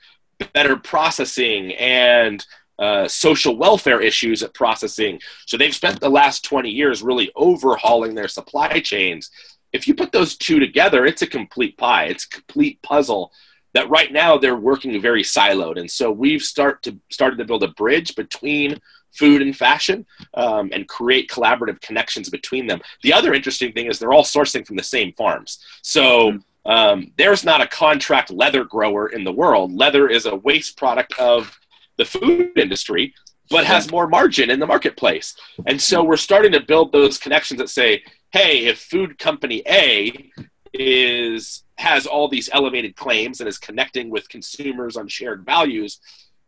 better 0.52 0.76
processing 0.76 1.72
and 1.74 2.46
uh, 2.78 3.06
social 3.08 3.56
welfare 3.56 4.00
issues 4.00 4.42
at 4.42 4.54
processing. 4.54 5.20
So 5.46 5.56
they've 5.56 5.74
spent 5.74 6.00
the 6.00 6.08
last 6.08 6.44
20 6.44 6.70
years 6.70 7.02
really 7.02 7.30
overhauling 7.36 8.14
their 8.14 8.28
supply 8.28 8.80
chains. 8.80 9.30
If 9.72 9.88
you 9.88 9.94
put 9.94 10.12
those 10.12 10.36
two 10.36 10.58
together, 10.60 11.04
it's 11.06 11.22
a 11.22 11.26
complete 11.26 11.76
pie. 11.76 12.04
It's 12.04 12.24
a 12.24 12.28
complete 12.28 12.80
puzzle 12.82 13.32
that 13.74 13.90
right 13.90 14.12
now 14.12 14.38
they're 14.38 14.56
working 14.56 15.00
very 15.00 15.22
siloed. 15.22 15.78
And 15.78 15.90
so 15.90 16.10
we've 16.10 16.42
start 16.42 16.82
to 16.84 16.98
started 17.10 17.36
to 17.38 17.44
build 17.44 17.64
a 17.64 17.68
bridge 17.68 18.14
between 18.14 18.80
food 19.12 19.42
and 19.42 19.56
fashion 19.56 20.06
um, 20.34 20.70
and 20.72 20.88
create 20.88 21.30
collaborative 21.30 21.80
connections 21.80 22.28
between 22.28 22.66
them. 22.66 22.80
The 23.02 23.12
other 23.12 23.34
interesting 23.34 23.72
thing 23.72 23.86
is 23.86 23.98
they're 23.98 24.12
all 24.12 24.24
sourcing 24.24 24.66
from 24.66 24.76
the 24.76 24.82
same 24.82 25.12
farms. 25.12 25.64
So 25.82 26.32
mm-hmm. 26.32 26.70
um, 26.70 27.12
there's 27.16 27.44
not 27.44 27.60
a 27.60 27.66
contract 27.66 28.30
leather 28.30 28.64
grower 28.64 29.08
in 29.08 29.24
the 29.24 29.32
world. 29.32 29.72
Leather 29.72 30.08
is 30.08 30.26
a 30.26 30.36
waste 30.36 30.76
product 30.76 31.18
of 31.18 31.58
the 31.96 32.04
food 32.04 32.50
industry, 32.56 33.14
but 33.50 33.64
has 33.64 33.90
more 33.90 34.06
margin 34.06 34.50
in 34.50 34.58
the 34.58 34.66
marketplace. 34.66 35.36
And 35.66 35.80
so 35.80 36.02
we're 36.02 36.16
starting 36.16 36.52
to 36.52 36.60
build 36.60 36.92
those 36.92 37.18
connections 37.18 37.58
that 37.58 37.68
say, 37.68 38.02
hey, 38.32 38.66
if 38.66 38.78
food 38.78 39.18
company 39.18 39.62
A 39.68 40.30
is 40.72 41.62
has 41.76 42.06
all 42.06 42.28
these 42.28 42.48
elevated 42.52 42.96
claims 42.96 43.40
and 43.40 43.48
is 43.48 43.58
connecting 43.58 44.08
with 44.10 44.28
consumers 44.28 44.96
on 44.96 45.08
shared 45.08 45.44
values, 45.44 46.00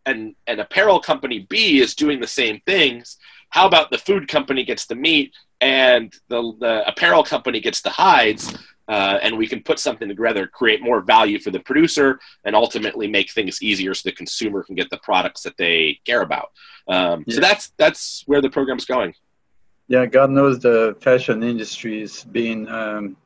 and 0.05 0.35
and 0.47 0.61
apparel 0.61 1.01
company 1.01 1.47
B 1.49 1.81
is 1.81 1.95
doing 1.95 2.21
the 2.21 2.27
same 2.27 2.61
things, 2.61 3.19
how 3.51 3.67
about 3.67 3.91
the 3.91 3.99
food 3.99 4.29
company 4.29 4.65
gets 4.65 4.87
the 4.87 4.95
meat 4.95 5.35
and 5.61 6.13
the, 6.29 6.53
the 6.61 6.87
apparel 6.87 7.25
company 7.25 7.61
gets 7.61 7.81
the 7.81 7.91
hides? 7.91 8.55
Uh, 8.89 9.19
and 9.23 9.37
we 9.37 9.47
can 9.47 9.63
put 9.63 9.79
something 9.79 10.09
together, 10.09 10.47
create 10.47 10.83
more 10.83 11.01
value 11.01 11.39
for 11.39 11.51
the 11.51 11.61
producer, 11.61 12.21
and 12.45 12.55
ultimately 12.55 13.09
make 13.09 13.31
things 13.33 13.63
easier 13.63 13.95
so 13.95 14.09
the 14.09 14.15
consumer 14.15 14.63
can 14.63 14.75
get 14.75 14.89
the 14.91 14.99
products 14.99 15.43
that 15.43 15.57
they 15.57 15.99
care 16.05 16.23
about. 16.23 16.53
Um, 16.89 17.25
yeah. 17.27 17.35
So 17.35 17.41
that's 17.41 17.73
that's 17.77 18.23
where 18.27 18.41
the 18.41 18.51
program's 18.51 18.85
going. 18.85 19.15
Yeah, 19.89 20.07
God 20.07 20.31
knows 20.31 20.59
the 20.59 20.97
fashion 21.01 21.43
industry 21.43 22.03
is 22.03 22.25
being 22.25 22.69
um, 22.69 23.17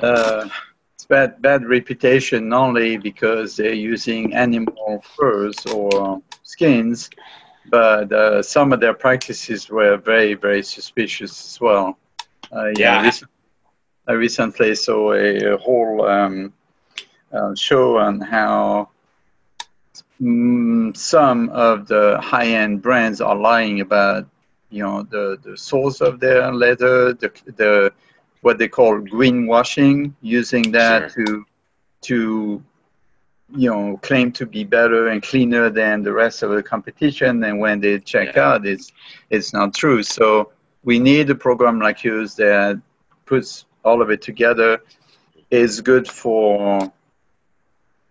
uh, 0.00 0.48
it's 0.94 1.06
bad 1.06 1.40
bad 1.40 1.64
reputation 1.66 2.48
not 2.48 2.68
only 2.68 2.98
because 2.98 3.56
they're 3.56 3.72
using 3.72 4.34
animal 4.34 5.02
furs 5.16 5.64
or 5.66 6.22
skins, 6.42 7.08
but 7.70 8.12
uh, 8.12 8.42
some 8.42 8.72
of 8.72 8.80
their 8.80 8.94
practices 8.94 9.70
were 9.70 9.96
very 9.96 10.34
very 10.34 10.62
suspicious 10.62 11.32
as 11.54 11.60
well. 11.60 11.98
Uh, 12.52 12.66
yeah, 12.76 13.02
yeah 13.02 13.10
I 14.06 14.12
recently 14.12 14.74
saw 14.74 15.14
a, 15.14 15.56
whole 15.58 16.06
um, 16.06 16.52
uh, 17.32 17.54
show 17.54 17.98
on 17.98 18.20
how 18.20 18.90
mm, 20.20 20.96
some 20.96 21.48
of 21.50 21.88
the 21.88 22.20
high-end 22.20 22.82
brands 22.82 23.20
are 23.20 23.36
lying 23.36 23.80
about, 23.80 24.26
you 24.70 24.82
know, 24.82 25.02
the, 25.04 25.38
the 25.42 25.56
source 25.56 26.00
of 26.00 26.20
their 26.20 26.52
leather, 26.52 27.14
the, 27.14 27.32
the 27.56 27.92
what 28.42 28.58
they 28.58 28.68
call 28.68 29.00
greenwashing, 29.00 30.12
using 30.20 30.70
that 30.72 31.12
sure. 31.12 31.24
to 31.24 31.46
to 32.02 32.62
you 33.56 33.70
know 33.70 33.98
claim 34.02 34.30
to 34.32 34.46
be 34.46 34.64
better 34.64 35.08
and 35.08 35.22
cleaner 35.22 35.70
than 35.70 36.02
the 36.02 36.12
rest 36.12 36.42
of 36.42 36.50
the 36.50 36.62
competition 36.62 37.42
and 37.44 37.58
when 37.58 37.80
they 37.80 37.98
check 37.98 38.34
yeah. 38.34 38.48
out 38.48 38.66
it's 38.66 38.92
it's 39.30 39.52
not 39.52 39.74
true 39.74 40.02
so 40.02 40.50
we 40.82 40.98
need 40.98 41.28
a 41.30 41.34
program 41.34 41.78
like 41.78 42.02
yours 42.02 42.34
that 42.34 42.80
puts 43.26 43.66
all 43.84 44.02
of 44.02 44.10
it 44.10 44.22
together 44.22 44.80
is 45.50 45.80
good 45.80 46.08
for 46.08 46.92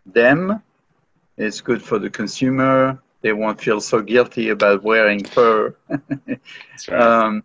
them. 0.06 0.62
It's 1.38 1.62
good 1.62 1.82
for 1.82 2.00
the 2.00 2.10
consumer. 2.10 3.00
They 3.22 3.34
won't 3.34 3.60
feel 3.60 3.82
so 3.82 4.02
guilty 4.02 4.50
about 4.50 4.84
wearing 4.84 5.24
fur. 5.24 5.76
That's 5.90 6.88
right. 6.90 7.02
Um, 7.02 7.44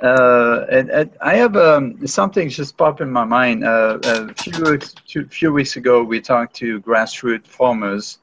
uh, 0.00 0.66
and, 0.70 0.90
and, 0.90 1.10
I 1.20 1.34
have 1.36 1.56
um, 1.56 2.06
something 2.06 2.48
just 2.48 2.76
pop 2.76 3.00
in 3.00 3.10
my 3.10 3.24
mind. 3.24 3.64
Uh, 3.64 3.98
a 4.02 4.34
few 4.34 4.78
two, 4.78 5.26
few 5.26 5.52
weeks 5.52 5.76
ago, 5.76 6.02
we 6.02 6.20
talked 6.20 6.56
to 6.56 6.80
grassroots 6.80 7.46
farmers, 7.46 8.18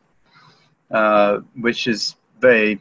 uh, 0.92 1.40
which 1.56 1.88
is 1.88 2.16
very 2.42 2.80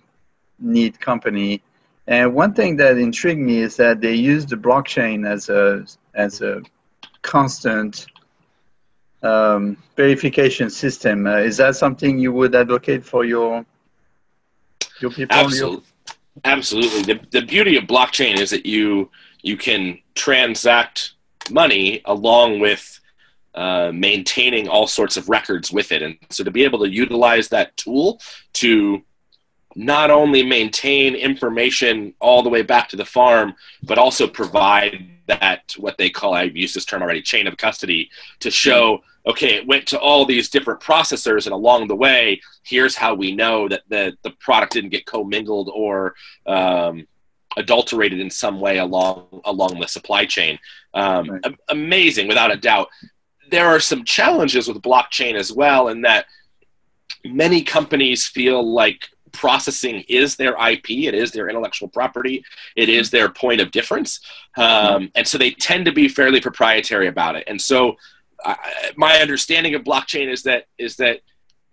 neat 0.59 0.99
company. 1.01 1.63
And 2.09 2.35
one 2.35 2.55
thing 2.55 2.77
that 2.79 2.99
intrigued 2.99 3.41
me 3.41 3.59
is 3.59 3.77
that 3.77 4.01
they 4.01 4.15
use 4.15 4.47
the 4.47 4.57
blockchain 4.57 5.27
as 5.27 5.49
a 5.49 5.85
as 6.19 6.43
a 6.43 6.61
constant 7.23 8.07
um, 9.23 9.77
verification 9.97 10.69
system. 10.69 11.27
Uh, 11.27 11.37
is 11.37 11.57
that 11.57 11.77
something 11.77 12.19
you 12.19 12.33
would 12.33 12.55
advocate 12.55 13.05
for 13.05 13.25
your 13.25 13.65
your 15.01 15.11
people? 15.11 15.37
Absolutely. 15.37 15.85
Absolutely. 16.45 17.03
The, 17.03 17.21
the 17.31 17.43
beauty 17.43 17.77
of 17.77 17.85
blockchain 17.85 18.39
is 18.39 18.51
that 18.51 18.67
you 18.67 19.11
you 19.43 19.57
can 19.57 19.99
transact 20.15 21.15
money 21.51 22.03
along 22.05 22.61
with 22.61 23.01
uh, 23.55 23.91
maintaining 23.93 24.69
all 24.69 24.87
sorts 24.87 25.17
of 25.17 25.29
records 25.29 25.73
with 25.73 25.91
it. 25.91 26.03
And 26.03 26.17
so 26.31 26.45
to 26.45 26.51
be 26.51 26.65
able 26.65 26.79
to 26.81 26.89
utilize 26.89 27.49
that 27.49 27.77
tool 27.77 28.21
to 28.55 29.03
not 29.79 30.11
only 30.11 30.43
maintain 30.43 31.15
information 31.15 32.13
all 32.19 32.43
the 32.43 32.49
way 32.49 32.63
back 32.63 32.89
to 32.89 32.97
the 32.97 33.05
farm, 33.05 33.55
but 33.85 33.97
also 33.97 34.27
provide 34.27 35.09
that 35.29 35.73
what 35.77 35.97
they 35.99 36.11
call 36.11 36.35
I've 36.35 36.57
used 36.57 36.75
this 36.75 36.85
term 36.85 37.01
already 37.01 37.23
chain 37.23 37.47
of 37.47 37.57
custody 37.57 38.11
to 38.41 38.51
show 38.51 39.01
okay 39.27 39.55
it 39.55 39.69
went 39.69 39.87
to 39.89 40.01
all 40.01 40.25
these 40.25 40.49
different 40.49 40.81
processors 40.81 41.45
and 41.45 41.53
along 41.53 41.87
the 41.87 41.95
way 41.95 42.41
here's 42.65 42.97
how 42.97 43.15
we 43.15 43.37
know 43.37 43.69
that 43.69 43.83
the 43.89 44.17
the 44.23 44.31
product 44.41 44.73
didn't 44.73 44.91
get 44.91 45.05
commingled 45.05 45.71
or 45.75 46.15
um, 46.47 47.07
adulterated 47.59 48.21
in 48.21 48.31
some 48.31 48.59
way 48.59 48.79
along 48.79 49.43
along 49.45 49.79
the 49.79 49.87
supply 49.87 50.25
chain 50.25 50.59
um, 50.95 51.29
right. 51.29 51.55
amazing 51.69 52.27
without 52.27 52.51
a 52.51 52.57
doubt 52.57 52.89
there 53.51 53.67
are 53.67 53.81
some 53.81 54.03
challenges 54.03 54.67
with 54.67 54.81
blockchain 54.81 55.35
as 55.35 55.53
well 55.53 55.89
in 55.89 56.01
that 56.01 56.25
many 57.25 57.63
companies 57.63 58.27
feel 58.27 58.67
like 58.67 59.11
processing 59.33 60.05
is 60.09 60.37
their 60.37 60.55
IP, 60.55 60.91
it 60.91 61.15
is 61.15 61.31
their 61.31 61.49
intellectual 61.49 61.89
property, 61.89 62.45
it 62.77 62.89
is 62.89 63.11
their 63.11 63.29
point 63.29 63.61
of 63.61 63.71
difference. 63.71 64.21
Um, 64.57 65.11
and 65.15 65.27
so 65.27 65.39
they 65.39 65.53
tend 65.53 65.85
to 65.87 65.93
be 65.93 66.09
fairly 66.09 66.41
proprietary 66.41 67.09
about 67.09 67.37
it. 67.37 67.45
And 67.47 67.61
so 67.61 67.97
uh, 68.45 68.55
my 68.97 69.19
understanding 69.19 69.75
of 69.75 69.83
blockchain 69.83 70.31
is 70.31 70.43
that 70.45 70.67
is 70.79 70.97
that 70.97 71.21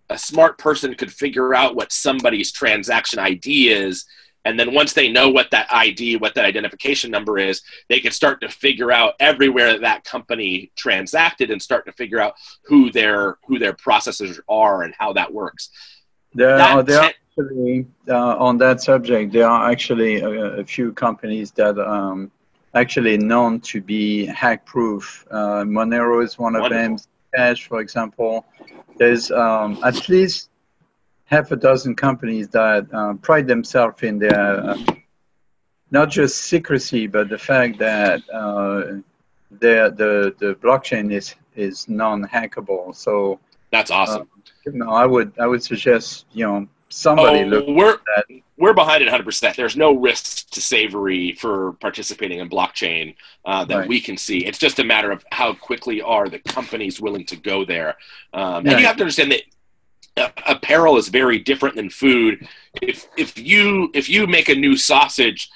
a 0.10 0.18
smart 0.18 0.58
person 0.58 0.94
could 0.94 1.12
figure 1.12 1.56
out 1.56 1.76
what 1.76 1.92
somebody's 1.92 2.52
transaction 2.52 3.20
ID 3.20 3.70
is. 3.70 4.06
And 4.44 4.60
then 4.60 4.76
once 4.76 4.94
they 4.94 5.12
know 5.12 5.30
what 5.30 5.50
that 5.50 5.68
ID, 5.74 6.18
what 6.18 6.36
that 6.36 6.46
identification 6.46 7.10
number 7.10 7.40
is, 7.40 7.64
they 7.90 8.00
can 8.00 8.12
start 8.12 8.42
to 8.42 8.50
figure 8.50 8.92
out 8.92 9.16
everywhere 9.20 9.72
that, 9.72 9.82
that 9.82 10.04
company 10.04 10.72
transacted 10.76 11.50
and 11.50 11.60
start 11.60 11.88
to 11.88 11.92
figure 11.92 12.20
out 12.20 12.36
who 12.66 12.92
their 12.92 13.40
who 13.48 13.58
their 13.58 13.74
processors 13.74 14.40
are 14.48 14.84
and 14.84 14.94
how 14.98 15.14
that 15.14 15.34
works. 15.34 15.72
There, 16.36 16.58
that 16.58 16.86
there, 16.86 17.14
actually, 17.38 17.86
uh, 18.08 18.36
on 18.38 18.58
that 18.60 18.82
subject, 18.82 19.34
there 19.34 19.48
are 19.48 19.70
actually 19.70 20.22
a, 20.22 20.60
a 20.60 20.66
few 20.66 20.94
companies 20.94 21.52
that 21.52 21.78
um, 21.78 22.32
actually 22.74 23.18
known 23.18 23.60
to 23.62 23.82
be 23.82 24.26
hack 24.26 24.66
proof. 24.66 25.26
Uh, 25.32 25.64
Monero 25.64 26.24
is 26.24 26.38
one 26.38 26.54
Wonderful. 26.54 26.78
of 26.78 26.84
them. 26.84 26.98
Cash, 27.36 27.68
for 27.68 27.82
example. 27.82 28.46
There's 28.98 29.30
um, 29.32 29.78
at 29.84 30.08
least 30.08 30.50
half 31.26 31.52
a 31.52 31.56
dozen 31.58 31.96
companies 31.96 32.48
that 32.50 32.88
uh, 32.94 33.16
pride 33.16 33.48
themselves 33.48 34.04
in 34.04 34.20
their 34.20 34.70
uh, 34.70 34.78
not 35.92 36.10
just 36.10 36.44
secrecy, 36.44 37.08
but 37.08 37.28
the 37.30 37.38
fact 37.38 37.78
that 37.80 38.22
uh, 38.32 39.02
the 39.60 39.94
the 40.00 40.34
the 40.40 40.56
blockchain 40.56 41.12
is 41.12 41.36
is 41.56 41.90
non-hackable. 41.90 42.96
So 42.96 43.40
That's 43.72 43.92
awesome. 43.92 44.30
you 44.66 44.74
know, 44.74 44.92
I 44.92 45.06
would 45.06 45.34
I 45.38 45.48
would 45.48 45.64
suggest 45.64 46.26
you 46.32 46.46
know 46.46 46.68
somebody 46.90 47.40
oh, 47.40 47.48
look 47.48 47.68
we're 47.68 47.98
we're 48.58 48.74
behind 48.74 49.04
it 49.04 49.10
100%. 49.10 49.56
There's 49.56 49.76
no 49.76 49.94
risk 49.94 50.50
to 50.52 50.62
Savory 50.62 51.34
for 51.34 51.74
participating 51.74 52.40
in 52.40 52.50
blockchain 52.50 53.16
uh, 53.44 53.66
that 53.66 53.78
Right. 53.80 53.88
we 53.88 54.00
can 54.00 54.16
see. 54.16 54.46
It's 54.46 54.58
just 54.58 54.80
a 54.80 54.84
matter 54.84 55.12
of 55.12 55.26
how 55.32 55.54
quickly 55.54 56.02
are 56.02 56.30
the 56.30 56.40
companies 56.40 57.02
willing 57.02 57.26
to 57.26 57.36
go 57.36 57.66
there. 57.66 57.98
Um, 58.34 58.66
Yeah. 58.66 58.72
And 58.72 58.80
you 58.80 58.88
have 58.88 58.96
to 58.98 59.04
understand 59.04 59.32
that 59.34 59.42
uh, 60.18 60.30
apparel 60.48 60.98
is 60.98 61.10
very 61.10 61.40
different 61.40 61.76
than 61.76 61.90
food. 61.90 62.48
If 62.82 63.08
if 63.18 63.38
you 63.38 63.92
if 63.94 64.08
you 64.08 64.28
make 64.28 64.48
a 64.48 64.56
new 64.56 64.78
sausage 64.78 65.50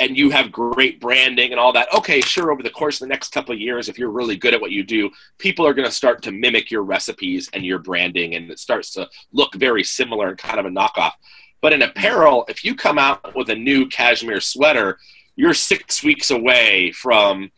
and 0.00 0.16
you 0.16 0.30
have 0.30 0.50
great 0.50 1.00
branding 1.00 1.52
and 1.52 1.60
all 1.60 1.72
that, 1.72 1.92
okay, 1.94 2.20
sure. 2.20 2.50
Over 2.50 2.62
the 2.62 2.70
course 2.70 2.96
of 2.96 3.00
the 3.00 3.12
next 3.12 3.32
couple 3.32 3.54
of 3.54 3.60
years, 3.60 3.88
if 3.88 3.98
you're 3.98 4.10
really 4.10 4.36
good 4.36 4.54
at 4.54 4.60
what 4.60 4.72
you 4.72 4.82
do, 4.82 5.10
people 5.38 5.66
are 5.66 5.74
going 5.74 5.86
to 5.86 5.94
start 5.94 6.22
to 6.22 6.32
mimic 6.32 6.70
your 6.70 6.82
recipes 6.82 7.48
and 7.52 7.64
your 7.64 7.78
branding, 7.78 8.34
and 8.34 8.50
it 8.50 8.58
starts 8.58 8.92
to 8.94 9.08
look 9.32 9.54
very 9.54 9.84
similar 9.84 10.28
and 10.28 10.38
kind 10.38 10.58
of 10.58 10.66
a 10.66 10.70
knockoff. 10.70 11.12
But 11.60 11.72
in 11.72 11.82
apparel, 11.82 12.44
if 12.48 12.64
you 12.64 12.74
come 12.74 12.98
out 12.98 13.34
with 13.36 13.50
a 13.50 13.54
new 13.54 13.86
cashmere 13.86 14.40
sweater, 14.40 14.98
you're 15.36 15.54
six 15.54 16.02
weeks 16.02 16.30
away 16.30 16.92
from 16.92 17.50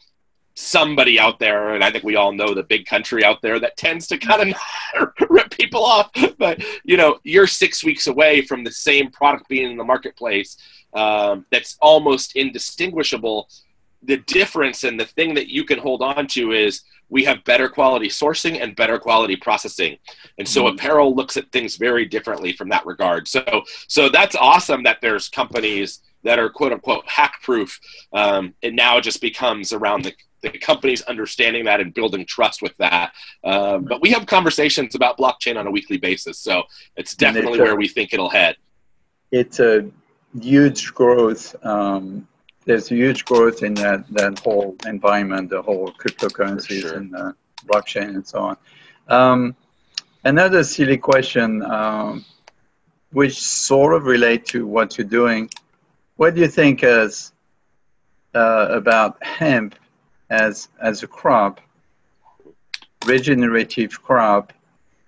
somebody 0.54 1.18
out 1.18 1.38
there, 1.38 1.74
and 1.74 1.84
I 1.84 1.90
think 1.90 2.04
we 2.04 2.16
all 2.16 2.32
know 2.32 2.54
the 2.54 2.62
big 2.62 2.86
country 2.86 3.24
out 3.24 3.42
there 3.42 3.60
that 3.60 3.76
tends 3.76 4.06
to 4.08 4.18
kind 4.18 4.54
of 4.94 5.10
people 5.56 5.84
off. 5.84 6.10
But 6.38 6.62
you 6.84 6.96
know, 6.96 7.18
you're 7.24 7.46
six 7.46 7.82
weeks 7.82 8.06
away 8.06 8.42
from 8.42 8.62
the 8.62 8.70
same 8.70 9.10
product 9.10 9.48
being 9.48 9.70
in 9.70 9.76
the 9.76 9.84
marketplace 9.84 10.58
um, 10.92 11.46
that's 11.50 11.76
almost 11.80 12.36
indistinguishable. 12.36 13.48
The 14.02 14.18
difference 14.18 14.84
and 14.84 15.00
the 15.00 15.06
thing 15.06 15.34
that 15.34 15.48
you 15.48 15.64
can 15.64 15.78
hold 15.78 16.02
on 16.02 16.26
to 16.28 16.52
is 16.52 16.82
we 17.08 17.24
have 17.24 17.44
better 17.44 17.68
quality 17.68 18.08
sourcing 18.08 18.60
and 18.62 18.74
better 18.76 18.98
quality 18.98 19.36
processing, 19.36 19.96
and 20.38 20.48
so 20.48 20.64
Mhm. 20.64 20.74
apparel 20.74 21.14
looks 21.14 21.36
at 21.36 21.50
things 21.52 21.76
very 21.76 22.04
differently 22.04 22.52
from 22.52 22.68
that 22.70 22.84
regard. 22.86 23.28
So, 23.28 23.44
so 23.88 24.08
that's 24.08 24.34
awesome 24.34 24.82
that 24.84 25.00
there's 25.00 25.28
companies 25.28 26.00
that 26.24 26.38
are 26.38 26.50
quote 26.50 26.72
unquote 26.72 27.06
hack 27.08 27.40
proof. 27.42 27.78
Um, 28.12 28.54
it 28.62 28.74
now 28.74 29.00
just 29.00 29.20
becomes 29.20 29.72
around 29.72 30.02
the 30.04 30.12
the 30.42 30.50
companies 30.50 31.00
understanding 31.02 31.64
that 31.64 31.80
and 31.80 31.94
building 31.94 32.24
trust 32.26 32.60
with 32.62 32.76
that. 32.76 33.12
Um, 33.42 33.84
but 33.84 34.00
we 34.02 34.10
have 34.10 34.26
conversations 34.26 34.94
about 34.94 35.16
blockchain 35.18 35.56
on 35.56 35.66
a 35.66 35.70
weekly 35.70 35.96
basis, 35.96 36.38
so 36.38 36.64
it's 36.96 37.12
And 37.14 37.18
they 37.18 37.40
definitely 37.40 37.60
where 37.60 37.74
we 37.74 37.88
think 37.88 38.12
it'll 38.12 38.28
head. 38.28 38.56
it's 39.32 39.58
a 39.60 39.90
huge 40.40 40.92
growth. 40.94 41.56
Um, 41.64 42.28
there's 42.66 42.88
huge 42.88 43.24
growth 43.24 43.62
in 43.62 43.74
that, 43.74 44.04
that 44.10 44.38
whole 44.40 44.76
environment, 44.86 45.48
the 45.48 45.62
whole 45.62 45.92
cryptocurrencies 45.92 46.82
sure. 46.82 46.96
and 46.96 47.14
uh, 47.14 47.32
blockchain 47.64 48.08
and 48.08 48.26
so 48.26 48.40
on. 48.40 48.56
Um, 49.08 49.56
another 50.24 50.62
silly 50.64 50.98
question, 50.98 51.62
um, 51.62 52.24
which 53.12 53.40
sort 53.40 53.94
of 53.94 54.04
relate 54.04 54.44
to 54.46 54.66
what 54.66 54.98
you're 54.98 55.06
doing. 55.06 55.48
What 56.16 56.34
do 56.34 56.40
you 56.40 56.48
think 56.48 56.82
as 56.82 57.32
uh, 58.34 58.66
about 58.70 59.22
hemp 59.22 59.76
as 60.28 60.68
as 60.82 61.04
a 61.04 61.06
crop, 61.06 61.60
regenerative 63.06 64.02
crop, 64.02 64.52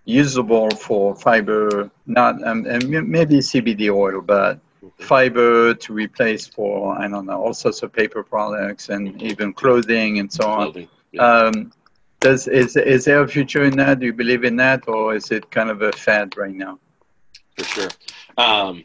usable 0.05 0.71
for 0.71 1.17
fiber, 1.17 1.91
not 2.07 2.41
um, 2.47 2.67
and 2.67 2.89
maybe 2.89 3.39
CBD 3.39 3.93
oil, 3.93 4.21
but 4.21 4.61
fiber 4.99 5.75
to 5.75 5.93
replace 5.93 6.47
for 6.47 6.99
I 6.99 7.09
don't 7.09 7.27
know 7.27 7.41
all 7.43 7.55
sorts 7.55 7.83
of 7.83 7.93
paper 7.93 8.23
products 8.23 8.89
and 8.89 9.21
even 9.23 9.53
clothing 9.53 10.19
and 10.19 10.33
so 10.33 10.47
on. 10.49 10.57
Clothing. 10.73 10.89
Yeah. 11.13 11.23
Um, 11.23 11.73
does 12.21 12.49
is 12.49 12.77
is 12.77 13.05
there 13.05 13.23
a 13.23 13.29
future 13.29 13.65
in 13.65 13.77
that? 13.77 14.01
Do 14.01 14.07
you 14.07 14.13
believe 14.13 14.45
in 14.45 14.57
that, 14.57 14.89
or 14.89 15.15
is 15.15 15.31
it 15.31 15.51
kind 15.51 15.71
of 15.71 15.83
a 15.83 15.93
fad 15.93 16.37
right 16.37 16.55
now? 16.55 16.79
for 17.57 17.65
sure. 17.65 17.89
Um, 18.37 18.85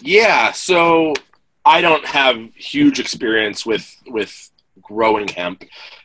yeah, 0.00 0.50
so 0.52 1.14
I 1.64 1.80
don't 1.80 2.04
have 2.06 2.36
huge 2.54 2.98
experience 3.00 3.64
with 3.64 3.86
with 4.06 4.50
growing 4.80 5.28
hemp. 5.28 5.64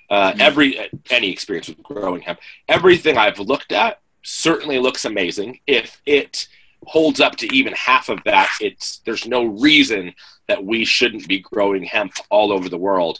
Uh, 0.10 0.32
Mhm. 0.34 0.40
every 0.42 0.90
any 1.10 1.32
experience 1.32 1.68
with 1.68 1.82
growing 1.84 2.22
hemp. 2.22 2.40
Everything 2.68 3.18
I've 3.18 3.40
looked 3.40 3.72
at 3.72 4.02
certainly 4.24 4.80
looks 4.80 5.06
amazing. 5.06 5.60
If 5.68 6.02
it 6.06 6.48
holds 6.86 7.20
up 7.20 7.36
to 7.38 7.56
even 7.56 7.74
half 7.74 8.10
of 8.10 8.24
that, 8.26 8.50
it's 8.62 9.02
there's 9.06 9.28
no 9.28 9.46
reason 9.46 10.14
that 10.48 10.64
we 10.64 10.86
shouldn't 10.86 11.28
be 11.28 11.40
growing 11.40 11.84
hemp 11.84 12.14
all 12.30 12.52
over 12.52 12.70
the 12.70 12.78
world. 12.78 13.20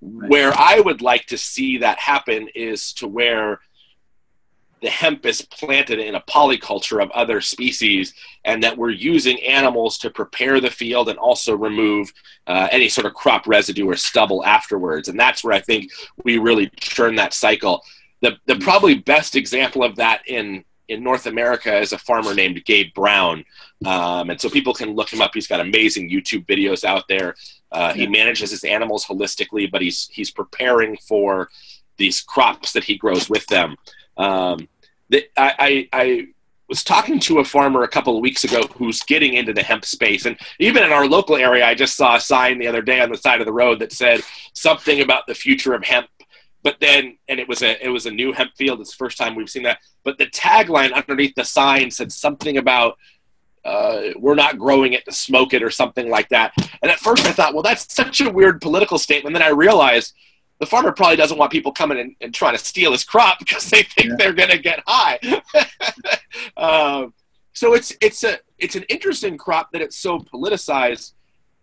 Where 0.00 0.52
I 0.56 0.80
would 0.80 1.02
like 1.02 1.26
to 1.26 1.36
see 1.36 1.78
that 1.78 1.98
happen 1.98 2.48
is 2.54 2.92
to 2.94 3.06
where 3.06 3.60
the 4.80 4.88
hemp 4.88 5.26
is 5.26 5.42
planted 5.42 5.98
in 5.98 6.14
a 6.14 6.22
polyculture 6.22 7.02
of 7.02 7.10
other 7.10 7.42
species, 7.42 8.14
and 8.46 8.62
that 8.62 8.78
we're 8.78 8.90
using 8.90 9.38
animals 9.42 9.98
to 9.98 10.08
prepare 10.08 10.58
the 10.58 10.70
field 10.70 11.10
and 11.10 11.18
also 11.18 11.54
remove 11.54 12.10
uh, 12.46 12.68
any 12.70 12.88
sort 12.88 13.06
of 13.06 13.12
crop 13.12 13.46
residue 13.46 13.86
or 13.86 13.96
stubble 13.96 14.42
afterwards. 14.44 15.08
And 15.08 15.20
that's 15.20 15.44
where 15.44 15.52
I 15.52 15.60
think 15.60 15.90
we 16.24 16.38
really 16.38 16.68
turn 16.68 17.16
that 17.16 17.34
cycle. 17.34 17.82
The, 18.22 18.38
the 18.46 18.56
probably 18.56 18.94
best 18.94 19.36
example 19.36 19.84
of 19.84 19.96
that 19.96 20.22
in, 20.26 20.64
in 20.90 21.02
North 21.02 21.26
America 21.26 21.78
is 21.78 21.92
a 21.92 21.98
farmer 21.98 22.34
named 22.34 22.64
Gabe 22.64 22.92
Brown. 22.94 23.44
Um, 23.86 24.30
and 24.30 24.40
so 24.40 24.50
people 24.50 24.74
can 24.74 24.94
look 24.94 25.12
him 25.12 25.22
up. 25.22 25.30
He's 25.32 25.46
got 25.46 25.60
amazing 25.60 26.10
YouTube 26.10 26.46
videos 26.46 26.84
out 26.84 27.04
there. 27.08 27.36
Uh, 27.72 27.94
he 27.94 28.06
manages 28.06 28.50
his 28.50 28.64
animals 28.64 29.06
holistically, 29.06 29.70
but 29.70 29.80
he's, 29.80 30.08
he's 30.12 30.30
preparing 30.30 30.96
for 30.96 31.48
these 31.96 32.20
crops 32.20 32.72
that 32.72 32.84
he 32.84 32.96
grows 32.96 33.30
with 33.30 33.46
them. 33.46 33.76
Um, 34.16 34.68
the, 35.08 35.26
I, 35.36 35.54
I, 35.58 35.88
I 35.92 36.28
was 36.68 36.82
talking 36.84 37.18
to 37.20 37.38
a 37.38 37.44
farmer 37.44 37.82
a 37.82 37.88
couple 37.88 38.16
of 38.16 38.22
weeks 38.22 38.44
ago 38.44 38.62
who's 38.76 39.02
getting 39.02 39.34
into 39.34 39.52
the 39.52 39.62
hemp 39.62 39.84
space, 39.84 40.24
and 40.24 40.36
even 40.58 40.82
in 40.82 40.92
our 40.92 41.06
local 41.06 41.36
area, 41.36 41.66
I 41.66 41.74
just 41.74 41.96
saw 41.96 42.16
a 42.16 42.20
sign 42.20 42.58
the 42.58 42.68
other 42.68 42.82
day 42.82 43.00
on 43.00 43.10
the 43.10 43.18
side 43.18 43.40
of 43.40 43.46
the 43.46 43.52
road 43.52 43.80
that 43.80 43.92
said 43.92 44.20
something 44.54 45.00
about 45.00 45.26
the 45.26 45.34
future 45.34 45.74
of 45.74 45.84
hemp. 45.84 46.08
But 46.62 46.76
then, 46.80 47.16
and 47.28 47.40
it 47.40 47.48
was 47.48 47.62
a 47.62 47.82
it 47.84 47.88
was 47.88 48.06
a 48.06 48.10
new 48.10 48.32
hemp 48.32 48.52
field. 48.56 48.80
It's 48.80 48.90
the 48.90 48.96
first 48.96 49.16
time 49.16 49.34
we've 49.34 49.48
seen 49.48 49.62
that. 49.62 49.78
But 50.04 50.18
the 50.18 50.26
tagline 50.26 50.92
underneath 50.92 51.34
the 51.34 51.44
sign 51.44 51.90
said 51.90 52.12
something 52.12 52.58
about 52.58 52.98
uh, 53.64 54.00
we're 54.16 54.34
not 54.34 54.58
growing 54.58 54.92
it 54.94 55.04
to 55.04 55.12
smoke 55.12 55.52
it 55.54 55.62
or 55.62 55.70
something 55.70 56.08
like 56.10 56.28
that. 56.30 56.52
And 56.82 56.90
at 56.90 56.98
first, 56.98 57.26
I 57.26 57.32
thought, 57.32 57.52
well, 57.54 57.62
that's 57.62 57.92
such 57.94 58.20
a 58.20 58.30
weird 58.30 58.60
political 58.60 58.98
statement. 58.98 59.34
Then 59.34 59.42
I 59.42 59.50
realized 59.50 60.14
the 60.60 60.66
farmer 60.66 60.92
probably 60.92 61.16
doesn't 61.16 61.36
want 61.38 61.52
people 61.52 61.72
coming 61.72 61.98
in 61.98 62.16
and 62.20 62.34
trying 62.34 62.56
to 62.56 62.62
steal 62.64 62.92
his 62.92 63.04
crop 63.04 63.38
because 63.40 63.68
they 63.70 63.82
think 63.82 64.08
Yeah. 64.10 64.14
they're 64.18 64.32
going 64.32 64.50
to 64.50 64.58
get 64.58 64.82
high. 64.86 65.18
um, 66.56 67.14
so 67.52 67.74
it's 67.74 67.92
it's 68.00 68.22
a 68.24 68.38
it's 68.58 68.76
an 68.76 68.84
interesting 68.84 69.36
crop 69.36 69.72
that 69.72 69.82
it's 69.82 69.96
so 69.96 70.18
politicized, 70.20 71.12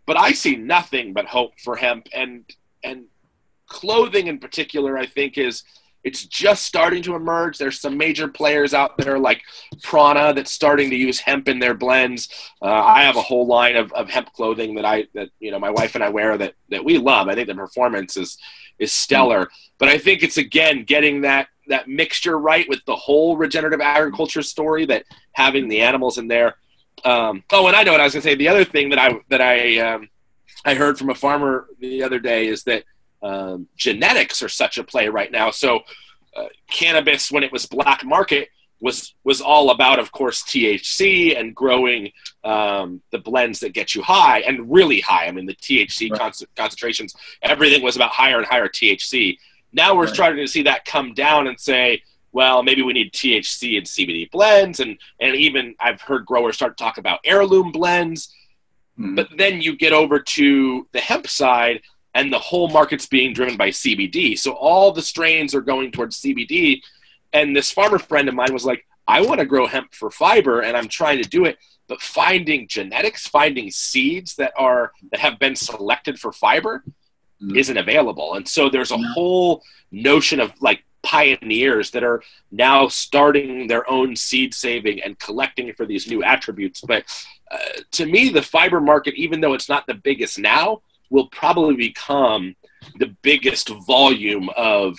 but 0.05 0.17
I 0.19 0.31
see 0.33 0.55
nothing 0.55 1.13
but 1.13 1.25
hope 1.25 1.53
for 1.63 1.75
hemp 1.75 2.07
and 2.13 2.43
and 2.83 3.05
clothing 3.67 4.27
in 4.27 4.39
particular. 4.39 4.97
I 4.97 5.05
think 5.05 5.37
is 5.37 5.63
it's 6.03 6.25
just 6.25 6.63
starting 6.63 7.03
to 7.03 7.15
emerge. 7.15 7.57
There's 7.57 7.81
some 7.81 7.97
major 7.97 8.29
players 8.29 8.73
out 8.73 8.97
there 8.97 9.19
like 9.19 9.41
Prana 9.83 10.33
that's 10.33 10.51
starting 10.51 10.89
to 10.89 10.95
use 10.95 11.19
hemp 11.19 11.49
in 11.49 11.59
their 11.59 11.73
blends. 11.73 12.29
Uh, 12.61 12.67
I 12.67 13.01
have 13.01 13.17
a 13.17 13.21
whole 13.21 13.45
line 13.45 13.75
of, 13.75 13.91
of 13.91 14.09
hemp 14.09 14.31
clothing 14.31 14.75
that 14.75 14.85
I 14.85 15.07
that 15.13 15.29
you 15.39 15.51
know 15.51 15.59
my 15.59 15.69
wife 15.69 15.95
and 15.95 16.03
I 16.03 16.09
wear 16.09 16.37
that 16.37 16.53
that 16.69 16.85
we 16.85 16.97
love. 16.97 17.27
I 17.27 17.35
think 17.35 17.47
the 17.47 17.55
performance 17.55 18.15
is 18.15 18.37
is 18.79 18.93
stellar, 18.93 19.49
but 19.79 19.89
I 19.89 19.97
think 19.97 20.23
it's 20.23 20.37
again 20.37 20.83
getting 20.83 21.21
that 21.21 21.47
that 21.67 21.89
mixture 21.89 22.39
right 22.39 22.67
with 22.69 22.79
the 22.85 22.95
whole 22.95 23.35
regenerative 23.35 23.81
agriculture 23.81 24.43
story 24.43 24.85
that 24.85 25.03
having 25.33 25.67
the 25.67 25.81
animals 25.81 26.17
in 26.17 26.29
there. 26.29 26.55
Um, 27.03 27.43
oh, 27.51 27.67
and 27.67 27.75
I 27.75 27.83
know 27.83 27.91
what 27.91 28.01
I 28.01 28.05
was 28.05 28.13
going 28.13 28.21
to 28.21 28.29
say. 28.29 28.35
The 28.35 28.47
other 28.47 28.63
thing 28.63 28.89
that 28.89 28.99
I 28.99 29.19
that 29.29 29.41
I 29.41 29.79
um, 29.79 30.09
I 30.63 30.73
heard 30.73 30.97
from 30.97 31.09
a 31.09 31.15
farmer 31.15 31.67
the 31.79 32.03
other 32.03 32.19
day 32.19 32.47
is 32.47 32.63
that 32.63 32.85
um, 33.21 33.67
genetics 33.75 34.41
are 34.41 34.49
such 34.49 34.77
a 34.77 34.83
play 34.83 35.07
right 35.09 35.31
now. 35.31 35.51
So 35.51 35.81
uh, 36.35 36.47
cannabis, 36.69 37.31
when 37.31 37.43
it 37.43 37.51
was 37.51 37.65
black 37.65 38.03
market, 38.05 38.49
was 38.79 39.15
was 39.23 39.41
all 39.41 39.71
about, 39.71 39.97
of 39.97 40.11
course, 40.11 40.43
THC 40.43 41.37
and 41.39 41.55
growing 41.55 42.11
um, 42.43 43.01
the 43.11 43.17
blends 43.17 43.59
that 43.61 43.73
get 43.73 43.95
you 43.95 44.03
high 44.03 44.41
and 44.41 44.71
really 44.71 44.99
high. 44.99 45.25
I 45.25 45.31
mean, 45.31 45.47
the 45.47 45.55
THC 45.55 46.11
Right. 46.11 46.19
con- 46.19 46.31
concentrations, 46.55 47.15
everything 47.41 47.81
was 47.81 47.95
about 47.95 48.11
higher 48.11 48.37
and 48.37 48.45
higher 48.45 48.67
THC. 48.67 49.39
Now 49.73 49.95
we're 49.95 50.05
Right. 50.05 50.13
starting 50.13 50.45
to 50.45 50.51
see 50.51 50.61
that 50.63 50.85
come 50.85 51.13
down 51.15 51.47
and 51.47 51.59
say, 51.59 52.03
well, 52.33 52.61
maybe 52.61 52.83
we 52.83 52.93
need 52.93 53.13
THC 53.13 53.77
and 53.77 53.87
CBD 53.87 54.29
blends, 54.31 54.79
and 54.79 54.99
and 55.19 55.35
even 55.35 55.73
I've 55.79 56.01
heard 56.01 56.27
growers 56.27 56.53
start 56.55 56.77
to 56.77 56.83
talk 56.83 56.99
about 56.99 57.19
heirloom 57.25 57.71
blends. 57.71 58.31
Mm. 58.99 59.15
But 59.15 59.29
then 59.37 59.59
you 59.59 59.75
get 59.75 59.91
over 59.91 60.19
to 60.19 60.87
the 60.91 60.99
hemp 60.99 61.27
side, 61.27 61.81
and 62.17 62.33
the 62.33 62.39
whole 62.39 62.67
market's 62.67 63.05
being 63.05 63.31
driven 63.31 63.55
by 63.57 63.69
CBD. 63.69 64.37
So 64.39 64.53
all 64.53 64.91
the 64.91 65.03
strains 65.03 65.53
are 65.53 65.61
going 65.61 65.91
towards 65.91 66.19
CBD. 66.19 66.81
And 67.31 67.55
this 67.55 67.71
farmer 67.71 67.99
friend 67.99 68.27
of 68.27 68.33
mine 68.33 68.51
was 68.51 68.65
like, 68.65 68.87
I 69.07 69.21
want 69.21 69.39
to 69.39 69.45
grow 69.45 69.67
hemp 69.67 69.93
for 69.93 70.09
fiber, 70.09 70.61
and 70.61 70.75
I'm 70.75 70.87
trying 70.87 71.21
to 71.21 71.29
do 71.29 71.45
it. 71.45 71.59
But 71.87 72.01
finding 72.01 72.67
genetics, 72.67 73.27
finding 73.27 73.69
seeds 73.69 74.35
that 74.37 74.51
are 74.57 74.93
that 75.11 75.19
have 75.19 75.37
been 75.37 75.55
selected 75.55 76.19
for 76.19 76.31
fiber, 76.31 76.83
mm. 77.41 77.55
isn't 77.55 77.77
available. 77.77 78.33
And 78.33 78.47
so 78.47 78.67
there's 78.67 78.91
a 78.91 78.97
whole 78.97 79.61
notion 79.91 80.39
of 80.39 80.51
like 80.59 80.83
pioneers 81.03 81.91
that 81.91 82.03
are 82.03 82.23
now 82.51 82.87
starting 82.87 83.67
their 83.67 83.89
own 83.89 84.15
seed 84.15 84.55
saving 84.55 85.03
and 85.03 85.19
collecting 85.19 85.71
for 85.73 85.85
these 85.85 86.09
new 86.09 86.23
attributes. 86.23 86.81
But 86.81 87.03
uh, 87.51 87.81
to 87.91 88.07
me, 88.07 88.29
the 88.29 88.41
fiber 88.41 88.81
market, 88.81 89.13
even 89.13 89.39
though 89.39 89.53
it's 89.53 89.69
not 89.69 89.85
the 89.85 89.93
biggest 89.93 90.39
now, 90.39 90.81
will 91.09 91.27
probably 91.27 91.75
become 91.75 92.55
the 92.99 93.15
biggest 93.21 93.69
volume 93.69 94.49
of 94.55 94.97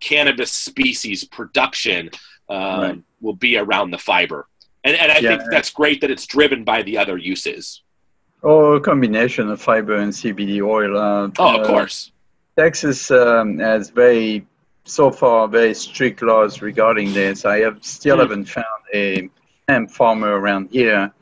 cannabis 0.00 0.52
species 0.52 1.24
production 1.24 2.10
um, 2.48 2.80
right. 2.80 3.02
will 3.20 3.34
be 3.34 3.56
around 3.56 3.90
the 3.90 3.98
fiber. 3.98 4.46
And, 4.84 4.96
and 4.96 5.10
I 5.12 5.18
yeah. 5.18 5.36
think 5.36 5.50
that's 5.50 5.70
great 5.70 6.00
that 6.00 6.10
it's 6.10 6.26
driven 6.26 6.64
by 6.64 6.82
the 6.82 6.98
other 6.98 7.18
uses. 7.18 7.82
Or 8.42 8.76
a 8.76 8.80
combination 8.80 9.50
of 9.50 9.60
fiber 9.60 9.96
and 9.96 10.12
CBD 10.12 10.62
oil. 10.62 10.96
Uh, 10.96 11.30
oh, 11.38 11.60
of 11.60 11.64
uh, 11.64 11.66
course. 11.66 12.12
Texas 12.56 13.10
um, 13.10 13.58
has 13.58 13.90
very, 13.90 14.46
so 14.84 15.10
far, 15.10 15.48
very 15.48 15.74
strict 15.74 16.22
laws 16.22 16.62
regarding 16.62 17.12
this. 17.12 17.44
I 17.44 17.60
have 17.60 17.84
still 17.84 18.16
mm. 18.16 18.20
haven't 18.20 18.44
found 18.46 18.66
a 18.94 19.28
hemp 19.68 19.90
farmer 19.90 20.38
around 20.38 20.70
here. 20.70 21.12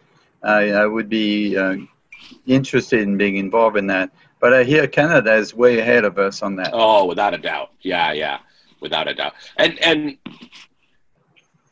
I, 0.42 0.70
I 0.70 0.86
would 0.86 1.08
be 1.08 1.56
uh, 1.56 1.76
interested 2.46 3.00
in 3.00 3.16
being 3.16 3.36
involved 3.36 3.76
in 3.76 3.86
that. 3.88 4.10
But 4.40 4.52
I 4.52 4.64
hear 4.64 4.86
Canada 4.86 5.34
is 5.34 5.54
way 5.54 5.78
ahead 5.78 6.04
of 6.04 6.18
us 6.18 6.42
on 6.42 6.56
that. 6.56 6.70
Oh, 6.72 7.06
without 7.06 7.34
a 7.34 7.38
doubt. 7.38 7.70
Yeah, 7.80 8.12
yeah, 8.12 8.38
without 8.80 9.08
a 9.08 9.14
doubt. 9.14 9.34
And 9.56 9.78
and 9.80 10.18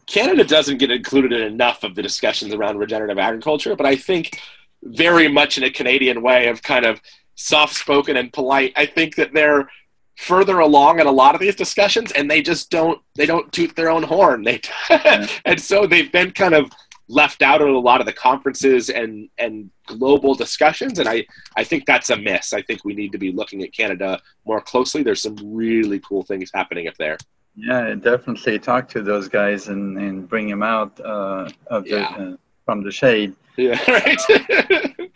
Canada 0.07 0.45
doesn't 0.45 0.79
get 0.79 0.91
included 0.91 1.33
in 1.33 1.43
enough 1.43 1.83
of 1.83 1.95
the 1.95 2.03
discussions 2.03 2.55
around 2.55 2.79
regenerative 2.79 3.19
agriculture, 3.19 3.77
but 3.77 3.87
I 3.87 3.97
think 3.97 4.41
very 4.83 5.29
much 5.29 5.59
in 5.59 5.65
a 5.65 5.71
Canadian 5.71 6.23
way 6.23 6.49
of 6.49 6.63
kind 6.63 6.85
of 6.85 7.01
soft 7.35 7.75
spoken 7.75 8.17
and 8.17 8.33
polite. 8.33 8.73
I 8.77 8.87
think 8.87 9.17
that 9.17 9.33
they're 9.33 9.69
further 10.17 10.61
along 10.61 11.01
in 11.01 11.07
a 11.07 11.13
lot 11.13 11.35
of 11.35 11.41
these 11.41 11.57
discussions 11.57 12.13
and 12.13 12.31
they 12.31 12.41
just 12.41 12.71
don't 12.71 13.01
they 13.17 13.27
don't 13.27 13.53
toot 13.53 13.75
their 13.75 13.91
own 13.91 14.03
horn. 14.03 14.43
They 14.45 14.61
and 15.45 15.61
so 15.61 15.87
they've 15.87 16.13
been 16.13 16.31
kind 16.31 16.55
of 16.55 16.71
left 17.09 17.43
out 17.43 17.61
of 17.61 17.69
a 17.69 17.79
lot 17.79 18.01
of 18.01 18.07
the 18.07 18.13
conferences 18.13 18.91
and 18.91 19.29
and 19.39 19.71
global 19.87 20.35
discussions 20.35 20.99
and 20.99 21.09
I 21.09 21.27
I 21.57 21.65
think 21.65 21.87
that's 21.87 22.11
a 22.11 22.17
miss. 22.17 22.53
I 22.53 22.63
think 22.63 22.85
we 22.85 22.95
need 22.95 23.13
to 23.13 23.19
be 23.19 23.33
looking 23.33 23.63
at 23.63 23.73
Canada 23.73 24.21
more 24.45 24.61
closely. 24.61 25.03
There's 25.03 25.23
some 25.23 25.37
really 25.43 26.01
cool 26.01 26.23
things 26.23 26.51
happening 26.53 26.89
up 26.89 26.97
there. 26.97 27.19
Yeah, 27.57 27.95
definitely 27.95 28.59
talk 28.59 28.89
to 28.91 29.03
those 29.03 29.29
guys 29.29 29.69
and, 29.69 29.97
and 29.97 30.29
bring 30.29 30.49
them 30.49 30.63
out 30.63 30.99
uh, 31.01 31.49
of 31.69 31.85
the, 31.85 31.91
yeah. 31.91 32.17
uh, 32.19 32.37
from 32.65 32.83
the 32.83 32.91
shade. 32.91 33.35
Yeah, 33.57 33.79
right. 33.89 35.11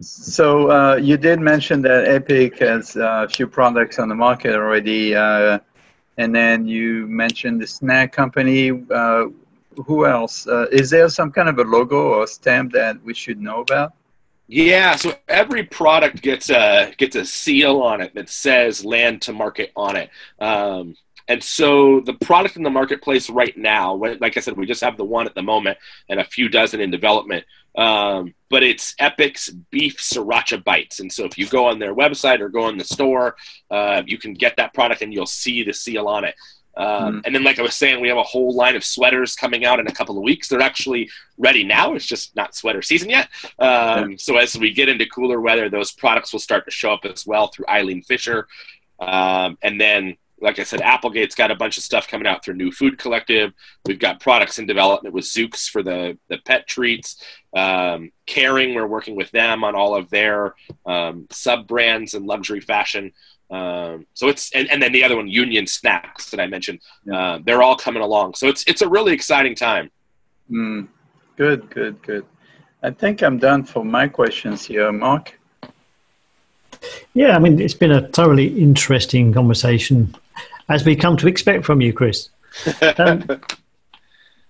so 0.00 0.70
uh, 0.70 0.96
you 0.96 1.16
did 1.16 1.40
mention 1.40 1.80
that 1.82 2.08
Epic 2.08 2.58
has 2.58 2.96
uh, 2.96 3.24
a 3.26 3.28
few 3.28 3.46
products 3.46 3.98
on 3.98 4.10
the 4.10 4.14
market 4.14 4.54
already, 4.54 5.14
uh, 5.14 5.60
and 6.18 6.34
then 6.34 6.66
you 6.66 7.06
mentioned 7.06 7.62
the 7.62 7.66
snack 7.66 8.12
company. 8.12 8.70
Uh, 9.78 9.82
who 9.82 10.06
else? 10.06 10.46
is 10.70 10.90
there 10.90 11.08
some 11.08 11.30
kind 11.30 11.48
of 11.48 11.58
a 11.58 11.64
logo 11.64 12.14
or 12.14 12.26
stamp 12.26 12.72
that 12.72 13.02
we 13.02 13.14
should 13.14 13.40
know 13.40 13.60
about? 13.60 13.92
Yeah, 14.48 14.96
so 14.96 15.14
every 15.28 15.62
product 15.64 16.20
gets 16.20 16.50
a 16.50 16.92
gets 16.98 17.16
a 17.16 17.24
seal 17.24 17.80
on 17.80 18.00
it 18.00 18.14
that 18.14 18.28
says 18.28 18.84
"Land 18.84 19.22
to 19.22 19.32
Market" 19.32 19.72
on 19.76 19.96
it. 19.96 20.10
Um, 20.40 20.96
and 21.28 21.42
so 21.42 22.00
the 22.00 22.14
product 22.14 22.56
in 22.56 22.62
the 22.62 22.70
marketplace 22.70 23.30
right 23.30 23.56
now, 23.56 23.94
like 23.94 24.36
I 24.36 24.40
said, 24.40 24.56
we 24.56 24.66
just 24.66 24.82
have 24.82 24.96
the 24.96 25.04
one 25.04 25.26
at 25.26 25.34
the 25.34 25.42
moment 25.42 25.78
and 26.08 26.20
a 26.20 26.24
few 26.24 26.48
dozen 26.48 26.80
in 26.80 26.90
development. 26.90 27.44
Um, 27.76 28.34
but 28.50 28.62
it's 28.62 28.94
Epic's 28.96 29.48
Beef 29.70 29.96
Sriracha 29.96 30.62
Bites. 30.62 31.00
And 31.00 31.10
so 31.10 31.24
if 31.24 31.38
you 31.38 31.48
go 31.48 31.66
on 31.66 31.78
their 31.78 31.94
website 31.94 32.40
or 32.40 32.48
go 32.48 32.68
in 32.68 32.76
the 32.76 32.84
store, 32.84 33.36
uh, 33.70 34.02
you 34.04 34.18
can 34.18 34.34
get 34.34 34.56
that 34.56 34.74
product 34.74 35.00
and 35.00 35.12
you'll 35.14 35.24
see 35.24 35.62
the 35.62 35.72
seal 35.72 36.06
on 36.08 36.24
it. 36.24 36.34
Um, 36.76 36.86
mm-hmm. 36.86 37.18
And 37.24 37.34
then, 37.34 37.44
like 37.44 37.58
I 37.58 37.62
was 37.62 37.76
saying, 37.76 38.00
we 38.00 38.08
have 38.08 38.16
a 38.16 38.22
whole 38.22 38.54
line 38.54 38.76
of 38.76 38.84
sweaters 38.84 39.34
coming 39.34 39.64
out 39.64 39.80
in 39.80 39.86
a 39.86 39.92
couple 39.92 40.16
of 40.16 40.22
weeks. 40.22 40.48
They're 40.48 40.60
actually 40.60 41.10
ready 41.36 41.64
now. 41.64 41.94
It's 41.94 42.06
just 42.06 42.34
not 42.34 42.54
sweater 42.54 42.82
season 42.82 43.10
yet. 43.10 43.28
Um, 43.58 44.12
yeah. 44.12 44.16
So 44.18 44.36
as 44.36 44.56
we 44.56 44.72
get 44.72 44.88
into 44.88 45.06
cooler 45.06 45.40
weather, 45.40 45.68
those 45.68 45.92
products 45.92 46.32
will 46.32 46.40
start 46.40 46.64
to 46.64 46.70
show 46.70 46.92
up 46.92 47.04
as 47.04 47.26
well 47.26 47.48
through 47.48 47.66
Eileen 47.68 48.02
Fisher. 48.02 48.48
Um, 48.98 49.58
and 49.62 49.80
then 49.80 50.16
like 50.42 50.58
I 50.58 50.64
said, 50.64 50.80
Applegate's 50.80 51.36
got 51.36 51.52
a 51.52 51.54
bunch 51.54 51.78
of 51.78 51.84
stuff 51.84 52.08
coming 52.08 52.26
out 52.26 52.44
through 52.44 52.54
New 52.54 52.72
Food 52.72 52.98
Collective. 52.98 53.52
We've 53.86 53.98
got 53.98 54.20
products 54.20 54.58
in 54.58 54.66
development 54.66 55.14
with 55.14 55.24
Zuke's 55.24 55.68
for 55.68 55.84
the, 55.84 56.18
the 56.28 56.38
pet 56.38 56.66
treats. 56.66 57.22
Um, 57.54 58.10
Kering, 58.26 58.74
we're 58.74 58.86
working 58.86 59.14
with 59.14 59.30
them 59.30 59.62
on 59.62 59.76
all 59.76 59.94
of 59.94 60.10
their 60.10 60.56
um, 60.84 61.28
sub 61.30 61.68
brands 61.68 62.14
and 62.14 62.26
luxury 62.26 62.60
fashion. 62.60 63.12
Um, 63.52 64.06
so 64.14 64.28
it's 64.28 64.50
and, 64.52 64.68
and 64.70 64.82
then 64.82 64.92
the 64.92 65.04
other 65.04 65.14
one, 65.14 65.28
Union 65.28 65.66
Snacks 65.66 66.30
that 66.30 66.40
I 66.40 66.46
mentioned. 66.46 66.80
Uh, 67.12 67.38
they're 67.44 67.62
all 67.62 67.76
coming 67.76 68.02
along. 68.02 68.34
So 68.34 68.48
it's 68.48 68.64
it's 68.66 68.80
a 68.80 68.88
really 68.88 69.12
exciting 69.12 69.54
time. 69.54 69.90
Mm, 70.50 70.88
good, 71.36 71.68
good, 71.70 72.02
good. 72.02 72.24
I 72.82 72.90
think 72.90 73.22
I'm 73.22 73.38
done 73.38 73.62
for 73.64 73.84
my 73.84 74.08
questions 74.08 74.64
here, 74.64 74.90
Mark. 74.90 75.38
Yeah, 77.14 77.36
I 77.36 77.38
mean, 77.38 77.60
it's 77.60 77.74
been 77.74 77.92
a 77.92 78.08
thoroughly 78.08 78.60
interesting 78.60 79.32
conversation 79.32 80.16
as 80.68 80.84
we 80.84 80.96
come 80.96 81.16
to 81.18 81.28
expect 81.28 81.64
from 81.64 81.80
you, 81.80 81.92
Chris. 81.92 82.30
Um, 82.98 83.40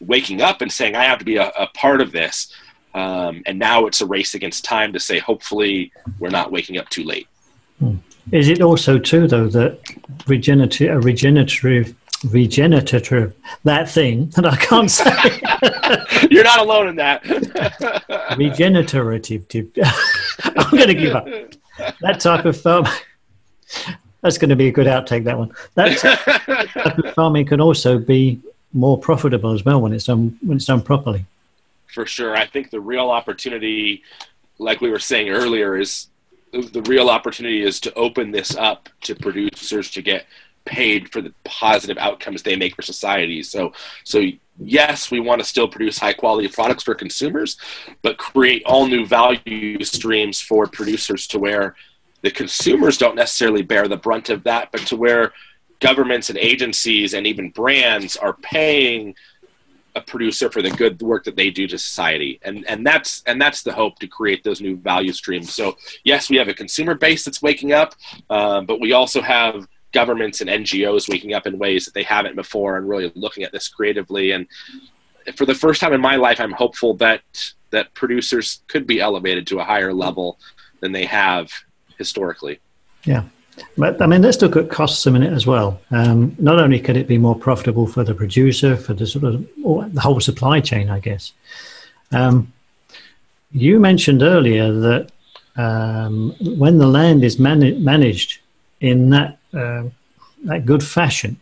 waking 0.00 0.40
up 0.40 0.62
and 0.62 0.72
saying, 0.72 0.94
I 0.94 1.04
have 1.04 1.18
to 1.18 1.24
be 1.24 1.36
a, 1.36 1.48
a 1.48 1.66
part 1.74 2.00
of 2.00 2.12
this. 2.12 2.52
Um, 2.94 3.42
and 3.46 3.58
now 3.58 3.86
it's 3.86 4.00
a 4.00 4.06
race 4.06 4.34
against 4.34 4.64
time 4.64 4.92
to 4.92 5.00
say, 5.00 5.18
hopefully, 5.18 5.92
we're 6.18 6.30
not 6.30 6.50
waking 6.50 6.78
up 6.78 6.88
too 6.88 7.04
late. 7.04 7.28
Hmm. 7.78 7.96
Is 8.32 8.48
it 8.48 8.60
also 8.60 8.98
true, 8.98 9.26
though, 9.26 9.48
that 9.48 9.80
regenerative, 10.26 10.90
a 10.90 11.00
regenerative, 11.00 11.94
regenerative, 12.28 13.34
that 13.64 13.88
thing 13.88 14.26
that 14.36 14.46
I 14.46 14.56
can't 14.56 14.90
say? 14.90 16.28
You're 16.30 16.44
not 16.44 16.60
alone 16.60 16.88
in 16.88 16.96
that. 16.96 17.24
regenerative. 18.38 19.46
I'm 20.56 20.70
going 20.70 20.88
to 20.88 20.94
give 20.94 21.14
up. 21.14 21.26
That 22.00 22.20
type 22.20 22.44
of 22.44 22.60
farm. 22.60 22.86
That's 24.20 24.36
going 24.38 24.50
to 24.50 24.56
be 24.56 24.68
a 24.68 24.72
good 24.72 24.86
outtake. 24.86 25.24
That 25.24 25.38
one. 25.38 25.52
That 25.74 25.96
type 25.98 26.98
of 26.98 27.14
farming 27.14 27.46
can 27.46 27.60
also 27.60 27.98
be 27.98 28.40
more 28.72 28.98
profitable 28.98 29.52
as 29.52 29.64
well 29.64 29.80
when 29.80 29.92
it's 29.92 30.04
done 30.04 30.38
when 30.42 30.56
it's 30.56 30.66
done 30.66 30.82
properly. 30.82 31.24
For 31.86 32.06
sure, 32.06 32.36
I 32.36 32.46
think 32.46 32.70
the 32.70 32.80
real 32.80 33.10
opportunity, 33.10 34.02
like 34.58 34.80
we 34.80 34.90
were 34.90 35.00
saying 35.00 35.30
earlier, 35.30 35.76
is 35.76 36.06
the 36.52 36.82
real 36.86 37.08
opportunity 37.08 37.62
is 37.62 37.80
to 37.80 37.94
open 37.94 38.30
this 38.30 38.56
up 38.56 38.88
to 39.02 39.14
producers 39.14 39.90
to 39.92 40.02
get 40.02 40.26
paid 40.64 41.10
for 41.10 41.20
the 41.20 41.32
positive 41.44 41.98
outcomes 41.98 42.42
they 42.42 42.56
make 42.56 42.76
for 42.76 42.82
society. 42.82 43.42
So, 43.42 43.72
so 44.04 44.22
yes, 44.58 45.10
we 45.10 45.20
want 45.20 45.40
to 45.40 45.46
still 45.46 45.68
produce 45.68 45.98
high 45.98 46.12
quality 46.12 46.48
products 46.48 46.84
for 46.84 46.94
consumers, 46.94 47.56
but 48.02 48.18
create 48.18 48.62
all 48.64 48.86
new 48.86 49.06
value 49.06 49.82
streams 49.84 50.40
for 50.40 50.66
producers 50.66 51.26
to 51.28 51.38
where 51.38 51.74
the 52.22 52.30
consumers 52.30 52.98
don't 52.98 53.16
necessarily 53.16 53.62
bear 53.62 53.88
the 53.88 53.96
brunt 53.96 54.28
of 54.28 54.44
that, 54.44 54.70
but 54.72 54.82
to 54.82 54.96
where 54.96 55.32
governments 55.80 56.28
and 56.28 56.38
agencies 56.38 57.14
and 57.14 57.26
even 57.26 57.50
brands 57.50 58.16
are 58.16 58.34
paying 58.34 59.14
a 59.94 60.00
producer 60.00 60.50
for 60.50 60.62
the 60.62 60.70
good 60.70 61.00
work 61.02 61.24
that 61.24 61.36
they 61.36 61.50
do 61.50 61.66
to 61.66 61.78
society. 61.78 62.38
And 62.42 62.64
and 62.66 62.86
that's 62.86 63.22
and 63.26 63.40
that's 63.40 63.62
the 63.62 63.72
hope 63.72 63.98
to 63.98 64.06
create 64.06 64.44
those 64.44 64.60
new 64.60 64.76
value 64.76 65.12
streams. 65.12 65.52
So 65.52 65.76
yes 66.04 66.30
we 66.30 66.36
have 66.36 66.48
a 66.48 66.54
consumer 66.54 66.94
base 66.94 67.24
that's 67.24 67.42
waking 67.42 67.72
up 67.72 67.94
uh, 68.28 68.60
but 68.62 68.80
we 68.80 68.92
also 68.92 69.20
have 69.20 69.66
governments 69.92 70.40
and 70.40 70.48
ngos 70.48 71.08
waking 71.08 71.34
up 71.34 71.46
in 71.46 71.58
ways 71.58 71.84
that 71.84 71.94
they 71.94 72.04
haven't 72.04 72.36
before 72.36 72.76
and 72.76 72.88
really 72.88 73.10
looking 73.14 73.42
at 73.42 73.52
this 73.52 73.68
creatively. 73.68 74.32
And 74.32 74.46
for 75.36 75.46
the 75.46 75.54
first 75.54 75.80
time 75.80 75.92
in 75.92 76.00
my 76.00 76.16
life 76.16 76.40
i'm 76.40 76.52
hopeful 76.52 76.94
that 76.94 77.22
that 77.70 77.92
producers 77.94 78.62
could 78.68 78.86
be 78.86 79.00
elevated 79.00 79.46
to 79.46 79.60
a 79.60 79.64
higher 79.64 79.92
level 79.92 80.38
than 80.80 80.92
they 80.92 81.04
have 81.04 81.52
historically. 81.98 82.58
Yeah 83.04 83.24
but 83.76 84.00
I 84.00 84.06
mean, 84.06 84.22
let's 84.22 84.40
look 84.40 84.56
at 84.56 84.70
costs 84.70 85.06
a 85.06 85.10
minute 85.10 85.32
as 85.32 85.46
well. 85.46 85.80
Um, 85.90 86.34
not 86.38 86.58
only 86.58 86.80
could 86.80 86.96
it 86.96 87.06
be 87.06 87.18
more 87.18 87.34
profitable 87.36 87.86
for 87.86 88.04
the 88.04 88.14
producer, 88.14 88.76
for 88.76 88.94
the 88.94 89.06
sort 89.06 89.24
of 89.24 89.46
the 89.94 90.00
whole 90.00 90.20
supply 90.20 90.60
chain, 90.60 90.90
I 90.90 91.00
guess. 91.00 91.32
Um, 92.12 92.52
you 93.52 93.80
mentioned 93.80 94.22
earlier 94.22 94.72
that 94.72 95.10
um, 95.56 96.34
when 96.40 96.78
the 96.78 96.86
land 96.86 97.24
is 97.24 97.38
man- 97.38 97.82
managed 97.82 98.38
in 98.80 99.10
that 99.10 99.38
uh, 99.52 99.84
that 100.44 100.64
good 100.64 100.82
fashion, 100.82 101.38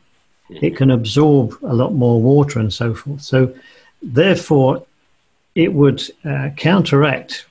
it 0.50 0.76
can 0.76 0.90
absorb 0.90 1.56
a 1.62 1.74
lot 1.74 1.92
more 1.92 2.20
water 2.20 2.58
and 2.58 2.72
so 2.72 2.94
forth. 2.94 3.20
So, 3.20 3.54
therefore, 4.02 4.84
it 5.54 5.72
would 5.72 6.02
uh, 6.24 6.50
counteract 6.56 7.46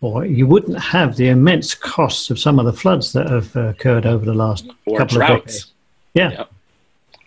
or 0.00 0.24
you 0.24 0.46
wouldn't 0.46 0.78
have 0.78 1.16
the 1.16 1.28
immense 1.28 1.74
costs 1.74 2.30
of 2.30 2.38
some 2.38 2.58
of 2.58 2.66
the 2.66 2.72
floods 2.72 3.12
that 3.12 3.28
have 3.28 3.54
uh, 3.56 3.68
occurred 3.68 4.06
over 4.06 4.24
the 4.24 4.34
last 4.34 4.68
or 4.86 4.98
couple 4.98 5.16
droughts. 5.16 5.32
of 5.32 5.44
decades. 5.44 5.72
Yeah. 6.14 6.30
Yep. 6.30 6.52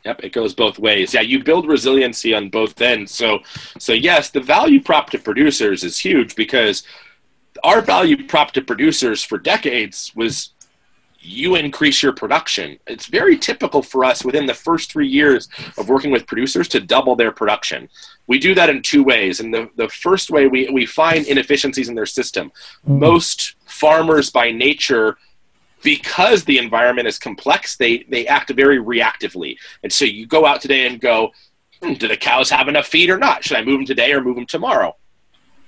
Yep, 0.04 0.24
it 0.24 0.34
goes 0.34 0.56
both 0.56 0.80
ways. 0.80 1.14
Yeah, 1.14 1.22
you 1.22 1.44
build 1.44 1.68
resiliency 1.68 2.34
on 2.34 2.50
both 2.50 2.82
ends. 2.82 3.12
So, 3.12 3.42
so 3.78 3.94
yes, 3.94 4.32
the 4.32 4.40
value 4.40 4.82
prop 4.82 5.12
to 5.12 5.20
producers 5.20 5.84
is 5.84 6.00
huge 6.00 6.36
because 6.36 6.84
our 7.64 7.82
value 7.82 8.26
prop 8.26 8.52
to 8.54 8.62
producers 8.62 9.24
for 9.24 9.38
decades 9.38 10.12
was 10.16 10.52
you 11.22 11.56
increase 11.56 12.02
your 12.02 12.14
production. 12.14 12.80
It's 12.88 13.06
very 13.06 13.38
typical 13.38 13.82
for 13.82 14.04
us 14.04 14.26
within 14.26 14.46
the 14.48 14.54
first 14.54 14.92
three 14.92 15.08
years 15.08 15.48
of 15.78 15.88
working 15.88 16.12
with 16.12 16.26
producers 16.26 16.68
to 16.70 16.80
double 16.80 17.16
their 17.16 17.32
production. 17.32 17.90
We 18.28 18.40
do 18.40 18.56
that 18.56 18.70
in 18.70 18.82
two 18.82 19.04
ways. 19.04 19.40
And 19.40 19.54
the, 19.54 19.70
the 19.76 19.90
first 19.90 20.32
way, 20.32 20.48
we, 20.48 20.70
we 20.70 20.86
find 20.86 21.26
inefficiencies 21.26 21.90
in 21.90 21.96
their 21.96 22.06
system. 22.06 22.52
Mm-hmm. 22.86 23.00
Most 23.00 23.56
farmers 23.66 24.32
by 24.32 24.52
nature, 24.52 25.18
because 25.84 26.44
the 26.44 26.58
environment 26.58 27.08
is 27.08 27.20
complex, 27.20 27.78
they, 27.78 28.00
they 28.10 28.26
act 28.28 28.52
very 28.52 28.80
reactively. 28.80 29.58
And 29.84 29.94
so 29.94 30.06
you 30.06 30.26
go 30.26 30.46
out 30.46 30.62
today 30.62 30.88
and 30.88 31.00
go, 31.00 31.32
hmm, 31.82 31.94
do 31.94 32.08
the 32.08 32.18
cows 32.18 32.50
have 32.50 32.68
enough 32.68 32.88
feed 32.88 33.10
or 33.10 33.18
not? 33.18 33.44
Should 33.44 33.58
I 33.58 33.64
move 33.64 33.80
them 33.80 33.86
today 33.86 34.12
or 34.12 34.22
move 34.22 34.36
them 34.36 34.48
tomorrow? 34.48 34.96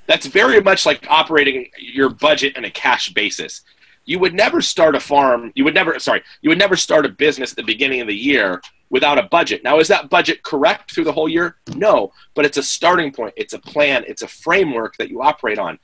That's 0.08 0.26
very 0.26 0.62
much 0.62 0.86
like 0.86 1.06
operating 1.10 1.70
your 1.78 2.10
budget 2.10 2.58
on 2.58 2.66
a 2.66 2.72
cash 2.72 3.10
basis 3.14 3.62
you 4.06 4.20
would 4.20 4.34
never 4.34 4.62
start 4.62 4.96
a 4.96 5.00
farm 5.00 5.52
you 5.56 5.64
would 5.64 5.74
never 5.74 5.98
sorry 6.00 6.22
you 6.42 6.50
would 6.50 6.60
never 6.60 6.76
start 6.76 7.06
a 7.06 7.10
business 7.10 7.52
at 7.52 7.58
the 7.58 7.64
beginning 7.64 8.02
of 8.02 8.08
the 8.08 8.16
year 8.16 8.62
without 8.90 9.18
a 9.18 9.24
budget. 9.24 9.64
Now 9.64 9.80
is 9.80 9.88
that 9.88 10.10
budget 10.10 10.44
correct 10.44 10.94
through 10.94 11.06
the 11.06 11.12
whole 11.14 11.30
year? 11.30 11.58
No 11.76 12.12
but 12.34 12.46
it's 12.46 12.58
a 12.58 12.64
starting 12.64 13.12
point. 13.12 13.34
It's 13.38 13.54
a 13.54 13.60
plan. 13.60 14.04
It's 14.08 14.22
a 14.22 14.28
framework 14.28 14.98
that 14.98 15.10
you 15.10 15.22
operate 15.22 15.60
on. 15.60 15.80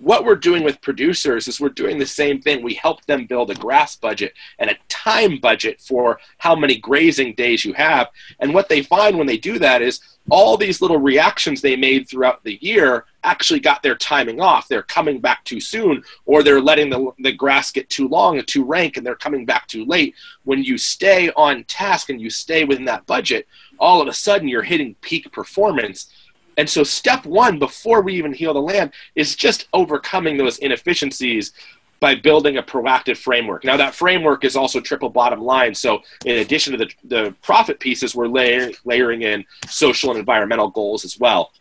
What 0.00 0.24
we're 0.24 0.36
doing 0.36 0.62
with 0.62 0.80
producers 0.80 1.48
is 1.48 1.60
we're 1.60 1.70
doing 1.70 1.98
the 1.98 2.06
same 2.06 2.40
thing. 2.40 2.62
We 2.62 2.74
help 2.74 3.04
them 3.06 3.26
build 3.26 3.50
a 3.50 3.54
grass 3.56 3.96
budget 3.96 4.32
and 4.60 4.70
a 4.70 4.76
time 4.88 5.40
budget 5.40 5.80
for 5.80 6.20
how 6.38 6.54
many 6.54 6.78
grazing 6.78 7.34
days 7.34 7.64
you 7.64 7.72
have. 7.72 8.08
And 8.38 8.54
what 8.54 8.68
they 8.68 8.82
find 8.82 9.18
when 9.18 9.26
they 9.26 9.38
do 9.38 9.58
that 9.58 9.82
is 9.82 10.00
all 10.30 10.56
these 10.56 10.80
little 10.82 10.98
reactions 10.98 11.60
they 11.60 11.76
made 11.76 12.08
throughout 12.08 12.42
the 12.44 12.58
year 12.62 13.04
actually 13.24 13.60
got 13.60 13.82
their 13.82 13.96
timing 13.96 14.40
off. 14.40 14.68
They're 14.68 14.82
coming 14.82 15.20
back 15.20 15.44
too 15.44 15.60
soon, 15.60 16.02
or 16.26 16.42
they're 16.42 16.60
letting 16.60 16.90
the, 16.90 17.10
the 17.18 17.32
grass 17.32 17.72
get 17.72 17.88
too 17.88 18.08
long 18.08 18.38
and 18.38 18.46
too 18.46 18.64
rank, 18.64 18.96
and 18.96 19.06
they're 19.06 19.14
coming 19.14 19.44
back 19.44 19.66
too 19.66 19.84
late. 19.84 20.14
When 20.44 20.62
you 20.62 20.78
stay 20.78 21.30
on 21.30 21.64
task 21.64 22.10
and 22.10 22.20
you 22.20 22.30
stay 22.30 22.64
within 22.64 22.84
that 22.86 23.06
budget, 23.06 23.46
all 23.78 24.00
of 24.00 24.08
a 24.08 24.12
sudden 24.12 24.48
you're 24.48 24.62
hitting 24.62 24.94
peak 25.00 25.30
performance 25.32 26.12
and 26.58 26.68
so, 26.68 26.82
step 26.82 27.24
one 27.24 27.60
before 27.60 28.02
we 28.02 28.14
even 28.14 28.32
heal 28.32 28.52
the 28.52 28.60
land 28.60 28.90
is 29.14 29.36
just 29.36 29.68
overcoming 29.72 30.36
those 30.36 30.58
inefficiencies 30.58 31.52
by 32.00 32.14
building 32.14 32.56
a 32.56 32.62
proactive 32.62 33.16
framework. 33.16 33.64
Now, 33.64 33.76
that 33.76 33.94
framework 33.94 34.44
is 34.44 34.56
also 34.56 34.80
triple 34.80 35.10
bottom 35.10 35.40
line. 35.40 35.74
So, 35.74 36.00
in 36.24 36.38
addition 36.38 36.76
to 36.76 36.84
the, 36.84 36.90
the 37.04 37.34
profit 37.42 37.80
pieces, 37.80 38.14
we're 38.14 38.28
layer, 38.28 38.70
layering 38.84 39.22
in 39.22 39.44
social 39.66 40.10
and 40.10 40.18
environmental 40.18 40.70
goals 40.70 41.04
as 41.04 41.18
well, 41.18 41.52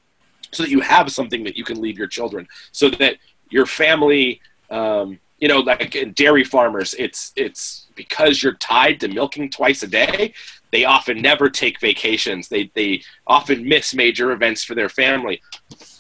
so 0.52 0.64
that 0.64 0.70
you 0.70 0.82
have 0.82 1.12
something 1.12 1.44
that 1.44 1.58
you 1.58 1.64
can 1.64 1.82
leave 1.82 1.98
your 1.98 2.08
children, 2.08 2.48
so 2.72 2.90
that 2.92 3.18
your 3.50 3.66
family, 3.66 4.42
um, 4.70 5.20
you 5.40 5.48
know, 5.48 5.60
like 5.60 6.14
dairy 6.16 6.44
farmers, 6.44 6.94
it's 6.98 7.32
it's 7.36 7.88
because 7.96 8.44
you're 8.44 8.56
tied 8.56 9.00
to 9.00 9.08
milking 9.08 9.50
twice 9.50 9.82
a 9.82 9.88
day 9.88 10.34
they 10.72 10.86
often 10.86 11.22
never 11.22 11.50
take 11.50 11.80
vacations. 11.80 12.50
They, 12.50 12.72
they 12.74 13.02
often 13.26 13.68
miss 13.68 13.94
major 13.94 14.32
events 14.32 14.64
for 14.64 14.76
their 14.76 14.90
family. 14.90 15.42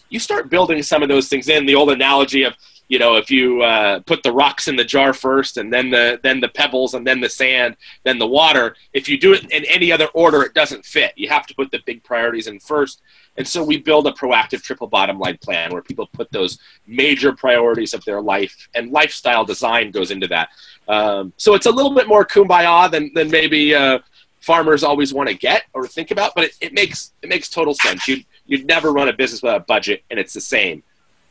You 0.10 0.20
start 0.20 0.50
building 0.50 0.82
some 0.84 1.04
of 1.04 1.10
those 1.10 1.28
things 1.28 1.50
in. 1.50 1.66
The 1.66 1.76
old 1.76 1.92
analogy 1.92 2.44
of, 2.44 2.54
you 2.88 3.00
know, 3.00 3.16
if 3.16 3.30
you 3.30 3.62
uh, 3.62 4.00
put 4.02 4.24
the 4.24 4.32
rocks 4.32 4.68
in 4.68 4.76
the 4.76 4.86
jar 4.86 5.14
first, 5.14 5.58
and 5.58 5.72
then 5.72 5.90
the 5.90 6.20
then 6.24 6.40
the 6.40 6.48
pebbles, 6.48 6.94
and 6.94 7.06
then 7.06 7.20
the 7.20 7.30
sand, 7.30 7.76
then 8.04 8.18
the 8.18 8.28
water. 8.28 8.76
If 8.94 9.10
you 9.10 9.18
do 9.18 9.34
it 9.34 9.52
in 9.52 9.66
any 9.66 9.92
other 9.92 10.08
order, 10.14 10.44
it 10.44 10.54
doesn't 10.54 10.86
fit. 10.86 11.14
You 11.16 11.30
have 11.30 11.46
to 11.48 11.56
put 11.56 11.72
the 11.72 11.80
big 11.86 12.04
priorities 12.04 12.48
in 12.48 12.60
first. 12.60 13.02
And 13.38 13.48
so 13.48 13.64
we 13.64 13.78
build 13.78 14.08
a 14.08 14.12
proactive 14.12 14.64
triple 14.64 14.88
bottom 14.88 15.20
line 15.20 15.38
plan 15.38 15.72
where 15.72 15.84
people 15.84 16.08
put 16.08 16.32
those 16.32 16.58
major 16.88 17.34
priorities 17.34 17.94
of 17.94 18.04
their 18.06 18.22
life, 18.22 18.68
and 18.74 18.92
lifestyle 18.92 19.46
design 19.46 19.92
goes 19.92 20.10
into 20.10 20.28
that. 20.28 20.50
Um, 20.88 21.34
so 21.38 21.54
it's 21.54 21.68
a 21.68 21.72
little 21.72 21.94
bit 21.94 22.08
more 22.08 22.26
kumbaya 22.26 22.90
than 22.90 23.12
than 23.14 23.30
maybe. 23.30 23.76
Uh, 23.76 24.00
farmers 24.40 24.82
always 24.82 25.14
want 25.14 25.28
to 25.28 25.36
get 25.36 25.64
or 25.74 25.86
think 25.86 26.10
about, 26.12 26.34
but 26.34 26.46
it, 26.46 26.56
it 26.62 26.74
makes 26.74 27.12
it 27.22 27.28
makes 27.28 27.50
total 27.50 27.74
sense. 27.74 28.08
You 28.08 28.24
you'd 28.46 28.66
never 28.66 28.94
run 28.94 29.10
a 29.10 29.14
business 29.14 29.42
without 29.42 29.62
a 29.62 29.66
budget, 29.66 30.04
and 30.10 30.18
it's 30.18 30.34
the 30.34 30.42
same. 30.42 30.84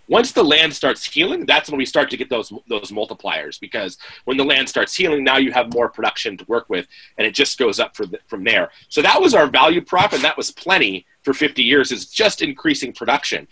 Once 0.08 0.32
the 0.32 0.42
land 0.42 0.74
starts 0.74 1.04
healing, 1.04 1.44
that's 1.46 1.68
when 1.68 1.78
we 1.78 1.86
start 1.86 2.10
to 2.10 2.16
get 2.16 2.30
those 2.30 2.52
those 2.68 2.90
multipliers 2.90 3.58
because 3.58 3.98
when 4.24 4.36
the 4.36 4.44
land 4.44 4.68
starts 4.68 4.94
healing, 4.94 5.24
now 5.24 5.36
you 5.36 5.52
have 5.52 5.72
more 5.72 5.88
production 5.88 6.36
to 6.36 6.44
work 6.46 6.68
with, 6.68 6.86
and 7.18 7.26
it 7.26 7.34
just 7.34 7.58
goes 7.58 7.80
up 7.80 7.94
the, 7.94 8.18
from 8.26 8.44
there. 8.44 8.70
So 8.88 9.02
that 9.02 9.20
was 9.20 9.34
our 9.34 9.46
value 9.46 9.80
prop, 9.80 10.12
and 10.12 10.22
that 10.22 10.36
was 10.36 10.50
plenty 10.50 11.06
for 11.22 11.34
50 11.34 11.62
years. 11.62 11.92
Is 11.92 12.06
just 12.06 12.42
increasing 12.42 12.92
production 12.92 13.48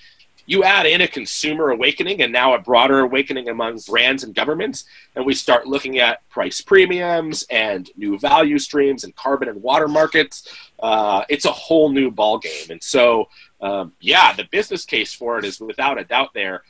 you 0.47 0.63
add 0.63 0.87
in 0.87 1.01
a 1.01 1.09
consumer 1.09 1.71
awakening 1.71 2.23
and 2.23 2.33
now 2.33 2.55
a 2.55 2.59
broader 2.59 3.01
awakening 3.01 3.49
among 3.49 3.79
brands 3.89 4.25
and 4.25 4.35
governments, 4.35 4.85
and 5.17 5.25
we 5.25 5.35
start 5.35 5.67
looking 5.67 5.99
at 5.99 6.29
price 6.29 6.61
premiums 6.61 7.45
and 7.51 7.91
new 7.97 8.19
value 8.19 8.59
streams 8.59 9.05
and 9.05 9.15
carbon 9.17 9.49
and 9.49 9.63
water 9.63 9.89
markets. 9.89 10.49
Uh, 10.81 11.25
it's 11.29 11.47
a 11.47 11.53
whole 11.53 11.89
new 11.89 12.11
ballgame. 12.11 12.71
And 12.71 12.83
so, 12.83 13.29
um, 13.65 13.93
yeah, 14.01 14.35
the 14.35 14.45
business 14.45 14.85
case 14.85 15.15
for 15.15 15.39
it 15.39 15.45
is 15.45 15.59
without 15.59 15.99
a 15.99 16.05
doubt 16.05 16.35
there. 16.35 16.63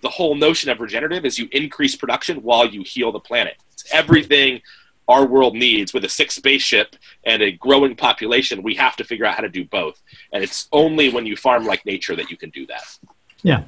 The 0.00 0.08
whole 0.08 0.34
notion 0.34 0.70
of 0.70 0.80
regenerative 0.80 1.26
is 1.26 1.38
you 1.38 1.48
increase 1.52 1.94
production 1.94 2.38
while 2.38 2.66
you 2.66 2.82
heal 2.82 3.12
the 3.12 3.20
planet. 3.20 3.56
It's 3.72 3.84
everything 3.92 4.62
our 5.06 5.26
world 5.26 5.54
needs 5.54 5.92
with 5.92 6.04
a 6.04 6.08
sick 6.08 6.30
spaceship 6.30 6.96
and 7.24 7.42
a 7.42 7.50
growing 7.50 7.96
population, 7.96 8.62
we 8.62 8.76
have 8.76 8.94
to 8.96 9.04
figure 9.04 9.26
out 9.26 9.34
how 9.34 9.42
to 9.42 9.48
do 9.48 9.64
both. 9.64 10.00
And 10.32 10.42
it's 10.44 10.68
only 10.72 11.10
when 11.10 11.26
you 11.26 11.36
farm 11.36 11.66
like 11.66 11.84
nature 11.84 12.14
that 12.14 12.30
you 12.30 12.36
can 12.36 12.50
do 12.50 12.64
that. 12.68 12.98
Yeah. 13.42 13.64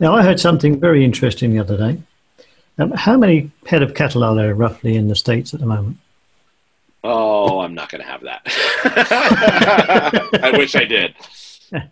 Now, 0.00 0.14
I 0.14 0.22
heard 0.22 0.40
something 0.40 0.80
very 0.80 1.04
interesting 1.04 1.52
the 1.52 1.60
other 1.60 1.76
day. 1.76 2.02
Um, 2.78 2.90
how 2.90 3.16
many 3.16 3.50
head 3.66 3.82
of 3.82 3.94
cattle 3.94 4.24
are 4.24 4.34
there 4.34 4.54
roughly 4.54 4.96
in 4.96 5.08
the 5.08 5.14
states 5.14 5.54
at 5.54 5.60
the 5.60 5.66
moment? 5.66 5.96
Oh, 7.04 7.60
I'm 7.60 7.74
not 7.74 7.90
going 7.90 8.02
to 8.02 8.08
have 8.08 8.22
that. 8.22 8.42
I 10.42 10.58
wish 10.58 10.74
I 10.74 10.84
did. 10.84 11.14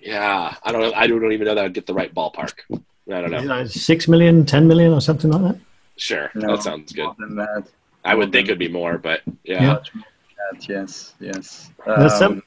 Yeah, 0.00 0.54
I 0.62 0.72
don't. 0.72 0.94
I 0.94 1.06
don't 1.06 1.32
even 1.32 1.46
know 1.46 1.54
that 1.54 1.64
I'd 1.64 1.74
get 1.74 1.86
the 1.86 1.94
right 1.94 2.12
ballpark. 2.14 2.54
I 2.72 3.20
don't 3.20 3.30
know. 3.30 3.60
You 3.60 3.68
Six 3.68 4.08
million, 4.08 4.44
ten 4.44 4.66
million, 4.66 4.92
or 4.92 5.00
something 5.00 5.30
like 5.30 5.42
that. 5.42 5.60
Sure, 5.96 6.30
No, 6.34 6.56
that 6.56 6.62
sounds 6.62 6.92
good. 6.92 7.04
more 7.04 7.14
than 7.18 7.36
that. 7.36 7.64
I 8.04 8.14
would 8.14 8.30
think 8.32 8.48
it'd 8.48 8.58
be 8.58 8.68
more, 8.68 8.98
but 8.98 9.20
yeah. 9.44 9.62
Yeah. 9.62 9.72
Much 9.74 9.94
more 9.94 10.04
than 10.52 10.58
that, 10.60 10.68
yes, 10.68 11.14
yes. 11.20 11.70
There's 11.86 12.14
some- 12.14 12.32
Um, 12.34 12.42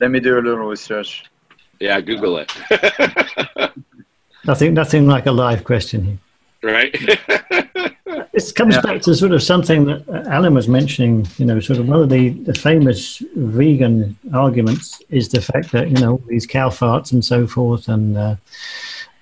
let 0.00 0.10
me 0.10 0.20
do 0.20 0.38
a 0.38 0.42
little 0.42 0.66
research. 0.66 1.24
Yeah, 1.78 2.00
Google 2.00 2.38
it. 2.38 2.52
Nothing, 4.44 4.72
nothing 4.74 5.06
like 5.06 5.26
a 5.26 5.32
live 5.32 5.64
question 5.64 6.02
here. 6.04 6.18
right? 6.62 6.94
This 8.32 8.52
comes 8.52 8.74
Yeah. 8.76 8.80
back 8.82 9.02
to 9.02 9.14
sort 9.14 9.32
of 9.32 9.42
something 9.42 9.84
that 9.86 10.02
Alain 10.30 10.54
was 10.54 10.68
mentioning. 10.68 11.26
You 11.38 11.46
know, 11.46 11.60
sort 11.60 11.78
of 11.78 11.88
one 11.88 12.00
of 12.00 12.08
the, 12.08 12.30
the 12.30 12.54
famous 12.54 13.22
vegan 13.36 14.16
arguments 14.34 15.00
is 15.10 15.28
the 15.28 15.40
fact 15.40 15.72
that 15.72 15.90
you 15.90 15.98
know 15.98 16.20
these 16.28 16.46
cow 16.46 16.68
farts 16.70 17.12
and 17.12 17.24
so 17.24 17.46
forth, 17.46 17.88
and 17.88 18.16
uh, 18.16 18.36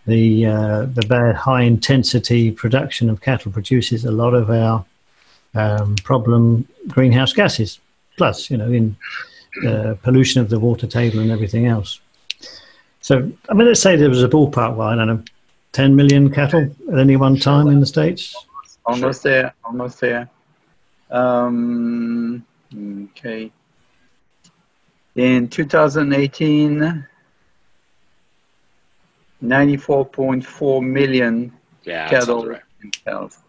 the 0.07 0.47
uh, 0.47 0.87
the 0.95 1.05
bad 1.09 1.35
high 1.37 1.63
intensity 1.63 2.51
production 2.51 3.11
of 3.11 3.21
cattle 3.21 3.53
produces 3.53 4.05
a 4.05 4.11
lot 4.11 4.35
of 4.35 4.51
our 4.51 4.85
um, 5.55 5.97
problem 6.05 6.67
greenhouse 6.89 7.33
gases. 7.33 7.81
Plus, 8.17 8.51
you 8.51 8.57
know, 8.57 8.71
in 8.71 8.97
uh, 9.67 9.95
pollution 10.03 10.41
of 10.41 10.51
the 10.51 10.59
water 10.59 10.87
table 10.87 11.21
and 11.21 11.31
everything 11.31 11.67
else. 11.67 12.01
So, 13.01 13.31
I 13.49 13.55
mean, 13.55 13.67
let's 13.69 13.81
say 13.81 13.97
there 13.97 14.09
was 14.11 14.23
a 14.25 14.29
ballpark, 14.29 14.75
well, 14.77 14.89
I 14.89 14.97
don't 14.97 15.07
know, 15.07 15.23
10 15.73 15.95
million 15.95 16.29
cattle 16.31 16.69
at 16.93 16.99
any 16.99 17.15
one 17.17 17.39
time 17.39 17.69
in 17.69 17.79
the 17.81 17.87
States. 17.87 18.35
Almost 18.89 19.23
there, 19.23 19.55
almost 19.65 20.01
there. 20.01 20.31
Um, 21.11 22.45
okay. 22.75 23.53
In 25.15 25.49
2018, 25.49 27.07
94.4 29.43 30.83
million 30.83 31.53
yeah, 31.85 32.09
cattle 32.09 32.47
right. 32.47 32.63
in 32.83 32.91
health. 33.07 33.43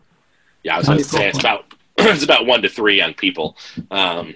Yeah, 0.63 0.75
I 0.75 0.77
was 0.79 0.87
going 0.87 0.97
to 0.99 1.03
say 1.05 1.29
it's 1.29 1.39
about 1.39 1.73
it's 1.97 2.23
about 2.23 2.45
one 2.45 2.61
to 2.61 2.69
three 2.69 2.97
young 2.97 3.13
people. 3.13 3.57
Um, 3.91 4.35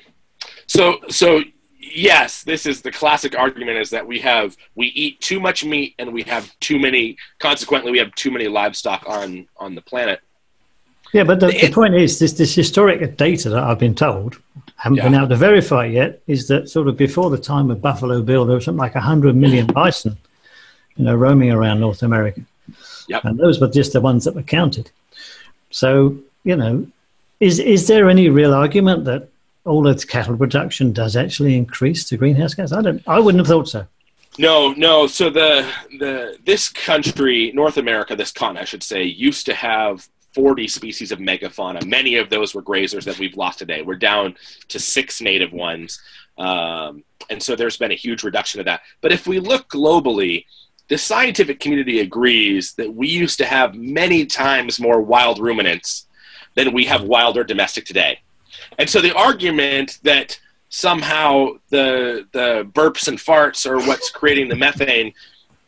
so 0.67 0.99
so 1.09 1.41
yes, 1.79 2.43
this 2.43 2.65
is 2.65 2.81
the 2.81 2.91
classic 2.91 3.37
argument: 3.37 3.77
is 3.77 3.89
that 3.89 4.07
we 4.07 4.19
have 4.19 4.55
we 4.75 4.87
eat 4.87 5.19
too 5.19 5.39
much 5.39 5.65
meat 5.65 5.95
and 5.99 6.13
we 6.13 6.23
have 6.23 6.57
too 6.59 6.79
many. 6.79 7.17
Consequently, 7.39 7.91
we 7.91 7.99
have 7.99 8.13
too 8.15 8.31
many 8.31 8.47
livestock 8.47 9.03
on 9.07 9.47
on 9.57 9.75
the 9.75 9.81
planet. 9.81 10.21
Yeah, 11.14 11.24
but 11.24 11.39
the, 11.39 11.47
the 11.47 11.72
point 11.72 11.93
is, 11.93 12.18
this, 12.18 12.34
this 12.34 12.55
historic 12.55 13.18
data 13.18 13.49
that 13.49 13.64
I've 13.64 13.78
been 13.78 13.93
told, 13.93 14.39
haven't 14.78 14.97
been 14.97 15.14
able 15.14 15.30
to 15.30 15.36
verify 15.36 15.86
yet, 15.86 16.22
is 16.26 16.47
that 16.47 16.70
sort 16.70 16.88
of 16.88 16.97
before 16.97 17.30
the 17.30 17.38
time 17.38 17.70
of 17.70 17.82
Buffalo 17.82 18.24
Bill, 18.24 18.45
there 18.45 18.55
was 18.55 18.66
something 18.66 18.80
like 18.80 18.95
100 18.95 19.36
million 19.36 19.68
bison, 19.68 20.18
you 20.95 21.05
know, 21.05 21.16
roaming 21.16 21.51
around 21.51 21.80
North 21.80 22.01
America. 22.01 22.41
Yep. 23.07 23.26
And 23.26 23.39
those 23.39 23.61
were 23.61 23.70
just 23.70 23.93
the 23.93 24.01
ones 24.01 24.26
that 24.26 24.34
were 24.34 24.41
counted. 24.41 24.89
So, 25.70 26.18
you 26.43 26.55
know, 26.55 26.88
is, 27.39 27.59
is 27.59 27.86
there 27.88 28.09
any 28.09 28.30
real 28.30 28.53
argument 28.53 29.05
that 29.05 29.30
all 29.66 29.88
of 29.88 29.95
its 29.95 30.05
cattle 30.05 30.36
production 30.36 30.93
does 30.93 31.16
actually 31.16 31.55
increase 31.55 32.09
the 32.09 32.18
greenhouse 32.18 32.55
gas? 32.55 32.72
I 32.72 32.82
don't, 32.82 33.07
I 33.07 33.20
wouldn't 33.20 33.39
have 33.39 33.47
thought 33.47 33.70
so. 33.70 33.86
No, 34.39 34.74
no. 34.74 35.05
So 35.05 35.30
the 35.30 35.70
the 35.99 36.38
this 36.43 36.68
country, 36.68 37.51
North 37.53 37.78
America, 37.78 38.16
this 38.16 38.32
continent, 38.32 38.64
I 38.64 38.66
should 38.66 38.82
say, 38.82 39.03
used 39.03 39.45
to 39.45 39.53
have 39.53 40.07
40 40.34 40.67
species 40.67 41.11
of 41.11 41.19
megafauna. 41.19 41.86
Many 41.86 42.15
of 42.15 42.29
those 42.29 42.53
were 42.53 42.61
grazers 42.61 43.05
that 43.05 43.19
we've 43.19 43.38
lost 43.38 43.59
today. 43.59 43.81
We're 43.81 43.95
down 43.95 44.36
to 44.69 44.79
six 44.79 45.21
native 45.21 45.53
ones, 45.53 46.01
um, 46.38 47.03
and 47.29 47.41
so 47.41 47.55
there's 47.55 47.77
been 47.77 47.91
a 47.91 47.95
huge 47.95 48.23
reduction 48.23 48.59
of 48.59 48.65
that. 48.65 48.81
But 49.01 49.11
if 49.11 49.27
we 49.27 49.39
look 49.39 49.69
globally, 49.69 50.45
the 50.89 50.97
scientific 50.97 51.59
community 51.59 51.99
agrees 51.99 52.73
that 52.73 52.93
we 52.93 53.07
used 53.07 53.38
to 53.38 53.45
have 53.45 53.75
many 53.75 54.25
times 54.25 54.79
more 54.79 55.01
wild 55.01 55.39
ruminants 55.39 56.07
than 56.55 56.73
we 56.73 56.86
have 56.86 57.03
wild 57.03 57.38
or 57.38 57.43
domestic 57.43 57.86
today. 57.86 58.19
And 58.77 58.89
so 58.89 59.01
the 59.01 59.15
argument 59.15 59.99
that 60.03 60.39
somehow 60.69 61.49
the 61.69 62.27
the 62.31 62.67
burps 62.73 63.07
and 63.07 63.17
farts 63.17 63.69
are 63.69 63.77
what's 63.88 64.09
creating 64.09 64.49
the 64.49 64.55
methane 64.55 65.13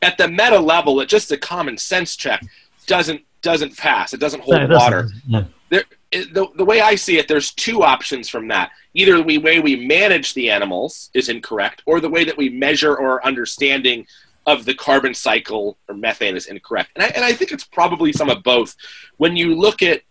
at 0.02 0.18
the 0.18 0.28
meta 0.28 0.60
level, 0.60 1.02
at 1.02 1.08
just 1.08 1.32
a 1.32 1.38
common 1.38 1.78
sense 1.78 2.16
check, 2.16 2.44
doesn't 2.86 3.22
doesn't 3.46 3.78
pass. 3.78 4.14
It 4.14 4.20
doesn't 4.20 4.42
hold 4.42 4.58
No, 4.58 4.64
it 4.64 4.68
doesn't. 4.68 4.84
water. 4.84 5.10
No. 5.28 5.46
There, 5.70 5.84
the, 6.12 6.48
the 6.56 6.66
way 6.66 6.82
I 6.82 6.96
see 6.96 7.18
it, 7.18 7.28
there's 7.30 7.54
two 7.54 7.84
options 7.84 8.28
from 8.28 8.48
that. 8.50 8.72
Either 8.94 9.22
the 9.24 9.38
way 9.38 9.60
we 9.60 9.76
manage 9.78 10.34
the 10.34 10.50
animals 10.50 11.10
is 11.14 11.30
incorrect, 11.30 11.82
or 11.86 12.00
the 12.02 12.10
way 12.10 12.24
that 12.26 12.38
we 12.38 12.50
measure 12.50 12.96
or 12.96 13.26
understanding 13.26 14.06
of 14.46 14.66
the 14.66 14.74
carbon 14.74 15.14
cycle 15.14 15.78
or 15.88 15.96
methane 15.96 16.36
is 16.36 16.48
incorrect. 16.48 16.92
And 16.96 17.04
I, 17.04 17.08
and 17.16 17.24
I 17.26 17.34
think 17.34 17.52
it's 17.52 17.64
probably 17.64 18.12
some 18.12 18.30
of 18.30 18.44
both. 18.44 18.76
When 19.18 19.36
you 19.36 19.56
look 19.56 19.82
at 19.82 20.02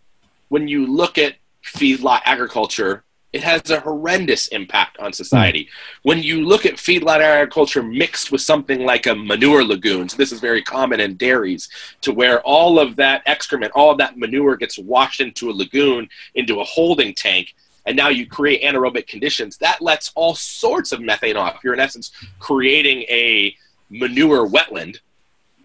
when 0.49 0.69
you 0.69 0.87
look 0.87 1.19
at 1.19 1.35
feedlot 1.65 2.21
agriculture, 2.25 3.05
it 3.35 3.43
has 3.43 3.69
a 3.69 3.81
horrendous 3.81 4.47
impact 4.49 4.97
on 4.99 5.13
society. 5.13 5.69
When 6.03 6.23
you 6.23 6.47
look 6.47 6.65
at 6.65 6.75
feedlot 6.75 7.19
agriculture 7.21 7.83
mixed 7.83 8.31
with 8.31 8.41
something 8.41 8.87
like 8.87 9.09
a 9.09 9.15
manure 9.17 9.65
lagoon, 9.65 10.09
so 10.09 10.17
this 10.17 10.31
is 10.31 10.39
very 10.39 10.63
common 10.63 11.01
in 11.01 11.17
dairies, 11.17 11.69
to 12.03 12.13
where 12.13 12.41
all 12.43 12.79
of 12.79 12.95
that 12.95 13.23
excrement, 13.27 13.73
all 13.75 13.91
of 13.91 13.99
that 13.99 14.17
manure 14.17 14.57
gets 14.57 14.79
washed 14.79 15.21
into 15.21 15.51
a 15.51 15.53
lagoon, 15.53 16.09
into 16.37 16.61
a 16.61 16.65
holding 16.65 17.13
tank, 17.13 17.57
and 17.87 17.97
now 17.97 18.09
you 18.09 18.25
create 18.25 18.63
anaerobic 18.63 19.09
conditions. 19.09 19.59
That 19.59 19.83
lets 19.83 20.13
all 20.15 20.37
sorts 20.37 20.93
of 20.93 21.01
methane 21.01 21.37
off. 21.37 21.59
You're 21.65 21.75
in 21.75 21.81
essence 21.81 22.13
creating 22.39 23.03
a 23.11 23.57
manure 23.91 24.49
wetland. 24.49 25.01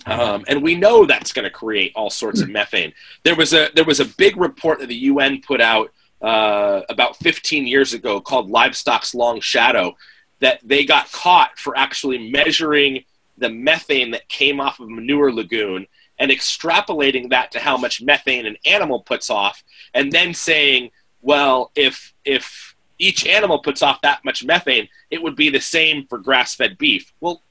Um, 0.08 0.44
and 0.48 0.64
we 0.64 0.74
know 0.74 1.06
that's 1.06 1.32
going 1.32 1.44
to 1.44 1.52
create 1.52 1.92
all 1.96 2.10
sorts 2.10 2.42
of 2.42 2.50
methane. 2.50 2.94
There 3.24 3.36
was 3.36 3.54
a 3.54 3.70
there 3.76 3.86
was 3.86 4.00
a 4.00 4.06
big 4.06 4.38
report 4.38 4.80
that 4.80 4.88
the 4.88 4.96
UN 4.96 5.42
put 5.42 5.62
out 5.62 5.92
uh, 6.22 6.82
about 6.90 7.16
15 7.18 7.66
years 7.66 7.94
ago 7.94 8.20
called 8.20 8.50
Livestock's 8.50 9.16
Long 9.16 9.40
Shadow 9.40 9.96
that 10.40 10.60
they 10.64 10.86
got 10.86 11.12
caught 11.12 11.58
for 11.58 11.78
actually 11.78 12.30
measuring 12.32 13.04
the 13.38 13.50
methane 13.50 14.12
that 14.12 14.28
came 14.28 14.60
off 14.60 14.80
of 14.80 14.90
manure 14.90 15.32
lagoon 15.32 15.88
and 16.18 16.32
extrapolating 16.32 17.30
that 17.30 17.52
to 17.52 17.60
how 17.60 17.78
much 17.78 18.02
methane 18.02 18.46
an 18.46 18.58
animal 18.66 19.02
puts 19.02 19.30
off 19.30 19.64
and 19.94 20.12
then 20.12 20.34
saying 20.34 20.92
well 21.22 21.72
if 21.76 22.14
if 22.26 22.76
each 22.98 23.26
animal 23.26 23.60
puts 23.60 23.82
off 23.82 24.02
that 24.02 24.24
much 24.26 24.44
methane 24.44 24.88
it 25.10 25.24
would 25.24 25.36
be 25.36 25.50
the 25.50 25.62
same 25.62 26.06
for 26.06 26.18
grass-fed 26.18 26.78
beef. 26.78 27.14
Well 27.22 27.42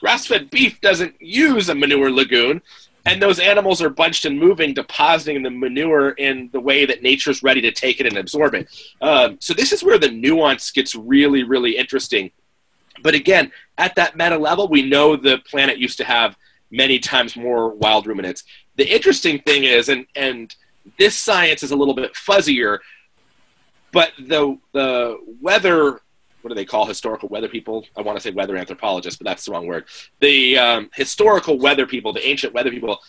grass-fed 0.00 0.50
beef 0.50 0.80
doesn't 0.80 1.20
use 1.20 1.68
a 1.68 1.74
manure 1.74 2.10
lagoon 2.10 2.60
and 3.06 3.22
those 3.22 3.38
animals 3.38 3.80
are 3.80 3.88
bunched 3.88 4.24
and 4.24 4.38
moving, 4.38 4.74
depositing 4.74 5.42
the 5.42 5.50
manure 5.50 6.10
in 6.10 6.50
the 6.52 6.60
way 6.60 6.84
that 6.84 7.02
nature's 7.02 7.42
ready 7.42 7.60
to 7.60 7.72
take 7.72 8.00
it 8.00 8.06
and 8.06 8.16
absorb 8.16 8.54
it. 8.54 8.68
Um, 9.00 9.38
so 9.40 9.54
this 9.54 9.72
is 9.72 9.84
where 9.84 9.98
the 9.98 10.10
nuance 10.10 10.70
gets 10.72 10.94
really, 10.94 11.44
really 11.44 11.76
interesting. 11.76 12.32
But 13.02 13.14
again, 13.14 13.52
at 13.78 13.94
that 13.94 14.16
meta 14.16 14.36
level, 14.36 14.68
we 14.68 14.82
know 14.82 15.16
the 15.16 15.38
planet 15.48 15.78
used 15.78 15.98
to 15.98 16.04
have 16.04 16.36
many 16.70 16.98
times 16.98 17.36
more 17.36 17.70
wild 17.70 18.06
ruminants. 18.06 18.42
The 18.74 18.92
interesting 18.92 19.38
thing 19.40 19.64
is, 19.64 19.88
and 19.88 20.06
and 20.16 20.54
this 20.98 21.16
science 21.16 21.62
is 21.62 21.70
a 21.70 21.76
little 21.76 21.94
bit 21.94 22.14
fuzzier, 22.14 22.78
but 23.92 24.12
the 24.18 24.58
the 24.72 25.18
weather 25.40 26.00
what 26.46 26.50
do 26.50 26.54
they 26.54 26.64
call 26.64 26.86
historical 26.86 27.28
weather 27.28 27.48
people? 27.48 27.84
I 27.96 28.02
want 28.02 28.16
to 28.16 28.22
say 28.22 28.30
weather 28.30 28.56
anthropologists, 28.56 29.18
but 29.18 29.24
that's 29.24 29.44
the 29.44 29.50
wrong 29.50 29.66
word. 29.66 29.86
The 30.20 30.56
um, 30.56 30.90
historical 30.94 31.58
weather 31.58 31.88
people, 31.88 32.12
the 32.12 32.24
ancient 32.24 32.54
weather 32.54 32.70
people, 32.70 33.00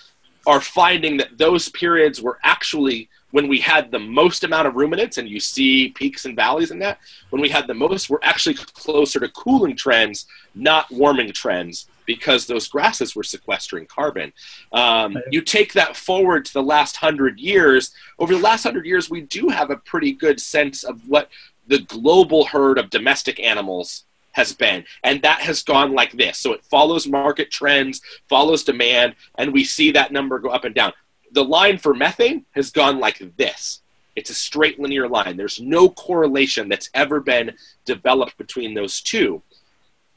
are 0.47 0.59
finding 0.59 1.17
that 1.17 1.37
those 1.37 1.69
periods 1.69 2.19
were 2.19 2.39
actually 2.43 3.09
when 3.29 3.47
we 3.47 3.59
had 3.59 3.91
the 3.91 3.99
most 3.99 4.43
amount 4.43 4.67
of 4.67 4.73
ruminants, 4.73 5.19
and 5.19 5.29
you 5.29 5.39
see 5.39 5.89
peaks 5.89 6.25
and 6.25 6.35
valleys 6.35 6.71
in 6.71 6.79
that. 6.79 6.97
When 7.29 7.39
we 7.39 7.49
had 7.49 7.67
the 7.67 7.75
most, 7.75 8.09
we're 8.09 8.17
actually 8.23 8.55
closer 8.55 9.19
to 9.19 9.29
cooling 9.29 9.75
trends, 9.75 10.25
not 10.55 10.89
warming 10.89 11.31
trends, 11.31 11.87
because 12.07 12.47
those 12.47 12.67
grasses 12.67 13.15
were 13.15 13.21
sequestering 13.21 13.85
carbon. 13.85 14.33
Um, 14.71 15.15
you 15.29 15.41
take 15.41 15.73
that 15.73 15.95
forward 15.95 16.45
to 16.45 16.53
the 16.53 16.63
last 16.63 16.95
hundred 16.95 17.39
years. 17.39 17.91
Over 18.17 18.33
the 18.33 18.41
last 18.41 18.63
hundred 18.63 18.87
years, 18.87 19.11
we 19.11 19.21
do 19.21 19.49
have 19.49 19.69
a 19.69 19.77
pretty 19.77 20.13
good 20.13 20.39
sense 20.39 20.83
of 20.83 21.07
what 21.07 21.29
the 21.67 21.79
global 21.79 22.45
herd 22.45 22.77
of 22.77 22.89
domestic 22.89 23.39
animals 23.39 24.05
has 24.33 24.53
been. 24.53 24.85
And 25.03 25.21
that 25.23 25.41
has 25.41 25.63
gone 25.63 25.93
like 25.93 26.11
this. 26.13 26.37
So 26.37 26.53
it 26.53 26.63
follows 26.63 27.07
market 27.07 27.51
trends, 27.51 28.01
follows 28.29 28.63
demand, 28.63 29.15
and 29.37 29.51
we 29.51 29.63
see 29.63 29.91
that 29.91 30.11
number 30.11 30.39
go 30.39 30.49
up 30.49 30.63
and 30.63 30.75
down. 30.75 30.93
The 31.31 31.43
line 31.43 31.77
for 31.77 31.93
methane 31.93 32.45
has 32.51 32.71
gone 32.71 32.99
like 32.99 33.35
this. 33.37 33.81
It's 34.15 34.29
a 34.29 34.35
straight 34.35 34.79
linear 34.79 35.07
line. 35.07 35.37
There's 35.37 35.59
no 35.59 35.89
correlation 35.89 36.69
that's 36.69 36.89
ever 36.93 37.19
been 37.19 37.53
developed 37.85 38.37
between 38.37 38.73
those 38.73 39.01
two. 39.01 39.41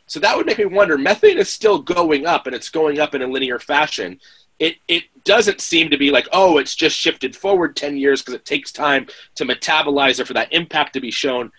So 0.07 0.21
that 0.21 0.37
would 0.37 0.47
make 0.47 0.59
me 0.59 0.65
wonder 0.65 0.99
methane 0.99 1.39
is 1.39 1.49
still 1.49 1.79
going 1.79 2.27
up 2.27 2.47
and 2.47 2.55
it's 2.55 2.69
going 2.69 2.99
up 2.99 3.15
in 3.15 3.23
a 3.23 3.27
linear 3.27 3.59
fashion. 3.59 4.21
It 4.61 4.77
it 4.87 5.05
doesn't 5.25 5.61
seem 5.61 5.91
to 5.91 5.99
be 5.99 6.11
like 6.11 6.29
oh 6.33 6.59
it's 6.59 6.77
just 6.77 6.97
shifted 6.97 7.35
forward 7.35 7.75
10 7.75 7.97
years 7.97 8.23
because 8.23 8.35
it 8.35 8.45
takes 8.45 8.71
time 8.71 9.07
to 9.35 9.45
metabolize 9.45 10.21
or 10.21 10.25
for 10.25 10.35
that 10.35 10.53
impact 10.53 10.93
to 10.93 11.01
be 11.01 11.11
shown. 11.11 11.51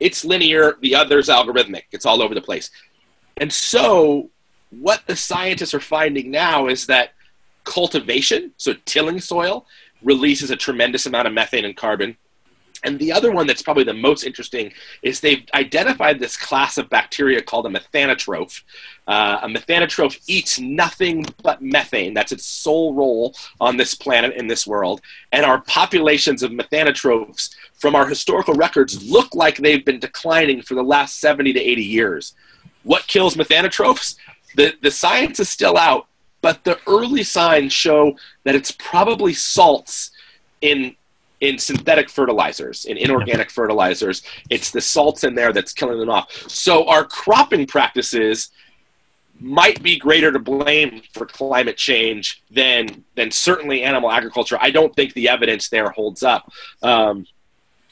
It's 0.00 0.24
linear 0.24 0.74
the 0.80 0.96
other's 0.96 1.28
algorithmic 1.28 1.84
it's 1.92 2.06
all 2.06 2.20
over 2.22 2.34
the 2.34 2.40
place. 2.40 2.70
And 3.36 3.52
so 3.52 4.30
what 4.70 5.02
the 5.06 5.14
scientists 5.14 5.74
are 5.74 5.80
finding 5.80 6.30
now 6.30 6.66
is 6.66 6.86
that 6.86 7.10
cultivation 7.64 8.52
so 8.56 8.74
tilling 8.86 9.20
soil 9.20 9.66
releases 10.02 10.50
a 10.50 10.56
tremendous 10.56 11.06
amount 11.06 11.28
of 11.28 11.32
methane 11.32 11.64
and 11.64 11.76
carbon 11.76 12.16
and 12.84 12.98
the 12.98 13.12
other 13.12 13.30
one 13.30 13.46
that's 13.46 13.62
probably 13.62 13.84
the 13.84 13.94
most 13.94 14.24
interesting 14.24 14.72
is 15.02 15.20
they've 15.20 15.44
identified 15.54 16.18
this 16.18 16.36
class 16.36 16.78
of 16.78 16.90
bacteria 16.90 17.40
called 17.40 17.66
a 17.66 17.68
methanotroph. 17.68 18.62
Uh, 19.06 19.38
a 19.42 19.48
methanotroph 19.48 20.20
eats 20.26 20.58
nothing 20.58 21.24
but 21.42 21.62
methane. 21.62 22.12
That's 22.12 22.32
its 22.32 22.44
sole 22.44 22.94
role 22.94 23.34
on 23.60 23.76
this 23.76 23.94
planet 23.94 24.34
in 24.34 24.48
this 24.48 24.66
world. 24.66 25.00
And 25.30 25.46
our 25.46 25.60
populations 25.60 26.42
of 26.42 26.50
methanotrophs 26.50 27.54
from 27.74 27.94
our 27.94 28.06
historical 28.06 28.54
records 28.54 29.08
look 29.08 29.34
like 29.34 29.58
they've 29.58 29.84
been 29.84 30.00
declining 30.00 30.62
for 30.62 30.74
the 30.74 30.82
last 30.82 31.20
70 31.20 31.52
to 31.52 31.60
80 31.60 31.82
years. 31.84 32.34
What 32.82 33.06
kills 33.06 33.36
methanotrophs? 33.36 34.16
The, 34.56 34.74
the 34.82 34.90
science 34.90 35.38
is 35.38 35.48
still 35.48 35.76
out, 35.76 36.06
but 36.40 36.64
the 36.64 36.78
early 36.88 37.22
signs 37.22 37.72
show 37.72 38.16
that 38.44 38.56
it's 38.56 38.72
probably 38.72 39.34
salts 39.34 40.10
in 40.60 40.96
in 41.42 41.58
synthetic 41.58 42.08
fertilizers, 42.08 42.84
in 42.84 42.96
inorganic 42.96 43.50
fertilizers. 43.50 44.22
It's 44.48 44.70
the 44.70 44.80
salts 44.80 45.24
in 45.24 45.34
there 45.34 45.52
that's 45.52 45.72
killing 45.72 45.98
them 45.98 46.08
off. 46.08 46.32
So 46.48 46.86
our 46.88 47.04
cropping 47.04 47.66
practices 47.66 48.52
might 49.40 49.82
be 49.82 49.98
greater 49.98 50.30
to 50.30 50.38
blame 50.38 51.02
for 51.12 51.26
climate 51.26 51.76
change 51.76 52.44
than 52.48 53.04
than 53.16 53.32
certainly 53.32 53.82
animal 53.82 54.10
agriculture. 54.10 54.56
I 54.60 54.70
don't 54.70 54.94
think 54.94 55.14
the 55.14 55.28
evidence 55.28 55.68
there 55.68 55.90
holds 55.90 56.22
up. 56.22 56.50
Um, 56.80 57.26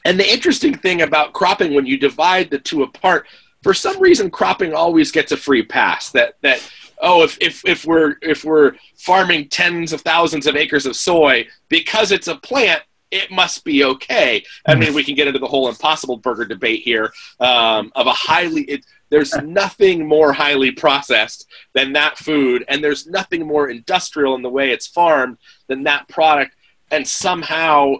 and 0.05 0.17
the 0.17 0.31
interesting 0.31 0.73
thing 0.73 1.01
about 1.01 1.33
cropping, 1.33 1.73
when 1.73 1.85
you 1.85 1.97
divide 1.97 2.49
the 2.49 2.57
two 2.57 2.83
apart, 2.83 3.27
for 3.61 3.73
some 3.73 3.99
reason, 3.99 4.31
cropping 4.31 4.73
always 4.73 5.11
gets 5.11 5.33
a 5.33 5.37
free 5.37 5.61
pass. 5.61 6.09
That 6.11 6.35
that 6.41 6.67
oh, 7.01 7.23
if, 7.23 7.37
if, 7.41 7.65
if 7.65 7.83
we're 7.83 8.15
if 8.21 8.45
we're 8.45 8.75
farming 8.95 9.49
tens 9.49 9.91
of 9.91 9.99
thousands 10.01 10.47
of 10.47 10.55
acres 10.55 10.85
of 10.85 10.95
soy 10.95 11.47
because 11.67 12.13
it's 12.13 12.29
a 12.29 12.35
plant, 12.37 12.81
it 13.11 13.29
must 13.29 13.65
be 13.65 13.83
okay. 13.83 14.43
I 14.65 14.75
mean, 14.75 14.93
we 14.93 15.03
can 15.03 15.15
get 15.15 15.27
into 15.27 15.39
the 15.39 15.47
whole 15.47 15.67
impossible 15.67 16.17
burger 16.17 16.45
debate 16.45 16.81
here 16.83 17.13
um, 17.39 17.91
of 17.95 18.07
a 18.07 18.13
highly. 18.13 18.63
It, 18.63 18.85
there's 19.09 19.35
nothing 19.35 20.07
more 20.07 20.31
highly 20.31 20.71
processed 20.71 21.47
than 21.73 21.91
that 21.93 22.17
food, 22.17 22.63
and 22.69 22.81
there's 22.81 23.07
nothing 23.07 23.45
more 23.45 23.69
industrial 23.69 24.35
in 24.35 24.41
the 24.41 24.49
way 24.49 24.71
it's 24.71 24.87
farmed 24.87 25.37
than 25.67 25.83
that 25.83 26.07
product. 26.07 26.55
And 26.89 27.05
somehow, 27.05 27.95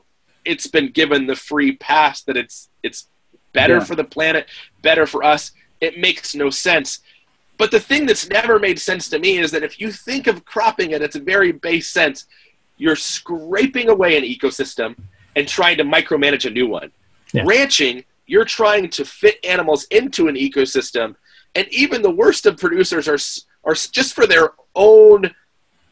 it's 0.46 0.68
been 0.68 0.92
given 0.92 1.28
the 1.28 1.36
free 1.36 1.76
pass 1.76 2.24
that 2.24 2.38
it's 2.38 2.70
it's 2.82 3.08
better 3.54 3.76
yeah. 3.76 3.84
for 3.84 3.96
the 3.96 4.06
planet, 4.06 4.48
better 4.82 5.06
for 5.06 5.24
us. 5.24 5.52
It 5.82 5.98
makes 5.98 6.34
no 6.34 6.50
sense. 6.50 7.00
But 7.58 7.70
the 7.70 7.80
thing 7.80 8.06
that's 8.06 8.30
never 8.30 8.58
made 8.58 8.80
sense 8.80 9.10
to 9.10 9.20
me 9.20 9.38
is 9.38 9.52
that 9.52 9.64
if 9.64 9.80
you 9.80 9.92
think 9.92 10.26
of 10.28 10.46
cropping 10.46 10.94
at 10.94 11.02
its 11.02 11.16
a 11.16 11.20
very 11.20 11.52
base 11.52 11.90
sense, 11.90 12.26
you're 12.82 12.96
scraping 12.96 13.90
away 13.90 14.18
an 14.18 14.24
ecosystem 14.24 14.96
and 15.36 15.48
trying 15.48 15.78
to 15.78 15.84
micromanage 15.84 16.46
a 16.46 16.50
new 16.50 16.66
one. 16.66 16.92
Yeah. 17.32 17.44
Ranching, 17.46 18.04
you're 18.26 18.44
trying 18.44 18.90
to 18.90 19.06
fit 19.06 19.38
animals 19.46 19.86
into 19.92 20.28
an 20.28 20.36
ecosystem, 20.36 21.16
and 21.54 21.68
even 21.70 22.02
the 22.02 22.10
worst 22.10 22.48
of 22.48 22.58
producers 22.58 23.08
are 23.08 23.20
are 23.64 23.76
just 23.76 24.16
for 24.16 24.26
their 24.26 24.54
own 24.74 25.32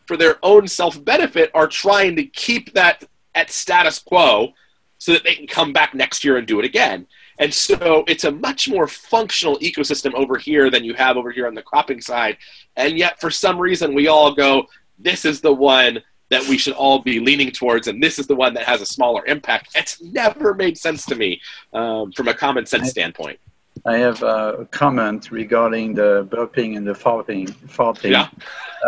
for 0.08 0.18
their 0.18 0.38
own 0.42 0.68
self 0.68 1.04
benefit 1.06 1.52
are 1.54 1.68
trying 1.68 2.16
to 2.16 2.24
keep 2.24 2.74
that 2.74 3.04
at 3.36 3.52
status 3.52 4.00
quo 4.00 4.54
so 4.98 5.14
that 5.14 5.24
they 5.24 5.36
can 5.36 5.46
come 5.46 5.72
back 5.72 5.94
next 5.94 6.24
year 6.24 6.38
and 6.38 6.48
do 6.48 6.58
it 6.58 6.66
again. 6.66 7.06
And 7.38 7.54
so 7.54 8.04
it's 8.08 8.24
a 8.24 8.32
much 8.32 8.68
more 8.68 8.88
functional 8.88 9.60
ecosystem 9.60 10.14
over 10.16 10.38
here 10.38 10.72
than 10.72 10.84
you 10.84 10.96
have 10.96 11.18
over 11.18 11.32
here 11.32 11.46
on 11.46 11.54
the 11.54 11.62
cropping 11.62 12.02
side. 12.02 12.38
And 12.76 12.98
yet, 12.98 13.22
for 13.22 13.30
some 13.30 13.60
reason, 13.60 13.94
we 13.94 14.08
all 14.08 14.34
go, 14.34 14.66
this 14.98 15.24
is 15.24 15.40
the 15.40 15.54
one 15.54 16.02
that 16.30 16.48
we 16.48 16.58
should 16.58 16.74
all 16.74 17.00
be 17.00 17.20
leaning 17.20 17.52
towards, 17.52 17.88
and 17.88 18.02
this 18.02 18.20
is 18.20 18.28
the 18.28 18.36
one 18.36 18.54
that 18.54 18.64
has 18.64 18.82
a 18.82 18.86
smaller 18.86 19.26
impact. 19.26 19.70
It's 19.76 20.02
never 20.02 20.54
made 20.54 20.78
sense 20.78 21.06
to 21.08 21.16
me 21.16 21.42
um, 21.74 22.12
from 22.12 22.28
a 22.28 22.34
common 22.34 22.66
sense 22.66 22.90
standpoint. 22.90 23.40
I 23.86 23.98
have 23.98 24.22
a 24.24 24.68
comment 24.72 25.32
regarding 25.32 25.94
the 25.94 26.28
burping 26.30 26.78
and 26.78 26.86
the 26.86 26.94
farting. 26.94 27.50
farting. 27.68 28.12
Yeah. 28.12 28.30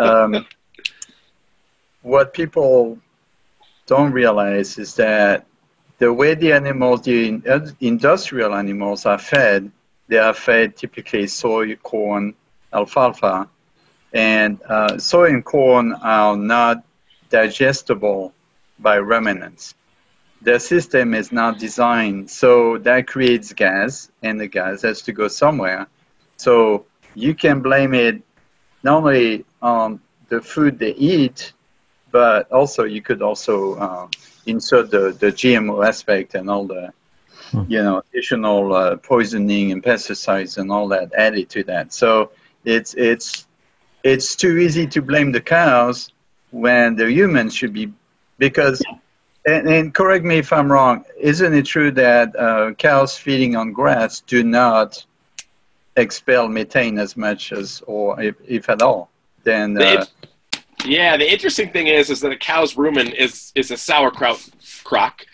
um, 0.00 0.46
what 2.02 2.34
people 2.34 2.98
don't 3.86 4.12
realize 4.12 4.78
is 4.78 4.94
that 4.96 5.46
the 5.98 6.12
way 6.12 6.34
the 6.34 6.52
animals, 6.52 7.02
the 7.02 7.40
industrial 7.80 8.54
animals, 8.54 9.06
are 9.06 9.18
fed, 9.18 9.70
they 10.08 10.18
are 10.18 10.34
fed 10.34 10.76
typically 10.76 11.26
soy, 11.26 11.76
corn, 11.76 12.34
alfalfa, 12.72 13.48
and 14.12 14.60
uh, 14.68 14.98
soy 14.98 15.28
and 15.30 15.44
corn 15.44 15.92
are 16.02 16.36
not 16.36 16.84
digestible 17.32 18.32
by 18.78 18.96
ruminants. 18.96 19.74
The 20.42 20.58
system 20.58 21.14
is 21.14 21.32
not 21.32 21.58
designed 21.58 22.30
so 22.30 22.78
that 22.78 23.06
creates 23.06 23.52
gas, 23.52 24.10
and 24.22 24.38
the 24.38 24.48
gas 24.48 24.82
has 24.82 25.02
to 25.02 25.12
go 25.12 25.28
somewhere. 25.28 25.86
So 26.36 26.86
you 27.14 27.34
can 27.34 27.60
blame 27.60 27.94
it 27.94 28.22
not 28.82 28.98
only 28.98 29.44
on 29.62 30.00
the 30.28 30.40
food 30.40 30.78
they 30.78 30.94
eat, 30.94 31.52
but 32.10 32.50
also 32.50 32.84
you 32.84 33.02
could 33.02 33.22
also 33.22 33.74
uh, 33.74 34.08
insert 34.46 34.90
the, 34.90 35.12
the 35.18 35.30
GMO 35.40 35.86
aspect 35.86 36.34
and 36.34 36.50
all 36.50 36.66
the 36.66 36.92
hmm. 37.50 37.64
you 37.68 37.82
know 37.82 38.02
additional 38.10 38.74
uh, 38.74 38.96
poisoning 38.96 39.72
and 39.72 39.82
pesticides 39.82 40.58
and 40.58 40.70
all 40.70 40.88
that 40.88 41.12
added 41.14 41.48
to 41.50 41.62
that. 41.64 41.92
So 41.92 42.32
it's 42.64 42.94
it's 42.94 43.46
it's 44.02 44.34
too 44.34 44.58
easy 44.58 44.86
to 44.88 45.00
blame 45.00 45.30
the 45.30 45.40
cows 45.40 46.12
when 46.52 46.94
the 46.94 47.10
humans 47.10 47.54
should 47.54 47.72
be 47.72 47.92
because 48.38 48.82
and, 49.44 49.68
and, 49.68 49.94
correct 49.94 50.24
me 50.24 50.38
if 50.38 50.52
I'm 50.52 50.70
wrong. 50.70 51.04
Isn't 51.18 51.52
it 51.52 51.66
true 51.66 51.90
that 51.92 52.36
uh, 52.36 52.74
cows 52.74 53.16
feeding 53.16 53.56
on 53.56 53.72
grass 53.72 54.20
do 54.20 54.44
not 54.44 55.04
expel 55.96 56.48
methane 56.48 56.98
as 56.98 57.16
much 57.16 57.52
as, 57.52 57.82
or 57.86 58.20
if, 58.22 58.36
if 58.46 58.68
at 58.68 58.82
all? 58.82 59.10
Then, 59.42 59.80
uh, 59.80 60.04
yeah. 60.84 61.16
The 61.16 61.30
interesting 61.30 61.70
thing 61.70 61.88
is, 61.88 62.08
is 62.08 62.20
that 62.20 62.30
a 62.30 62.36
cow's 62.36 62.74
rumen 62.74 63.12
is 63.12 63.50
is 63.56 63.72
a 63.72 63.76
sauerkraut 63.76 64.48
crock, 64.84 65.26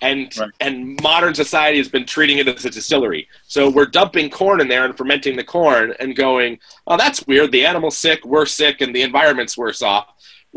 and 0.00 0.32
right. 0.38 0.50
and 0.60 1.00
modern 1.02 1.34
society 1.34 1.78
has 1.78 1.88
been 1.88 2.06
treating 2.06 2.38
it 2.38 2.46
as 2.46 2.64
a 2.64 2.70
distillery. 2.70 3.26
So 3.48 3.68
we're 3.68 3.86
dumping 3.86 4.30
corn 4.30 4.60
in 4.60 4.68
there 4.68 4.84
and 4.84 4.96
fermenting 4.96 5.34
the 5.34 5.42
corn 5.42 5.92
and 5.98 6.14
going, 6.14 6.60
oh, 6.86 6.96
that's 6.96 7.26
weird. 7.26 7.50
The 7.50 7.66
animal's 7.66 7.96
sick, 7.96 8.24
we're 8.24 8.46
sick, 8.46 8.80
and 8.80 8.94
the 8.94 9.02
environment's 9.02 9.58
worse 9.58 9.82
off 9.82 10.06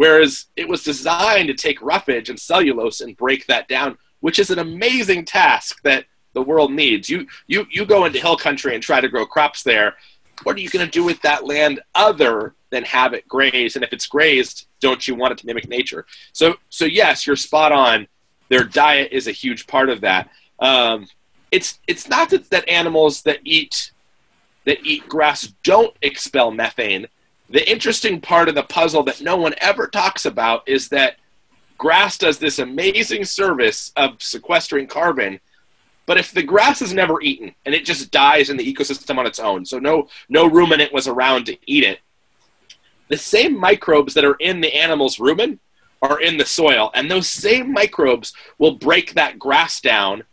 Whereas 0.01 0.47
it 0.55 0.67
was 0.67 0.83
designed 0.83 1.49
to 1.49 1.53
take 1.53 1.79
roughage 1.79 2.31
and 2.31 2.39
cellulose 2.39 3.01
and 3.01 3.15
break 3.15 3.45
that 3.45 3.67
down, 3.67 3.99
which 4.21 4.39
is 4.39 4.49
an 4.49 4.57
amazing 4.57 5.25
task 5.25 5.79
that 5.83 6.05
the 6.33 6.41
world 6.41 6.71
needs. 6.71 7.07
You 7.07 7.27
you 7.45 7.67
you 7.69 7.85
go 7.85 8.05
into 8.05 8.19
hill 8.19 8.35
country 8.35 8.73
and 8.73 8.81
try 8.81 8.99
to 8.99 9.07
grow 9.07 9.27
crops 9.27 9.61
there. 9.61 9.97
What 10.41 10.55
are 10.55 10.59
you 10.59 10.71
going 10.71 10.83
to 10.83 10.91
do 10.91 11.03
with 11.03 11.21
that 11.21 11.45
land 11.45 11.81
other 11.93 12.55
than 12.71 12.83
have 12.85 13.13
it 13.13 13.27
grazed? 13.27 13.75
And 13.75 13.85
if 13.85 13.93
it's 13.93 14.07
grazed, 14.07 14.65
don't 14.79 15.07
you 15.07 15.13
want 15.13 15.33
it 15.33 15.37
to 15.37 15.45
mimic 15.45 15.69
nature? 15.69 16.07
So 16.33 16.55
so 16.69 16.85
yes, 16.85 17.27
you're 17.27 17.35
spot 17.35 17.71
on. 17.71 18.07
Their 18.49 18.63
diet 18.63 19.11
is 19.11 19.27
a 19.27 19.31
huge 19.31 19.67
part 19.67 19.91
of 19.91 20.01
that. 20.01 20.31
Um, 20.57 21.09
it's 21.51 21.77
it's 21.85 22.09
not 22.09 22.31
that, 22.31 22.49
that 22.49 22.67
animals 22.67 23.21
that 23.21 23.41
eat 23.43 23.91
that 24.65 24.83
eat 24.83 25.07
grass 25.07 25.53
don't 25.63 25.95
expel 26.01 26.49
methane 26.49 27.05
the 27.51 27.69
interesting 27.69 28.21
part 28.21 28.49
of 28.49 28.55
the 28.55 28.63
puzzle 28.63 29.03
that 29.03 29.21
no 29.21 29.35
one 29.35 29.53
ever 29.57 29.87
talks 29.87 30.25
about 30.25 30.67
is 30.67 30.89
that 30.89 31.17
grass 31.77 32.17
does 32.17 32.39
this 32.39 32.59
amazing 32.59 33.25
service 33.25 33.91
of 33.95 34.21
sequestering 34.21 34.87
carbon 34.87 35.39
but 36.05 36.17
if 36.17 36.31
the 36.31 36.43
grass 36.43 36.81
is 36.81 36.93
never 36.93 37.21
eaten 37.21 37.53
and 37.65 37.75
it 37.75 37.85
just 37.85 38.11
dies 38.11 38.49
in 38.49 38.57
the 38.57 38.73
ecosystem 38.73 39.17
on 39.17 39.25
its 39.25 39.39
own 39.39 39.65
so 39.65 39.79
no 39.79 40.07
no 40.29 40.47
ruminant 40.47 40.93
was 40.93 41.07
around 41.07 41.45
to 41.45 41.57
eat 41.65 41.83
it 41.83 41.99
the 43.09 43.17
same 43.17 43.59
microbes 43.59 44.13
that 44.13 44.25
are 44.25 44.37
in 44.39 44.61
the 44.61 44.75
animal's 44.75 45.17
rumen 45.17 45.59
are 46.01 46.21
in 46.21 46.37
the 46.37 46.45
soil 46.45 46.91
and 46.93 47.09
those 47.09 47.27
same 47.27 47.71
microbes 47.71 48.33
will 48.57 48.75
break 48.75 49.13
that 49.13 49.37
grass 49.37 49.81
down 49.81 50.23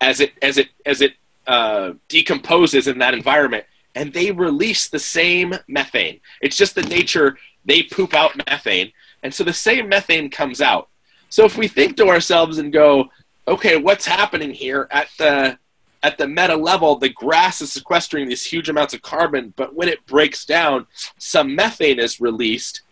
as 0.00 0.20
it 0.20 0.32
as 0.42 0.58
it 0.58 0.68
as 0.84 1.00
it 1.00 1.12
uh, 1.46 1.92
decomposes 2.08 2.88
in 2.88 2.98
that 2.98 3.14
environment 3.14 3.64
and 3.94 4.12
they 4.12 4.30
release 4.30 4.88
the 4.88 4.98
same 4.98 5.54
methane. 5.68 6.20
It's 6.40 6.56
just 6.56 6.74
the 6.74 6.82
nature 6.82 7.36
they 7.64 7.82
poop 7.82 8.14
out 8.14 8.36
methane, 8.36 8.92
and 9.22 9.32
so 9.32 9.44
the 9.44 9.52
same 9.52 9.88
methane 9.88 10.30
comes 10.30 10.60
out. 10.60 10.88
So 11.28 11.44
if 11.44 11.56
we 11.56 11.68
think 11.68 11.96
to 11.96 12.08
ourselves 12.08 12.58
and 12.58 12.72
go, 12.72 13.08
okay, 13.48 13.76
what's 13.76 14.06
happening 14.06 14.50
here 14.50 14.88
at 14.90 15.08
the 15.18 15.58
at 16.02 16.18
the 16.18 16.28
meta 16.28 16.54
level, 16.54 16.96
the 16.96 17.08
grass 17.08 17.62
is 17.62 17.72
sequestering 17.72 18.28
these 18.28 18.44
huge 18.44 18.68
amounts 18.68 18.92
of 18.92 19.00
carbon, 19.00 19.54
but 19.56 19.74
when 19.74 19.88
it 19.88 20.04
breaks 20.04 20.44
down, 20.44 20.86
some 21.16 21.54
methane 21.54 21.98
is 21.98 22.20
released. 22.20 22.82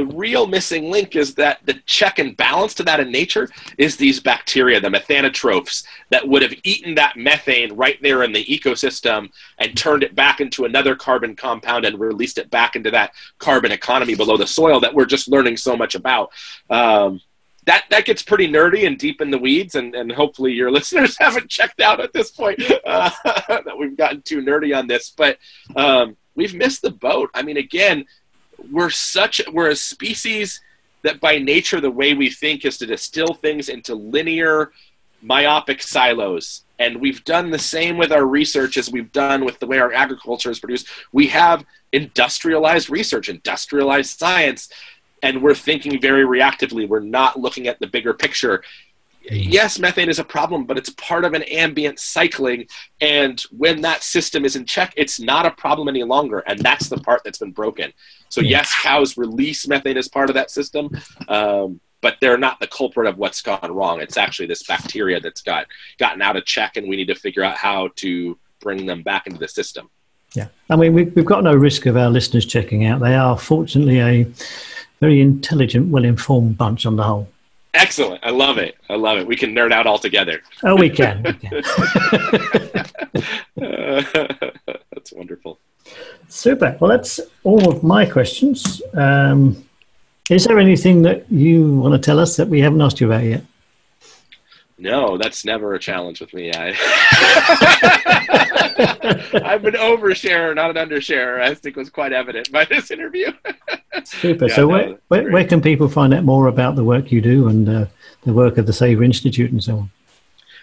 The 0.00 0.06
real 0.06 0.46
missing 0.46 0.90
link 0.90 1.14
is 1.14 1.34
that 1.34 1.58
the 1.66 1.74
check 1.84 2.18
and 2.18 2.34
balance 2.34 2.72
to 2.76 2.82
that 2.84 3.00
in 3.00 3.12
nature 3.12 3.50
is 3.76 3.98
these 3.98 4.18
bacteria, 4.18 4.80
the 4.80 4.88
methanotrophs, 4.88 5.84
that 6.08 6.26
would 6.26 6.40
have 6.40 6.54
eaten 6.64 6.94
that 6.94 7.18
methane 7.18 7.74
right 7.74 8.00
there 8.00 8.22
in 8.22 8.32
the 8.32 8.42
ecosystem 8.46 9.28
and 9.58 9.76
turned 9.76 10.02
it 10.02 10.14
back 10.14 10.40
into 10.40 10.64
another 10.64 10.96
carbon 10.96 11.36
compound 11.36 11.84
and 11.84 12.00
released 12.00 12.38
it 12.38 12.48
back 12.48 12.76
into 12.76 12.90
that 12.90 13.12
carbon 13.36 13.72
economy 13.72 14.14
below 14.14 14.38
the 14.38 14.46
soil 14.46 14.80
that 14.80 14.94
we're 14.94 15.04
just 15.04 15.28
learning 15.28 15.58
so 15.58 15.76
much 15.76 15.94
about. 15.94 16.30
Um, 16.70 17.20
that 17.66 17.84
that 17.90 18.06
gets 18.06 18.22
pretty 18.22 18.48
nerdy 18.48 18.86
and 18.86 18.96
deep 18.96 19.20
in 19.20 19.30
the 19.30 19.36
weeds, 19.36 19.74
and, 19.74 19.94
and 19.94 20.10
hopefully 20.10 20.54
your 20.54 20.70
listeners 20.78 21.18
haven't 21.18 21.50
checked 21.50 21.82
out 21.82 22.00
at 22.00 22.14
this 22.14 22.30
point 22.30 22.58
uh, 22.86 23.10
that 23.48 23.76
we've 23.78 23.98
gotten 23.98 24.22
too 24.22 24.40
nerdy 24.40 24.74
on 24.74 24.86
this. 24.86 25.10
But 25.10 25.36
um, 25.76 26.16
we've 26.34 26.54
missed 26.54 26.80
the 26.80 26.90
boat. 26.90 27.28
I 27.34 27.42
mean, 27.42 27.58
again, 27.58 28.06
we're 28.70 28.90
such 28.90 29.40
we're 29.52 29.70
a 29.70 29.76
species 29.76 30.60
that 31.02 31.20
by 31.20 31.38
nature 31.38 31.80
the 31.80 31.90
way 31.90 32.14
we 32.14 32.30
think 32.30 32.64
is 32.64 32.76
to 32.78 32.86
distill 32.86 33.34
things 33.34 33.68
into 33.68 33.94
linear, 33.94 34.72
myopic 35.22 35.82
silos. 35.82 36.64
And 36.78 37.00
we've 37.00 37.24
done 37.24 37.50
the 37.50 37.58
same 37.58 37.96
with 37.96 38.12
our 38.12 38.26
research 38.26 38.76
as 38.76 38.90
we've 38.90 39.12
done 39.12 39.44
with 39.44 39.58
the 39.58 39.66
way 39.66 39.78
our 39.78 39.92
agriculture 39.92 40.50
is 40.50 40.60
produced. 40.60 40.88
We 41.12 41.26
have 41.28 41.64
industrialized 41.92 42.90
research, 42.90 43.28
industrialized 43.28 44.18
science 44.18 44.70
and 45.22 45.42
we're 45.42 45.54
thinking 45.54 46.00
very 46.00 46.24
reactively. 46.24 46.88
We're 46.88 47.00
not 47.00 47.38
looking 47.38 47.66
at 47.66 47.78
the 47.78 47.86
bigger 47.86 48.14
picture. 48.14 48.62
Yes, 49.22 49.78
methane 49.78 50.08
is 50.08 50.18
a 50.18 50.24
problem, 50.24 50.64
but 50.64 50.78
it's 50.78 50.90
part 50.90 51.24
of 51.24 51.34
an 51.34 51.42
ambient 51.44 51.98
cycling. 51.98 52.66
And 53.00 53.40
when 53.50 53.82
that 53.82 54.02
system 54.02 54.44
is 54.44 54.56
in 54.56 54.64
check, 54.64 54.94
it's 54.96 55.20
not 55.20 55.46
a 55.46 55.50
problem 55.50 55.88
any 55.88 56.02
longer. 56.02 56.40
And 56.40 56.58
that's 56.60 56.88
the 56.88 56.96
part 56.96 57.22
that's 57.24 57.38
been 57.38 57.52
broken. 57.52 57.92
So, 58.28 58.40
yes, 58.40 58.74
cows 58.82 59.16
release 59.16 59.68
methane 59.68 59.96
as 59.96 60.08
part 60.08 60.30
of 60.30 60.34
that 60.34 60.50
system, 60.50 60.90
um, 61.28 61.80
but 62.00 62.16
they're 62.20 62.38
not 62.38 62.60
the 62.60 62.66
culprit 62.66 63.06
of 63.06 63.18
what's 63.18 63.42
gone 63.42 63.72
wrong. 63.72 64.00
It's 64.00 64.16
actually 64.16 64.46
this 64.46 64.62
bacteria 64.62 65.20
that's 65.20 65.42
got 65.42 65.66
gotten 65.98 66.22
out 66.22 66.36
of 66.36 66.44
check, 66.44 66.76
and 66.76 66.88
we 66.88 66.96
need 66.96 67.08
to 67.08 67.14
figure 67.14 67.44
out 67.44 67.56
how 67.56 67.88
to 67.96 68.38
bring 68.60 68.86
them 68.86 69.02
back 69.02 69.26
into 69.26 69.38
the 69.38 69.48
system. 69.48 69.90
Yeah. 70.34 70.48
I 70.70 70.76
mean, 70.76 70.94
we've 70.94 71.24
got 71.24 71.44
no 71.44 71.54
risk 71.54 71.86
of 71.86 71.96
our 71.96 72.08
listeners 72.08 72.46
checking 72.46 72.86
out. 72.86 73.00
They 73.00 73.16
are 73.16 73.36
fortunately 73.36 74.00
a 74.00 74.26
very 75.00 75.20
intelligent, 75.20 75.88
well 75.88 76.04
informed 76.04 76.56
bunch 76.56 76.86
on 76.86 76.96
the 76.96 77.02
whole. 77.02 77.28
Excellent. 77.74 78.24
I 78.24 78.30
love 78.30 78.58
it. 78.58 78.76
I 78.88 78.96
love 78.96 79.18
it. 79.18 79.26
We 79.26 79.36
can 79.36 79.54
nerd 79.54 79.72
out 79.72 79.86
all 79.86 79.98
together. 79.98 80.42
Oh, 80.64 80.74
we 80.76 80.90
can. 80.90 81.22
We 81.22 81.32
can. 81.34 81.62
that's 84.92 85.12
wonderful. 85.12 85.58
Super. 86.28 86.76
Well, 86.80 86.90
that's 86.90 87.20
all 87.44 87.68
of 87.68 87.82
my 87.82 88.06
questions. 88.06 88.82
Um, 88.94 89.64
is 90.30 90.44
there 90.44 90.58
anything 90.58 91.02
that 91.02 91.30
you 91.30 91.80
want 91.80 91.92
to 91.92 91.98
tell 91.98 92.18
us 92.18 92.36
that 92.36 92.48
we 92.48 92.60
haven't 92.60 92.80
asked 92.80 93.00
you 93.00 93.06
about 93.06 93.24
yet? 93.24 93.44
No, 94.80 95.18
that's 95.18 95.44
never 95.44 95.74
a 95.74 95.78
challenge 95.78 96.20
with 96.20 96.32
me. 96.32 96.50
I, 96.54 96.68
I've 99.44 99.60
been 99.62 99.74
oversharer, 99.74 100.54
not 100.54 100.74
an 100.74 100.88
undersharer. 100.88 101.42
I 101.42 101.54
think 101.54 101.76
was 101.76 101.90
quite 101.90 102.14
evident 102.14 102.50
by 102.50 102.64
this 102.64 102.90
interview. 102.90 103.30
Super. 104.04 104.46
Yeah, 104.46 104.54
so, 104.54 104.62
no, 104.62 104.68
where, 104.68 104.98
where, 105.08 105.30
where, 105.30 105.46
can 105.46 105.60
people 105.60 105.86
find 105.86 106.14
out 106.14 106.24
more 106.24 106.46
about 106.46 106.76
the 106.76 106.84
work 106.84 107.12
you 107.12 107.20
do 107.20 107.48
and 107.48 107.68
uh, 107.68 107.84
the 108.24 108.32
work 108.32 108.56
of 108.56 108.64
the 108.66 108.72
Savory 108.72 109.04
Institute 109.04 109.52
and 109.52 109.62
so 109.62 109.80
on? 109.80 109.90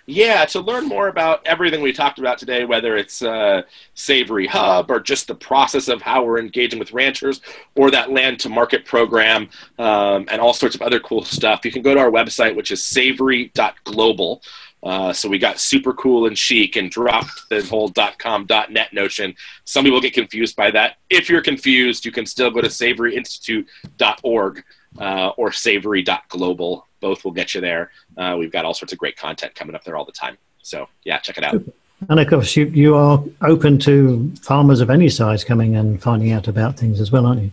Yeah, 0.09 0.45
to 0.45 0.61
learn 0.61 0.87
more 0.87 1.09
about 1.09 1.45
everything 1.45 1.81
we 1.81 1.91
talked 1.91 2.17
about 2.17 2.37
today, 2.37 2.63
whether 2.63 2.95
it's 2.95 3.21
uh, 3.21 3.63
Savory 3.93 4.47
Hub 4.47 4.89
or 4.89 5.01
just 5.01 5.27
the 5.27 5.35
process 5.35 5.89
of 5.89 6.01
how 6.01 6.23
we're 6.23 6.39
engaging 6.39 6.79
with 6.79 6.93
ranchers 6.93 7.41
or 7.75 7.91
that 7.91 8.09
land 8.09 8.39
to 8.39 8.49
market 8.49 8.85
program 8.85 9.49
um, 9.77 10.25
and 10.29 10.39
all 10.39 10.53
sorts 10.53 10.75
of 10.75 10.81
other 10.81 11.01
cool 11.01 11.25
stuff, 11.25 11.65
you 11.65 11.73
can 11.73 11.81
go 11.81 11.93
to 11.93 11.99
our 11.99 12.09
website, 12.09 12.55
which 12.55 12.71
is 12.71 12.85
savory.global. 12.85 14.41
Uh, 14.81 15.11
so 15.11 15.27
we 15.27 15.37
got 15.37 15.59
super 15.59 15.91
cool 15.93 16.25
and 16.25 16.37
chic 16.37 16.77
and 16.77 16.89
dropped 16.89 17.49
the 17.49 17.61
whole 17.65 17.91
.com 18.17 18.47
.net 18.69 18.93
notion. 18.93 19.35
Some 19.65 19.83
people 19.83 19.99
get 19.99 20.13
confused 20.13 20.55
by 20.55 20.71
that. 20.71 20.99
If 21.09 21.29
you're 21.29 21.41
confused, 21.41 22.05
you 22.05 22.13
can 22.13 22.25
still 22.25 22.49
go 22.49 22.61
to 22.61 22.69
savoryinstitute.org 22.69 24.63
uh, 24.99 25.29
or 25.35 25.51
savory.global 25.51 26.86
both 26.99 27.23
will 27.23 27.31
get 27.31 27.53
you 27.55 27.61
there. 27.61 27.91
Uh, 28.17 28.35
we've 28.37 28.51
got 28.51 28.65
all 28.65 28.73
sorts 28.73 28.93
of 28.93 28.99
great 28.99 29.17
content 29.17 29.55
coming 29.55 29.75
up 29.75 29.83
there 29.83 29.95
all 29.95 30.05
the 30.05 30.11
time. 30.11 30.37
So 30.61 30.87
yeah, 31.03 31.19
check 31.19 31.37
it 31.37 31.43
out. 31.43 31.61
And 32.09 32.19
of 32.19 32.27
course, 32.27 32.55
you, 32.55 32.65
you 32.67 32.95
are 32.95 33.23
open 33.41 33.79
to 33.79 34.31
farmers 34.41 34.81
of 34.81 34.89
any 34.89 35.09
size 35.09 35.43
coming 35.43 35.75
and 35.75 36.01
finding 36.01 36.31
out 36.31 36.47
about 36.47 36.77
things 36.77 37.01
as 37.01 37.11
well, 37.11 37.25
aren't 37.25 37.41
you? 37.41 37.51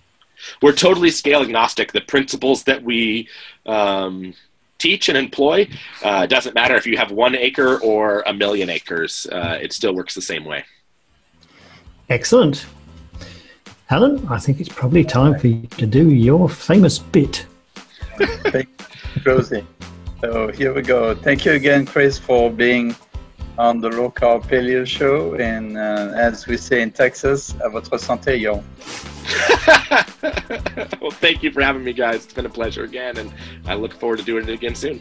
We're 0.61 0.73
totally 0.73 1.11
scale 1.11 1.41
agnostic. 1.41 1.93
The 1.93 2.03
principles 2.03 2.65
that 2.65 2.83
we 2.83 3.29
um, 3.65 4.35
teach 4.79 5.09
and 5.09 5.17
employ 5.17 5.69
uh, 6.03 6.27
doesn't 6.27 6.55
matter 6.55 6.77
if 6.77 6.87
you 6.87 6.99
have 6.99 7.11
one 7.11 7.35
acre 7.35 7.81
or 7.81 8.23
a 8.27 8.35
million 8.35 8.69
acres. 8.69 9.27
Uh, 9.33 9.59
it 9.61 9.73
still 9.73 9.95
works 9.95 10.15
the 10.15 10.23
same 10.23 10.45
way. 10.45 10.65
Excellent. 12.11 12.67
Alain, 13.91 14.27
I 14.29 14.39
think 14.39 14.61
it's 14.61 14.69
probably 14.69 15.05
time 15.05 15.39
for 15.39 15.47
you 15.47 15.67
to 15.79 15.87
do 15.87 16.11
your 16.11 16.49
famous 16.49 16.99
bit. 16.99 17.47
Rosie. 19.25 19.67
So 20.21 20.49
here 20.49 20.73
we 20.73 20.83
go. 20.83 21.15
Thank 21.15 21.45
you 21.45 21.53
again, 21.53 21.87
Chris, 21.87 22.19
for 22.19 22.51
being 22.51 22.97
on 23.59 23.81
the 23.81 23.89
Low 23.89 24.11
Carb 24.11 24.45
Paleo 24.45 24.87
Show. 24.87 25.35
And 25.35 25.77
uh, 25.77 26.13
as 26.15 26.47
we 26.47 26.57
say 26.57 26.83
in 26.83 26.91
Texas, 26.91 27.55
à 27.61 27.71
votre 27.71 27.99
santé, 27.99 28.41
yo. 28.41 28.65
well, 31.01 31.11
thank 31.11 31.43
you 31.43 31.51
for 31.51 31.63
having 31.63 31.85
me, 31.85 31.93
guys. 31.93 32.25
It's 32.25 32.33
been 32.33 32.47
a 32.47 32.51
pleasure 32.51 32.85
again, 32.85 33.17
and 33.19 33.33
I 33.67 33.75
look 33.75 33.95
forward 33.95 34.19
to 34.19 34.25
doing 34.25 34.49
it 34.49 34.53
again 34.53 34.75
soon. 34.75 35.01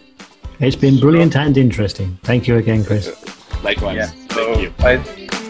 It's 0.59 0.75
been 0.75 0.99
brilliant 0.99 1.35
and 1.35 1.57
interesting. 1.57 2.17
Thank 2.23 2.47
you 2.47 2.57
again, 2.57 2.85
Chris. 2.85 3.07
Likewise. 3.63 3.95
Yeah. 3.95 4.27
So 4.29 4.53
thank 4.53 4.61
you. 4.61 4.73
I, 4.79 5.42